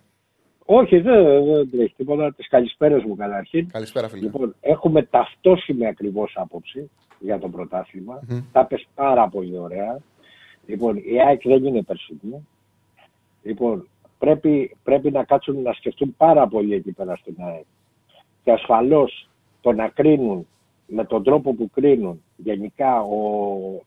[0.65, 2.33] Όχι, δεν, δεν τρέχει τίποτα.
[2.35, 3.71] Τις καλησπέρες μου καταρχήν.
[3.71, 4.23] Καλησπέρα, φίλε.
[4.23, 8.21] Λοιπόν, έχουμε ταυτόσιμη ακριβώς άποψη για το πρωτάθλημα.
[8.29, 8.41] Μμμ.
[8.53, 9.99] Τα πες πάρα πολύ ωραία.
[10.67, 12.49] Λοιπόν, η ΑΕΚ δεν είναι περσινή.
[13.43, 13.89] Λοιπόν,
[14.19, 17.65] πρέπει, πρέπει να κάτσουν να σκεφτούν πάρα πολύ εκεί πέρα στην ΑΕΚ.
[18.43, 19.29] Και ασφαλώς
[19.61, 20.47] το να κρίνουν
[20.87, 23.21] με τον τρόπο που κρίνουν γενικά ο,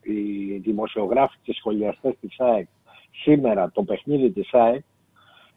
[0.02, 2.68] οι δημοσιογράφοι και οι σχολιαστές της ΑΕΚ
[3.12, 4.84] σήμερα το παιχνίδι της ΑΕΚ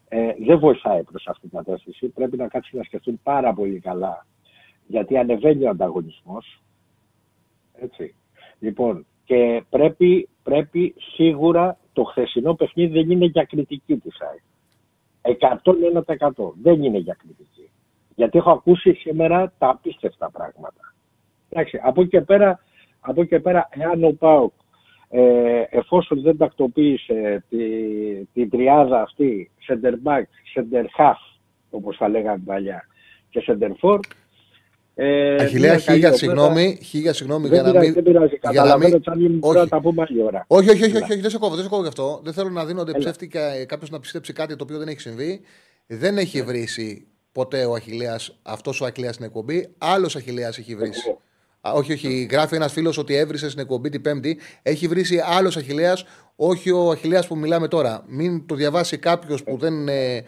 [0.08, 2.08] ε, δεν βοηθάει προς αυτήν την κατεύθυνση.
[2.08, 4.26] Πρέπει να κάτσουν να σκεφτούν πάρα πολύ καλά
[4.86, 6.62] γιατί ανεβαίνει ο ανταγωνισμός.
[7.74, 8.14] Έτσι.
[8.58, 14.42] Λοιπόν, και πρέπει, πρέπει σίγουρα το χθεσινό παιχνίδι δεν είναι για κριτική της ΑΕΚ.
[15.22, 17.70] 101% δεν είναι για κριτική.
[18.16, 20.94] Γιατί έχω ακούσει σήμερα τα απίστευτα πράγματα.
[21.48, 22.60] Εντάξει, από εκεί και πέρα,
[23.00, 24.52] από εκεί και πέρα εάν ο ΠΑΟΚ
[25.08, 27.58] ε, εφόσον δεν τακτοποίησε τη,
[28.24, 30.22] την τριάδα αυτή center back,
[30.54, 31.38] center half
[31.70, 32.86] όπως θα λέγανε παλιά
[33.30, 33.98] και center for
[34.98, 37.92] ε, Αχιλέα, χίλια συγγνώμη, χίλια συγγνώμη για να μην.
[37.92, 39.68] Δεν πειράζει, καταλαβαίνω ότι όχι.
[39.68, 40.44] τα πούμε άλλη ώρα.
[40.46, 42.20] Όχι, όχι, όχι, όχι, δεν σε κόβω, δεν σε κόβω γι' αυτό.
[42.24, 45.40] Δεν θέλω να δίνονται ψεύτικα κάποιος να πιστέψει κάτι το οποίο δεν έχει συμβεί.
[45.86, 47.06] Δεν έχει βρήσει
[47.38, 49.68] ποτέ ο Αχιλέας, αυτός ο Αχιλέας στην εκπομπή.
[49.78, 51.16] Άλλος Αχιλέας έχει βρήσει.
[51.74, 52.28] Όχι, όχι.
[52.30, 54.38] Γράφει ένας φίλος ότι έβρισε στην εκπομπή την Πέμπτη.
[54.62, 55.02] Έχει βρει
[55.38, 55.96] άλλος Αχηλέα,
[56.36, 58.04] όχι ο Αχηλέα που μιλάμε τώρα.
[58.06, 59.88] Μην το διαβάσει κάποιος που δεν.
[59.88, 60.24] Ε,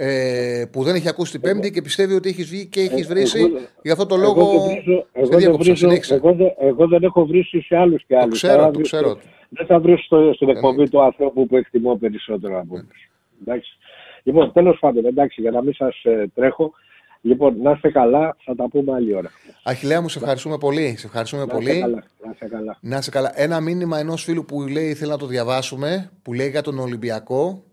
[0.00, 3.40] ε, που δεν έχει ακούσει την Πέμπτη και πιστεύει ότι έχεις βγει και έχεις βρήσει.
[3.82, 4.40] Γι' αυτό το λόγο.
[5.14, 5.28] Εγώ
[6.88, 8.40] δεν έχω βρει σε άλλους και άλλους.
[8.40, 9.18] Το ξέρω, το ξέρω.
[9.48, 9.96] Δεν θα βρει
[10.34, 13.10] στην εκπομπή του ανθρώπου που εκτιμώ περισσότερο από όλους.
[14.28, 16.72] Λοιπόν, τέλος πάντων, εντάξει, για να μην σας ε, τρέχω,
[17.20, 19.30] Λοιπόν, να είστε καλά, θα τα πούμε άλλη ώρα.
[19.62, 20.96] Αχιλέα μου, σε ευχαριστούμε πολύ.
[20.96, 21.80] Σε ευχαριστούμε να πολύ.
[21.80, 22.78] Καλά, να είστε καλά.
[22.80, 23.32] Να είστε καλά.
[23.34, 27.64] Ένα μήνυμα ενός φίλου που λέει, θέλει να το διαβάσουμε, που λέει για τον Ολυμπιακό.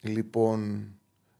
[0.00, 0.86] Λοιπόν,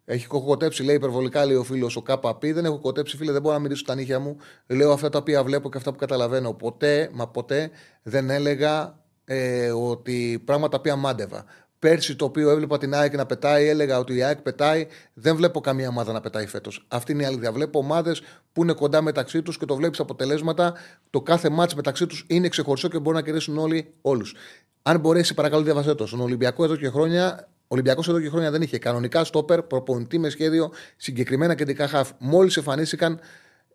[0.05, 2.47] έχει κοκοτέψει, λέει υπερβολικά, λέει ο φίλος ο ΚΑΠΑΠ.
[2.47, 4.37] Δεν έχω κοκοτέψει, φίλε, δεν μπορώ να μιλήσω τα νύχια μου.
[4.67, 6.53] Λέω αυτά τα οποία βλέπω και αυτά που καταλαβαίνω.
[6.53, 7.71] Ποτέ, μα ποτέ
[8.03, 11.45] δεν έλεγα ε, ότι πράγματα τα οποία μάντευα.
[11.79, 14.87] Πέρσι το οποίο έβλεπα την ΑΕΚ να πετάει, έλεγα ότι η ΑΕΚ πετάει.
[15.15, 16.87] Δεν βλέπω καμία ομάδα να πετάει φέτος.
[16.89, 17.53] Αυτή είναι η αλήθεια.
[17.53, 18.23] Βλέπω ομάδες
[18.53, 20.75] που είναι κοντά μεταξύ τους και το βλέπεις αποτελέσματα.
[21.11, 24.35] Το κάθε μάτς μεταξύ τους είναι ξεχωριστό και μπορούν να κερδίσουν όλοι όλους.
[24.83, 26.07] Αν μπορέσει, παρακαλώ, διαβασέ το.
[26.07, 30.29] Στον Ολυμπιακό εδώ και χρόνια Ολυμπιακός εδώ και χρόνια δεν είχε κανονικά στόπερ, προπονητή με
[30.29, 32.11] σχέδιο, συγκεκριμένα κεντρικά χαφ.
[32.19, 33.21] Μόλις εμφανίστηκαν,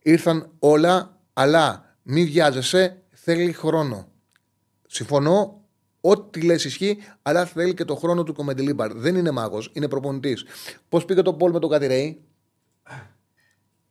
[0.01, 4.07] ήρθαν όλα, αλλά μην βιάζεσαι, θέλει χρόνο.
[4.87, 5.61] Συμφωνώ,
[6.01, 8.93] Ό,τι λες ισχύει, αλλά θέλει και το χρόνο του Κομεντιλίμπαρ.
[8.93, 10.45] Δεν είναι μάγος, είναι προπονητής.
[10.89, 12.21] Πώς πήγε το Πολ με τον Κατηρέη.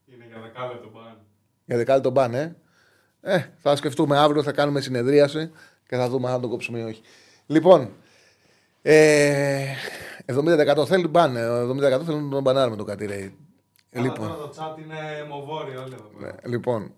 [0.07, 1.19] Είναι για δεκάλεπτο μπαν.
[1.65, 2.57] Για δεκάλεπτο μπαν, ε.
[3.21, 3.45] ε.
[3.59, 5.51] Θα σκεφτούμε αύριο, θα κάνουμε συνεδρίαση
[5.87, 7.03] και θα δούμε αν τον κόψουμε ή όχι.
[7.47, 7.91] Λοιπόν,
[8.83, 9.65] ε,
[10.27, 11.37] 70% θέλει μπαν.
[11.37, 11.37] 70%
[11.83, 13.37] ε, θέλουν να τον μπανάρουμε με τον Κατηρέη.
[13.91, 14.29] Λοιπόν.
[14.29, 16.11] το chat είναι μοβόρι όλοι εδώ.
[16.19, 16.95] Ναι, λοιπόν,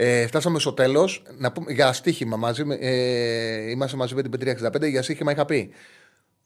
[0.00, 1.22] ε, φτάσαμε στο τέλος.
[1.68, 2.62] Για στοίχημα μαζί.
[2.68, 4.88] Ε, είμαστε μαζί με την Πετρία 65.
[4.88, 5.70] Για στοίχημα είχα πει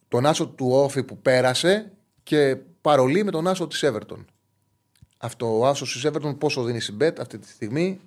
[0.08, 1.92] τον άσο του Όφη που πέρασε
[2.22, 4.24] και παρολί με τον άσο της Everton.
[5.18, 8.00] Αυτό ο άσος της Everton πόσο δίνει στην Bet αυτή τη στιγμή.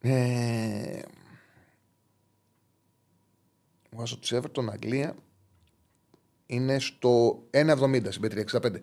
[0.00, 1.00] Ε,
[3.96, 5.14] ο άσος της Everton Αγγλία
[6.46, 8.80] είναι στο 1,70 στην Πετρία 65.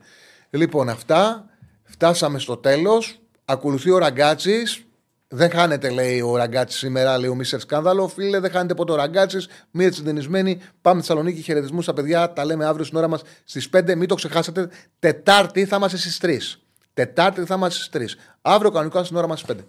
[0.50, 1.50] Λοιπόν, αυτά.
[1.84, 3.22] Φτάσαμε στο τέλος.
[3.46, 4.86] Ακολουθεί ο Ραγκάτσης
[5.34, 8.08] δεν χάνεται, λέει ο Ραγκάτσης σήμερα, λέει ο Μίσερ Σκάνδαλο.
[8.08, 9.48] Φίλε, δεν χάνεται ποτέ ο Ραγκάτσης.
[9.72, 10.62] Μία συντενισμένη.
[10.82, 11.42] Πάμε στη Θεσσαλονίκη.
[11.42, 12.34] Χαιρετισμούς στα παιδιά.
[12.34, 13.96] Τα λέμε αύριο στην ώρα μας στις 5.
[13.96, 14.70] Μην το ξεχάσετε.
[15.00, 16.60] Τετάρτη θα είμαστε στις 3.
[16.94, 18.18] Τετάρτη θα είμαστε στις 3.
[18.42, 19.60] Αύριο κανονικά στην ώρα μας στις 5.